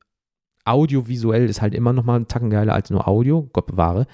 audiovisuell 0.65 1.49
ist 1.49 1.61
halt 1.61 1.73
immer 1.73 1.93
noch 1.93 2.03
mal 2.03 2.15
einen 2.15 2.27
Tacken 2.27 2.49
geiler 2.49 2.73
als 2.73 2.89
nur 2.89 3.07
Audio, 3.07 3.49
Gott 3.53 3.67
bewahre. 3.67 4.07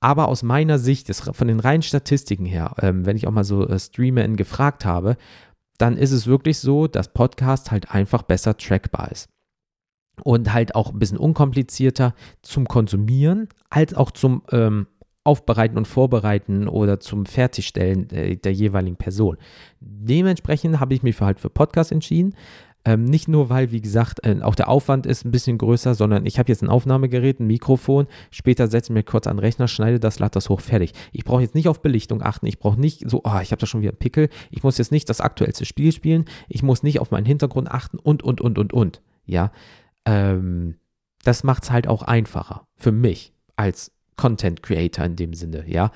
Aber 0.00 0.28
aus 0.28 0.42
meiner 0.42 0.78
Sicht, 0.78 1.08
ist, 1.08 1.22
von 1.34 1.48
den 1.48 1.60
reinen 1.60 1.82
Statistiken 1.82 2.44
her, 2.44 2.74
ähm, 2.80 3.06
wenn 3.06 3.16
ich 3.16 3.28
auch 3.28 3.32
mal 3.32 3.44
so 3.44 3.68
äh, 3.68 3.78
StreamerInnen 3.78 4.36
gefragt 4.36 4.84
habe, 4.84 5.16
dann 5.78 5.96
ist 5.96 6.12
es 6.12 6.26
wirklich 6.26 6.58
so, 6.58 6.86
dass 6.86 7.12
Podcast 7.12 7.70
halt 7.70 7.92
einfach 7.92 8.22
besser 8.22 8.56
trackbar 8.56 9.10
ist. 9.12 9.28
Und 10.24 10.52
halt 10.52 10.74
auch 10.74 10.92
ein 10.92 10.98
bisschen 10.98 11.18
unkomplizierter 11.18 12.14
zum 12.42 12.66
Konsumieren, 12.66 13.48
als 13.70 13.94
auch 13.94 14.10
zum 14.10 14.42
ähm, 14.50 14.86
Aufbereiten 15.24 15.78
und 15.78 15.86
Vorbereiten 15.86 16.66
oder 16.66 16.98
zum 16.98 17.26
Fertigstellen 17.26 18.08
der, 18.08 18.34
der 18.34 18.52
jeweiligen 18.52 18.96
Person. 18.96 19.36
Dementsprechend 19.80 20.80
habe 20.80 20.94
ich 20.94 21.02
mich 21.02 21.14
für 21.14 21.26
halt 21.26 21.38
für 21.38 21.50
Podcast 21.50 21.92
entschieden. 21.92 22.34
Ähm, 22.84 23.04
nicht 23.04 23.28
nur, 23.28 23.48
weil, 23.48 23.70
wie 23.70 23.80
gesagt, 23.80 24.26
äh, 24.26 24.40
auch 24.42 24.56
der 24.56 24.68
Aufwand 24.68 25.06
ist 25.06 25.24
ein 25.24 25.30
bisschen 25.30 25.56
größer, 25.56 25.94
sondern 25.94 26.26
ich 26.26 26.38
habe 26.38 26.50
jetzt 26.50 26.62
ein 26.62 26.68
Aufnahmegerät, 26.68 27.38
ein 27.38 27.46
Mikrofon, 27.46 28.08
später 28.30 28.66
setze 28.66 28.90
ich 28.90 28.94
mir 28.94 29.04
kurz 29.04 29.28
an 29.28 29.36
den 29.36 29.40
Rechner, 29.40 29.68
schneide 29.68 30.00
das, 30.00 30.18
lade 30.18 30.32
das 30.32 30.48
hoch, 30.48 30.60
fertig. 30.60 30.92
Ich 31.12 31.24
brauche 31.24 31.42
jetzt 31.42 31.54
nicht 31.54 31.68
auf 31.68 31.80
Belichtung 31.80 32.22
achten, 32.22 32.46
ich 32.46 32.58
brauche 32.58 32.80
nicht 32.80 33.08
so, 33.08 33.22
oh, 33.24 33.38
ich 33.40 33.52
habe 33.52 33.60
da 33.60 33.66
schon 33.66 33.82
wieder 33.82 33.92
einen 33.92 33.98
Pickel, 33.98 34.28
ich 34.50 34.64
muss 34.64 34.78
jetzt 34.78 34.90
nicht 34.90 35.08
das 35.08 35.20
aktuellste 35.20 35.64
Spiel 35.64 35.92
spielen, 35.92 36.24
ich 36.48 36.64
muss 36.64 36.82
nicht 36.82 36.98
auf 36.98 37.12
meinen 37.12 37.26
Hintergrund 37.26 37.70
achten 37.70 37.98
und, 37.98 38.24
und, 38.24 38.40
und, 38.40 38.58
und, 38.58 38.72
und. 38.72 39.00
Ja, 39.26 39.52
ähm, 40.04 40.74
das 41.22 41.44
macht 41.44 41.62
es 41.62 41.70
halt 41.70 41.86
auch 41.86 42.02
einfacher 42.02 42.66
für 42.74 42.90
mich 42.90 43.32
als 43.54 43.92
Content 44.16 44.62
Creator 44.62 45.04
in 45.04 45.16
dem 45.16 45.34
Sinne, 45.34 45.64
ja. 45.68 45.92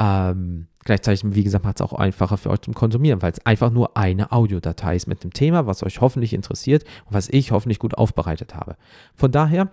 Ähm, 0.00 0.66
gleichzeitig, 0.84 1.22
wie 1.26 1.44
gesagt, 1.44 1.64
macht 1.64 1.78
es 1.78 1.86
auch 1.86 1.92
einfacher 1.92 2.38
für 2.38 2.50
euch 2.50 2.62
zum 2.62 2.72
Konsumieren, 2.72 3.20
weil 3.20 3.32
es 3.32 3.44
einfach 3.44 3.70
nur 3.70 3.98
eine 3.98 4.32
Audiodatei 4.32 4.96
ist 4.96 5.06
mit 5.06 5.22
dem 5.22 5.32
Thema, 5.32 5.66
was 5.66 5.82
euch 5.82 6.00
hoffentlich 6.00 6.32
interessiert 6.32 6.84
und 7.04 7.12
was 7.12 7.28
ich 7.28 7.52
hoffentlich 7.52 7.78
gut 7.78 7.98
aufbereitet 7.98 8.54
habe. 8.54 8.76
Von 9.14 9.30
daher 9.30 9.70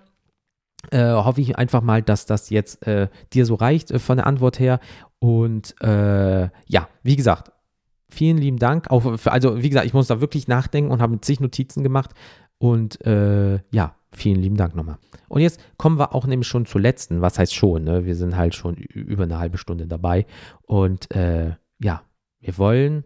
äh, 0.92 1.12
hoffe 1.12 1.42
ich 1.42 1.58
einfach 1.58 1.82
mal, 1.82 2.02
dass 2.02 2.26
das 2.26 2.50
jetzt 2.50 2.86
äh, 2.86 3.08
dir 3.34 3.46
so 3.46 3.56
reicht 3.56 3.90
äh, 3.90 4.00
von 4.00 4.18
der 4.18 4.28
Antwort 4.28 4.60
her. 4.60 4.80
Und 5.20 5.80
äh, 5.82 6.50
ja, 6.68 6.90
wie 7.04 7.16
gesagt, 7.16 7.52
vielen 8.10 8.38
lieben 8.38 8.60
Dank. 8.60 8.92
Auch 8.92 9.18
für, 9.18 9.32
also, 9.32 9.64
wie 9.64 9.70
gesagt, 9.70 9.86
ich 9.86 9.94
muss 9.94 10.08
da 10.08 10.22
wirklich 10.22 10.48
nachdenken 10.48 10.92
und 10.92 11.02
habe 11.02 11.20
zig 11.22 11.40
Notizen 11.40 11.84
gemacht. 11.84 12.12
Und 12.60 13.04
äh, 13.06 13.60
ja, 13.72 13.96
vielen 14.18 14.42
lieben 14.42 14.58
Dank 14.58 14.76
nochmal. 14.76 14.98
Und 15.30 15.42
jetzt 15.42 15.60
kommen 15.78 16.00
wir 16.00 16.14
auch 16.14 16.26
nämlich 16.26 16.48
schon 16.48 16.66
zur 16.66 16.82
letzten, 16.82 17.22
was 17.22 17.40
heißt 17.40 17.54
schon, 17.54 17.84
ne? 17.84 18.06
wir 18.06 18.16
sind 18.16 18.36
halt 18.36 18.56
schon 18.56 18.76
über 18.76 19.24
eine 19.24 19.40
halbe 19.40 19.58
Stunde 19.58 19.88
dabei 19.88 20.26
und 20.64 21.14
äh, 21.16 21.56
ja, 21.80 22.04
wir 22.40 22.58
wollen 22.58 23.04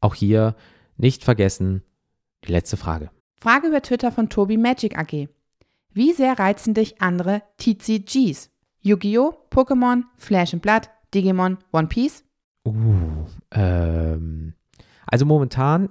auch 0.00 0.14
hier 0.14 0.54
nicht 0.96 1.24
vergessen, 1.24 1.82
die 2.44 2.52
letzte 2.52 2.76
Frage. 2.76 3.10
Frage 3.40 3.68
über 3.68 3.82
Twitter 3.82 4.10
von 4.12 4.28
Tobi 4.28 4.56
Magic 4.56 4.98
AG. 4.98 5.28
Wie 5.92 6.12
sehr 6.12 6.38
reizen 6.38 6.74
dich 6.74 7.00
andere 7.00 7.42
TCGs? 7.58 8.50
Yu-Gi-Oh!, 8.80 9.34
Pokémon, 9.50 10.04
Flash 10.16 10.54
and 10.54 10.62
Blood, 10.62 10.88
Digimon, 11.14 11.58
One 11.72 11.88
Piece? 11.88 12.24
Uh, 12.64 13.26
ähm, 13.50 14.54
also 15.06 15.24
momentan 15.24 15.90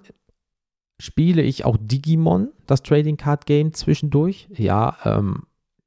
spiele 0.99 1.41
ich 1.41 1.65
auch 1.65 1.77
Digimon, 1.79 2.49
das 2.65 2.83
Trading 2.83 3.17
Card 3.17 3.45
Game 3.45 3.73
zwischendurch. 3.73 4.47
Ja, 4.51 4.97
ähm, 5.03 5.43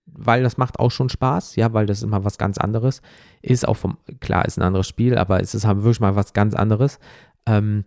weil 0.06 0.42
das 0.42 0.56
macht 0.56 0.78
auch 0.78 0.90
schon 0.90 1.08
Spaß, 1.08 1.56
ja, 1.56 1.72
weil 1.72 1.86
das 1.86 2.02
ist 2.02 2.08
mal 2.08 2.24
was 2.24 2.38
ganz 2.38 2.58
anderes. 2.58 3.02
Ist 3.42 3.66
auch 3.66 3.76
vom, 3.76 3.98
klar, 4.20 4.44
ist 4.44 4.58
ein 4.58 4.62
anderes 4.62 4.88
Spiel, 4.88 5.16
aber 5.16 5.40
es 5.40 5.54
ist 5.54 5.66
halt 5.66 5.78
wirklich 5.78 6.00
mal 6.00 6.16
was 6.16 6.32
ganz 6.32 6.54
anderes. 6.54 6.98
Ähm, 7.46 7.84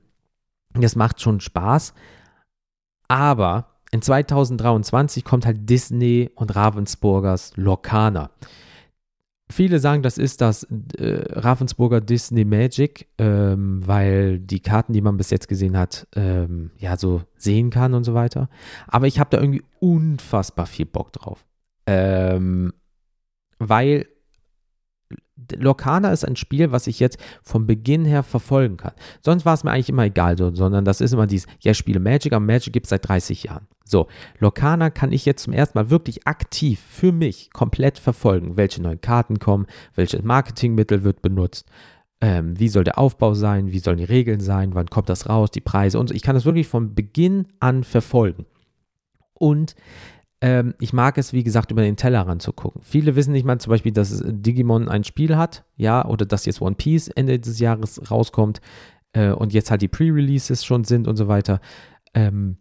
das 0.74 0.96
macht 0.96 1.22
schon 1.22 1.40
Spaß. 1.40 1.94
Aber 3.08 3.68
in 3.92 4.02
2023 4.02 5.24
kommt 5.24 5.46
halt 5.46 5.70
Disney 5.70 6.32
und 6.36 6.56
Ravensburgers 6.56 7.54
Lorcaner. 7.56 8.32
Viele 9.52 9.80
sagen, 9.80 10.02
das 10.02 10.18
ist 10.18 10.42
das 10.42 10.64
äh, 10.98 11.22
Ravensburger 11.30 12.02
Disney 12.02 12.46
Magic, 12.46 13.08
ähm, 13.18 13.82
weil 13.86 14.40
die 14.40 14.62
Karten, 14.62 14.94
die 14.94 15.02
man 15.02 15.18
bis 15.18 15.30
jetzt 15.30 15.48
gesehen 15.48 15.78
hat, 15.78 16.08
ähm, 16.16 16.72
ja, 16.78 16.98
so 16.98 17.22
sehen 17.36 17.70
kann 17.70 17.94
und 17.94 18.04
so 18.04 18.14
weiter. 18.14 18.50
Aber 18.88 19.06
ich 19.06 19.20
habe 19.20 19.30
da 19.30 19.40
irgendwie 19.40 19.64
unfassbar 19.80 20.66
viel 20.66 20.86
Bock 20.86 21.12
drauf. 21.12 21.46
Ähm, 21.86 22.74
weil 23.60 24.08
Lorcana 25.56 26.12
ist 26.12 26.26
ein 26.26 26.36
Spiel, 26.36 26.72
was 26.72 26.88
ich 26.88 27.00
jetzt 27.00 27.18
vom 27.42 27.66
Beginn 27.66 28.06
her 28.06 28.24
verfolgen 28.24 28.78
kann. 28.78 28.94
Sonst 29.22 29.46
war 29.46 29.56
es 29.56 29.64
mir 29.64 29.72
eigentlich 29.72 29.90
immer 29.90 30.06
egal, 30.06 30.38
so, 30.38 30.54
sondern 30.54 30.86
das 30.86 31.02
ist 31.02 31.14
immer 31.14 31.28
dieses, 31.28 31.48
ja, 31.62 31.72
ich 31.72 31.78
spiele 31.78 32.00
Magic, 32.00 32.34
aber 32.34 32.46
Magic 32.46 32.72
gibt 32.72 32.86
es 32.86 32.92
seit 32.92 33.08
30 33.08 33.44
Jahren. 33.44 33.68
So, 33.84 34.08
Lorcana 34.40 34.90
kann 34.90 35.12
ich 35.12 35.26
jetzt 35.26 35.44
zum 35.44 35.54
ersten 35.54 35.78
Mal 35.78 35.90
wirklich 35.90 36.28
aktiv 36.28 36.80
für 36.80 37.12
mich 37.12 37.52
komplett 37.52 38.00
verfolgen, 38.00 38.58
welche 38.58 38.82
neuen 38.82 39.02
Karten 39.02 39.40
kommen, 39.40 39.66
welches 39.96 40.24
Marketingmittel 40.24 41.04
wird 41.04 41.22
benutzt, 41.22 41.68
ähm, 42.22 42.58
wie 42.60 42.70
soll 42.70 42.84
der 42.84 43.00
Aufbau 43.00 43.34
sein, 43.34 43.72
wie 43.72 43.80
sollen 43.80 43.98
die 43.98 44.04
Regeln 44.04 44.40
sein, 44.40 44.76
wann 44.76 44.88
kommt 44.88 45.10
das 45.10 45.28
raus, 45.28 45.52
die 45.52 45.62
Preise 45.62 46.00
und 46.00 46.10
so. 46.10 46.16
Ich 46.16 46.22
kann 46.22 46.36
das 46.36 46.46
wirklich 46.46 46.68
von 46.68 46.96
Beginn 46.96 47.48
an 47.60 47.84
verfolgen. 47.84 48.46
Und 49.34 49.76
ähm, 50.44 50.76
ich 50.82 50.92
mag 50.92 51.18
es, 51.18 51.32
wie 51.32 51.46
gesagt, 51.46 51.72
über 51.72 51.84
den 51.84 51.96
Tellerrand 51.96 52.42
zu 52.42 52.52
gucken. 52.52 52.82
Viele 52.84 53.16
wissen 53.16 53.32
nicht 53.32 53.46
mal 53.46 53.60
zum 53.60 53.72
Beispiel, 53.72 53.94
dass 53.94 54.22
Digimon 54.26 54.90
ein 54.90 55.06
Spiel 55.06 55.38
hat, 55.38 55.64
ja, 55.78 56.04
oder 56.04 56.26
dass 56.26 56.46
jetzt 56.46 56.62
One 56.62 56.76
Piece 56.76 57.08
Ende 57.08 57.40
des 57.40 57.60
Jahres 57.60 58.12
rauskommt 58.12 58.60
äh, 59.14 59.30
und 59.30 59.54
jetzt 59.54 59.72
halt 59.72 59.82
die 59.82 59.88
Pre-Releases 59.88 60.66
schon 60.66 60.84
sind 60.84 61.08
und 61.08 61.16
so 61.16 61.30
weiter. 61.30 61.62
Ähm, 62.14 62.58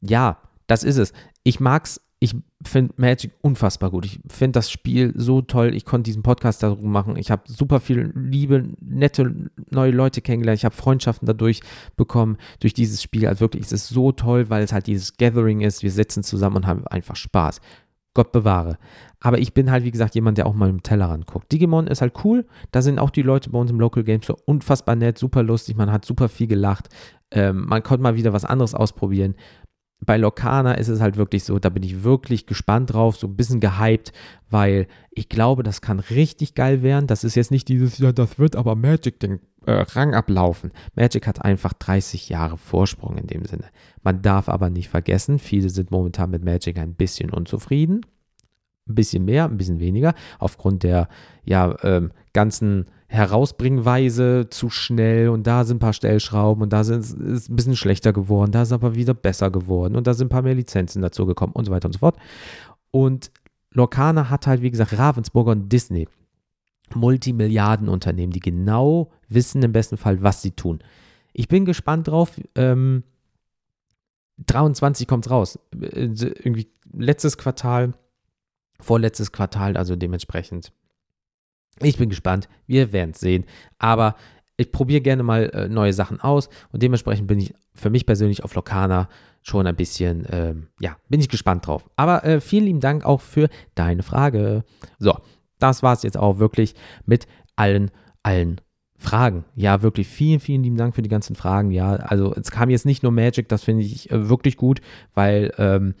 ja, 0.00 0.38
das 0.66 0.82
ist 0.82 0.96
es. 0.96 1.12
Ich 1.44 1.60
mag's 1.60 2.00
ich 2.22 2.36
finde 2.64 2.94
Magic 2.98 3.32
unfassbar 3.40 3.90
gut. 3.90 4.06
Ich 4.06 4.20
finde 4.28 4.52
das 4.52 4.70
Spiel 4.70 5.12
so 5.16 5.42
toll. 5.42 5.74
Ich 5.74 5.84
konnte 5.84 6.04
diesen 6.04 6.22
Podcast 6.22 6.62
darüber 6.62 6.86
machen. 6.86 7.16
Ich 7.16 7.32
habe 7.32 7.42
super 7.46 7.80
viel 7.80 8.12
liebe, 8.14 8.64
nette 8.80 9.50
neue 9.72 9.90
Leute 9.90 10.20
kennengelernt. 10.20 10.60
Ich 10.60 10.64
habe 10.64 10.76
Freundschaften 10.76 11.26
dadurch 11.26 11.62
bekommen, 11.96 12.36
durch 12.60 12.74
dieses 12.74 13.02
Spiel. 13.02 13.26
Also 13.26 13.40
wirklich, 13.40 13.64
es 13.64 13.72
ist 13.72 13.88
so 13.88 14.12
toll, 14.12 14.50
weil 14.50 14.62
es 14.62 14.72
halt 14.72 14.86
dieses 14.86 15.16
Gathering 15.16 15.62
ist. 15.62 15.82
Wir 15.82 15.90
sitzen 15.90 16.22
zusammen 16.22 16.58
und 16.58 16.66
haben 16.68 16.86
einfach 16.86 17.16
Spaß. 17.16 17.60
Gott 18.14 18.30
bewahre. 18.30 18.78
Aber 19.18 19.38
ich 19.38 19.52
bin 19.52 19.72
halt, 19.72 19.82
wie 19.82 19.90
gesagt, 19.90 20.14
jemand, 20.14 20.38
der 20.38 20.46
auch 20.46 20.54
mal 20.54 20.70
im 20.70 20.84
Tellerrand 20.84 21.26
guckt. 21.26 21.50
Digimon 21.50 21.88
ist 21.88 22.02
halt 22.02 22.14
cool. 22.22 22.46
Da 22.70 22.82
sind 22.82 23.00
auch 23.00 23.10
die 23.10 23.22
Leute 23.22 23.50
bei 23.50 23.58
uns 23.58 23.72
im 23.72 23.80
Local 23.80 24.04
Games 24.04 24.26
so 24.26 24.36
unfassbar 24.44 24.94
nett, 24.94 25.18
super 25.18 25.42
lustig. 25.42 25.76
Man 25.76 25.90
hat 25.90 26.04
super 26.04 26.28
viel 26.28 26.46
gelacht. 26.46 26.88
Ähm, 27.32 27.64
man 27.66 27.82
konnte 27.82 28.04
mal 28.04 28.14
wieder 28.14 28.32
was 28.32 28.44
anderes 28.44 28.74
ausprobieren 28.74 29.34
bei 30.04 30.16
Locana 30.16 30.74
ist 30.74 30.88
es 30.88 31.00
halt 31.00 31.16
wirklich 31.16 31.44
so, 31.44 31.58
da 31.58 31.68
bin 31.68 31.82
ich 31.82 32.02
wirklich 32.02 32.46
gespannt 32.46 32.92
drauf, 32.92 33.16
so 33.16 33.28
ein 33.28 33.36
bisschen 33.36 33.60
gehypt, 33.60 34.12
weil 34.50 34.88
ich 35.10 35.28
glaube, 35.28 35.62
das 35.62 35.80
kann 35.80 36.00
richtig 36.00 36.54
geil 36.54 36.82
werden. 36.82 37.06
Das 37.06 37.24
ist 37.24 37.36
jetzt 37.36 37.50
nicht 37.50 37.68
dieses, 37.68 37.98
ja, 37.98 38.12
das 38.12 38.38
wird 38.38 38.56
aber 38.56 38.74
Magic 38.74 39.20
den 39.20 39.40
äh, 39.64 39.72
Rang 39.72 40.14
ablaufen. 40.14 40.72
Magic 40.96 41.26
hat 41.26 41.44
einfach 41.44 41.72
30 41.72 42.28
Jahre 42.28 42.58
Vorsprung 42.58 43.16
in 43.16 43.28
dem 43.28 43.44
Sinne. 43.44 43.66
Man 44.02 44.22
darf 44.22 44.48
aber 44.48 44.70
nicht 44.70 44.88
vergessen, 44.88 45.38
viele 45.38 45.70
sind 45.70 45.90
momentan 45.92 46.30
mit 46.30 46.44
Magic 46.44 46.78
ein 46.78 46.94
bisschen 46.94 47.30
unzufrieden. 47.30 48.04
Ein 48.88 48.94
bisschen 48.94 49.24
mehr, 49.24 49.44
ein 49.44 49.56
bisschen 49.56 49.78
weniger, 49.78 50.14
aufgrund 50.38 50.82
der 50.82 51.08
ja, 51.44 51.76
ähm, 51.82 52.10
ganzen 52.32 52.86
Herausbringweise 53.06 54.48
zu 54.48 54.70
schnell 54.70 55.28
und 55.28 55.46
da 55.46 55.64
sind 55.64 55.76
ein 55.76 55.80
paar 55.80 55.92
Stellschrauben 55.92 56.62
und 56.62 56.72
da 56.72 56.82
sind, 56.82 57.00
ist 57.00 57.50
ein 57.50 57.56
bisschen 57.56 57.76
schlechter 57.76 58.12
geworden, 58.12 58.52
da 58.52 58.62
ist 58.62 58.72
aber 58.72 58.94
wieder 58.94 59.12
besser 59.12 59.50
geworden 59.50 59.96
und 59.96 60.06
da 60.06 60.14
sind 60.14 60.26
ein 60.26 60.30
paar 60.30 60.42
mehr 60.42 60.54
Lizenzen 60.54 61.02
dazu 61.02 61.26
gekommen 61.26 61.52
und 61.52 61.66
so 61.66 61.72
weiter 61.72 61.86
und 61.86 61.92
so 61.92 61.98
fort. 61.98 62.16
Und 62.90 63.30
Lorcaner 63.70 64.30
hat 64.30 64.46
halt, 64.46 64.62
wie 64.62 64.70
gesagt, 64.70 64.96
Ravensburger 64.96 65.52
und 65.52 65.70
Disney. 65.70 66.08
Multimilliardenunternehmen, 66.94 68.32
die 68.32 68.40
genau 68.40 69.10
wissen 69.28 69.62
im 69.62 69.72
besten 69.72 69.96
Fall, 69.96 70.22
was 70.22 70.42
sie 70.42 70.50
tun. 70.50 70.80
Ich 71.32 71.48
bin 71.48 71.64
gespannt 71.64 72.08
drauf. 72.08 72.38
Ähm, 72.54 73.02
23 74.46 75.06
kommt 75.06 75.30
raus. 75.30 75.58
Äh, 75.80 76.10
irgendwie 76.12 76.68
letztes 76.92 77.38
Quartal, 77.38 77.92
vorletztes 78.80 79.32
Quartal, 79.32 79.76
also 79.76 79.96
dementsprechend 79.96 80.72
ich 81.80 81.96
bin 81.96 82.08
gespannt. 82.08 82.48
Wir 82.66 82.92
werden 82.92 83.10
es 83.10 83.20
sehen. 83.20 83.44
Aber 83.78 84.14
ich 84.56 84.70
probiere 84.70 85.00
gerne 85.00 85.22
mal 85.22 85.50
äh, 85.50 85.68
neue 85.68 85.92
Sachen 85.92 86.20
aus 86.20 86.48
und 86.70 86.82
dementsprechend 86.82 87.26
bin 87.26 87.40
ich 87.40 87.54
für 87.74 87.90
mich 87.90 88.06
persönlich 88.06 88.44
auf 88.44 88.54
Lokana 88.54 89.08
schon 89.42 89.66
ein 89.66 89.74
bisschen, 89.74 90.26
ähm, 90.30 90.68
ja, 90.78 90.96
bin 91.08 91.20
ich 91.20 91.28
gespannt 91.28 91.66
drauf. 91.66 91.88
Aber 91.96 92.24
äh, 92.24 92.40
vielen 92.40 92.64
lieben 92.66 92.80
Dank 92.80 93.04
auch 93.04 93.20
für 93.20 93.48
deine 93.74 94.02
Frage. 94.02 94.64
So, 94.98 95.16
das 95.58 95.82
war 95.82 95.94
es 95.94 96.02
jetzt 96.02 96.18
auch 96.18 96.38
wirklich 96.38 96.74
mit 97.06 97.26
allen, 97.56 97.90
allen 98.22 98.60
Fragen. 98.96 99.44
Ja, 99.56 99.82
wirklich 99.82 100.06
vielen, 100.06 100.38
vielen 100.38 100.62
lieben 100.62 100.76
Dank 100.76 100.94
für 100.94 101.02
die 101.02 101.08
ganzen 101.08 101.34
Fragen. 101.34 101.72
Ja, 101.72 101.96
also 101.96 102.32
es 102.34 102.52
kam 102.52 102.70
jetzt 102.70 102.86
nicht 102.86 103.02
nur 103.02 103.10
Magic, 103.10 103.48
das 103.48 103.64
finde 103.64 103.82
ich 103.82 104.10
äh, 104.12 104.28
wirklich 104.28 104.56
gut, 104.56 104.80
weil 105.14 105.52
ähm, 105.58 105.94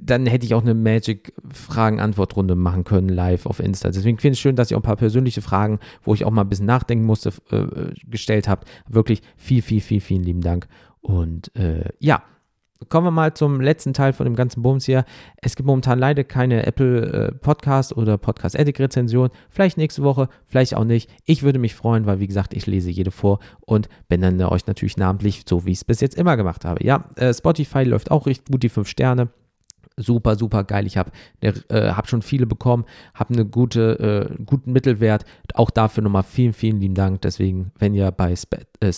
dann 0.00 0.26
hätte 0.26 0.46
ich 0.46 0.54
auch 0.54 0.62
eine 0.62 0.74
Magic-Fragen-Antwort-Runde 0.74 2.54
machen 2.54 2.84
können 2.84 3.08
live 3.08 3.46
auf 3.46 3.60
Insta. 3.60 3.90
Deswegen 3.90 4.18
finde 4.18 4.34
ich 4.34 4.38
es 4.38 4.42
schön, 4.42 4.56
dass 4.56 4.70
ihr 4.70 4.76
auch 4.76 4.80
ein 4.80 4.84
paar 4.84 4.96
persönliche 4.96 5.42
Fragen, 5.42 5.78
wo 6.02 6.14
ich 6.14 6.24
auch 6.24 6.30
mal 6.30 6.42
ein 6.42 6.48
bisschen 6.48 6.66
nachdenken 6.66 7.04
musste, 7.04 7.32
äh, 7.50 7.92
gestellt 8.06 8.48
habt. 8.48 8.68
Wirklich 8.88 9.22
viel, 9.36 9.62
viel, 9.62 9.80
viel, 9.80 10.00
vielen 10.00 10.22
lieben 10.22 10.40
Dank. 10.40 10.66
Und 11.00 11.54
äh, 11.56 11.90
ja, 11.98 12.22
kommen 12.88 13.06
wir 13.06 13.10
mal 13.10 13.34
zum 13.34 13.60
letzten 13.60 13.92
Teil 13.92 14.12
von 14.12 14.24
dem 14.24 14.36
ganzen 14.36 14.62
Bums 14.62 14.84
hier. 14.84 15.04
Es 15.36 15.56
gibt 15.56 15.66
momentan 15.66 15.98
leider 15.98 16.24
keine 16.24 16.66
Apple 16.66 17.32
äh, 17.42 17.94
oder 17.94 18.18
Podcast 18.18 18.56
Edit 18.56 18.80
Rezension. 18.80 19.30
Vielleicht 19.48 19.76
nächste 19.76 20.02
Woche, 20.02 20.28
vielleicht 20.46 20.74
auch 20.74 20.84
nicht. 20.84 21.10
Ich 21.24 21.42
würde 21.42 21.58
mich 21.58 21.74
freuen, 21.74 22.06
weil 22.06 22.20
wie 22.20 22.26
gesagt, 22.26 22.54
ich 22.54 22.66
lese 22.66 22.90
jede 22.90 23.10
vor 23.10 23.38
und 23.60 23.88
benenne 24.08 24.50
euch 24.50 24.66
natürlich 24.66 24.96
namentlich, 24.96 25.44
so 25.48 25.66
wie 25.66 25.72
ich 25.72 25.78
es 25.78 25.84
bis 25.84 26.00
jetzt 26.00 26.16
immer 26.16 26.36
gemacht 26.36 26.64
habe. 26.64 26.84
Ja, 26.84 27.08
äh, 27.16 27.32
Spotify 27.32 27.84
läuft 27.84 28.10
auch 28.10 28.26
richtig 28.26 28.50
gut, 28.50 28.62
die 28.62 28.68
5 28.68 28.88
Sterne 28.88 29.28
super, 29.96 30.36
super 30.36 30.64
geil. 30.64 30.86
Ich 30.86 30.96
habe 30.96 31.10
äh, 31.40 31.52
hab 31.70 32.08
schon 32.08 32.22
viele 32.22 32.46
bekommen, 32.46 32.84
habe 33.14 33.34
eine 33.34 33.44
gute, 33.44 34.28
äh, 34.30 34.42
guten 34.44 34.72
Mittelwert. 34.72 35.24
Auch 35.54 35.70
dafür 35.70 36.02
nochmal 36.02 36.22
vielen, 36.22 36.52
vielen 36.52 36.80
lieben 36.80 36.94
Dank. 36.94 37.22
Deswegen, 37.22 37.72
wenn 37.78 37.94
ihr 37.94 38.10
bei 38.10 38.32
Sp 38.34 38.66
äh, 38.80 38.92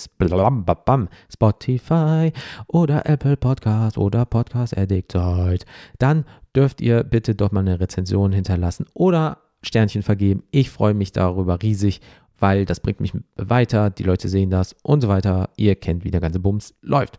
Spotify 1.33 2.33
oder 2.67 3.07
Apple 3.07 3.37
Podcast 3.37 3.99
oder 3.99 4.25
Podcast 4.25 4.77
Addict 4.77 5.13
seid, 5.13 5.67
dann 5.99 6.25
dürft 6.55 6.81
ihr 6.81 7.05
bitte 7.05 7.35
dort 7.35 7.53
mal 7.53 7.61
eine 7.61 7.81
Rezension 7.81 8.33
hinterlassen 8.33 8.87
oder 8.95 9.39
Sternchen 9.63 10.03
vergeben. 10.03 10.45
Ich 10.51 10.71
freue 10.71 10.95
mich 10.95 11.13
darüber 11.13 11.61
riesig, 11.63 12.01
weil 12.39 12.65
das 12.65 12.81
bringt 12.81 13.01
mich 13.01 13.13
weiter. 13.37 13.91
Die 13.91 14.05
Leute 14.05 14.29
sehen 14.29 14.51
das 14.51 14.75
und 14.83 15.03
so 15.03 15.09
weiter. 15.09 15.51
Ihr 15.57 15.75
kennt, 15.77 16.05
wie 16.05 16.11
der 16.11 16.21
ganze 16.21 16.41
Bums 16.41 16.75
läuft. 16.83 17.19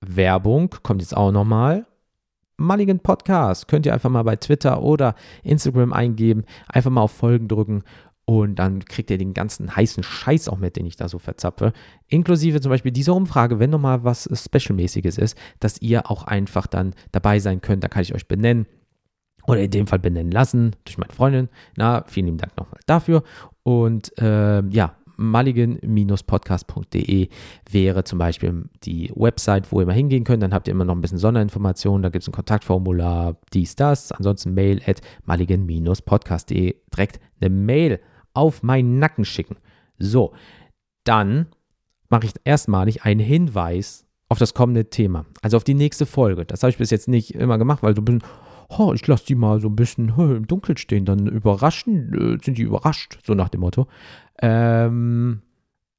Werbung 0.00 0.70
kommt 0.82 1.00
jetzt 1.00 1.16
auch 1.16 1.32
nochmal. 1.32 1.86
Mulligan 2.62 3.00
Podcast. 3.00 3.68
Könnt 3.68 3.86
ihr 3.86 3.92
einfach 3.92 4.10
mal 4.10 4.22
bei 4.22 4.36
Twitter 4.36 4.82
oder 4.82 5.14
Instagram 5.42 5.92
eingeben, 5.92 6.44
einfach 6.68 6.90
mal 6.90 7.02
auf 7.02 7.12
Folgen 7.12 7.48
drücken 7.48 7.84
und 8.24 8.56
dann 8.56 8.84
kriegt 8.84 9.10
ihr 9.10 9.18
den 9.18 9.34
ganzen 9.34 9.74
heißen 9.74 10.02
Scheiß 10.02 10.48
auch 10.48 10.58
mit, 10.58 10.76
den 10.76 10.86
ich 10.86 10.96
da 10.96 11.08
so 11.08 11.18
verzapfe. 11.18 11.72
Inklusive 12.08 12.60
zum 12.60 12.70
Beispiel 12.70 12.92
dieser 12.92 13.14
Umfrage, 13.14 13.58
wenn 13.58 13.70
nochmal 13.70 14.04
was 14.04 14.28
Specialmäßiges 14.32 15.18
ist, 15.18 15.36
dass 15.60 15.82
ihr 15.82 16.10
auch 16.10 16.24
einfach 16.24 16.66
dann 16.66 16.94
dabei 17.10 17.40
sein 17.40 17.60
könnt. 17.60 17.82
Da 17.82 17.88
kann 17.88 18.02
ich 18.02 18.14
euch 18.14 18.28
benennen 18.28 18.66
oder 19.46 19.60
in 19.60 19.70
dem 19.70 19.86
Fall 19.88 19.98
benennen 19.98 20.30
lassen 20.30 20.76
durch 20.84 20.98
meine 20.98 21.12
Freundin. 21.12 21.48
Na, 21.76 22.04
vielen 22.06 22.26
lieben 22.26 22.38
Dank 22.38 22.56
nochmal 22.56 22.80
dafür. 22.86 23.24
Und 23.64 24.16
äh, 24.18 24.62
ja, 24.68 24.94
mulligan-podcast.de 25.22 27.28
wäre 27.70 28.04
zum 28.04 28.18
Beispiel 28.18 28.64
die 28.84 29.10
Website, 29.14 29.72
wo 29.72 29.80
ihr 29.80 29.86
mal 29.86 29.92
hingehen 29.92 30.24
könnt. 30.24 30.42
Dann 30.42 30.52
habt 30.52 30.68
ihr 30.68 30.72
immer 30.72 30.84
noch 30.84 30.94
ein 30.94 31.00
bisschen 31.00 31.18
Sonderinformationen. 31.18 32.02
Da 32.02 32.10
gibt 32.10 32.22
es 32.22 32.28
ein 32.28 32.32
Kontaktformular, 32.32 33.36
dies, 33.52 33.76
das. 33.76 34.12
Ansonsten 34.12 34.54
mail 34.54 34.80
at 34.86 35.00
mulligan-podcast.de. 35.24 36.76
Direkt 36.94 37.20
eine 37.40 37.50
Mail 37.50 38.00
auf 38.34 38.62
meinen 38.62 38.98
Nacken 38.98 39.24
schicken. 39.24 39.56
So, 39.98 40.32
dann 41.04 41.46
mache 42.08 42.26
ich 42.26 42.32
erstmalig 42.44 43.04
einen 43.04 43.20
Hinweis 43.20 44.06
auf 44.28 44.38
das 44.38 44.54
kommende 44.54 44.88
Thema, 44.88 45.26
also 45.42 45.58
auf 45.58 45.64
die 45.64 45.74
nächste 45.74 46.06
Folge. 46.06 46.44
Das 46.44 46.62
habe 46.62 46.70
ich 46.70 46.78
bis 46.78 46.90
jetzt 46.90 47.08
nicht 47.08 47.34
immer 47.34 47.58
gemacht, 47.58 47.82
weil 47.82 47.94
ein 47.94 48.04
bisschen, 48.04 48.22
oh, 48.78 48.92
ich 48.94 49.06
lasse 49.06 49.26
die 49.26 49.34
mal 49.34 49.60
so 49.60 49.68
ein 49.68 49.76
bisschen 49.76 50.12
oh, 50.16 50.34
im 50.34 50.46
Dunkeln 50.46 50.76
stehen, 50.76 51.04
dann 51.04 51.26
überraschen, 51.26 52.12
äh, 52.14 52.44
sind 52.44 52.58
die 52.58 52.62
überrascht, 52.62 53.18
so 53.24 53.34
nach 53.34 53.48
dem 53.48 53.60
Motto. 53.60 53.86
Ähm, 54.40 55.42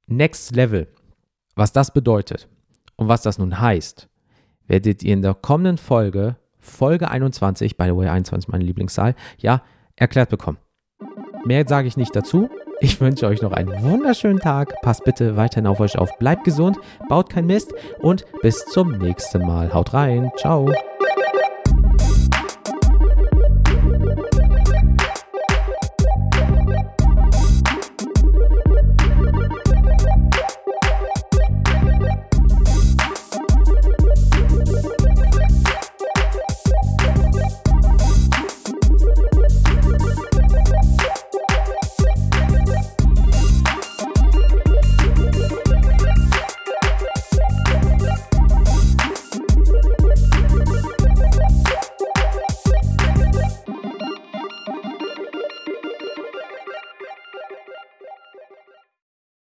Next 0.07 0.55
Level, 0.55 0.87
was 1.55 1.71
das 1.71 1.93
bedeutet 1.93 2.47
und 2.95 3.07
was 3.07 3.21
das 3.21 3.37
nun 3.37 3.59
heißt, 3.59 4.09
werdet 4.67 5.03
ihr 5.03 5.13
in 5.13 5.21
der 5.21 5.33
kommenden 5.33 5.77
Folge, 5.77 6.35
Folge 6.59 7.09
21, 7.09 7.77
by 7.77 7.85
the 7.85 7.95
way, 7.95 8.07
21 8.07 8.49
meine 8.49 8.63
Lieblingszahl, 8.63 9.15
ja, 9.37 9.61
erklärt 9.95 10.29
bekommen. 10.29 10.57
Mehr 11.45 11.65
sage 11.67 11.87
ich 11.87 11.97
nicht 11.97 12.15
dazu. 12.15 12.49
Ich 12.79 12.99
wünsche 12.99 13.27
euch 13.27 13.41
noch 13.41 13.51
einen 13.51 13.83
wunderschönen 13.83 14.39
Tag. 14.39 14.81
Passt 14.81 15.03
bitte 15.03 15.35
weiterhin 15.37 15.67
auf 15.67 15.79
euch 15.79 15.97
auf. 15.97 16.09
Bleibt 16.19 16.43
gesund, 16.43 16.77
baut 17.09 17.29
kein 17.29 17.45
Mist 17.45 17.73
und 17.99 18.25
bis 18.41 18.65
zum 18.65 18.97
nächsten 18.97 19.45
Mal. 19.45 19.73
Haut 19.73 19.93
rein. 19.93 20.31
Ciao. 20.37 20.69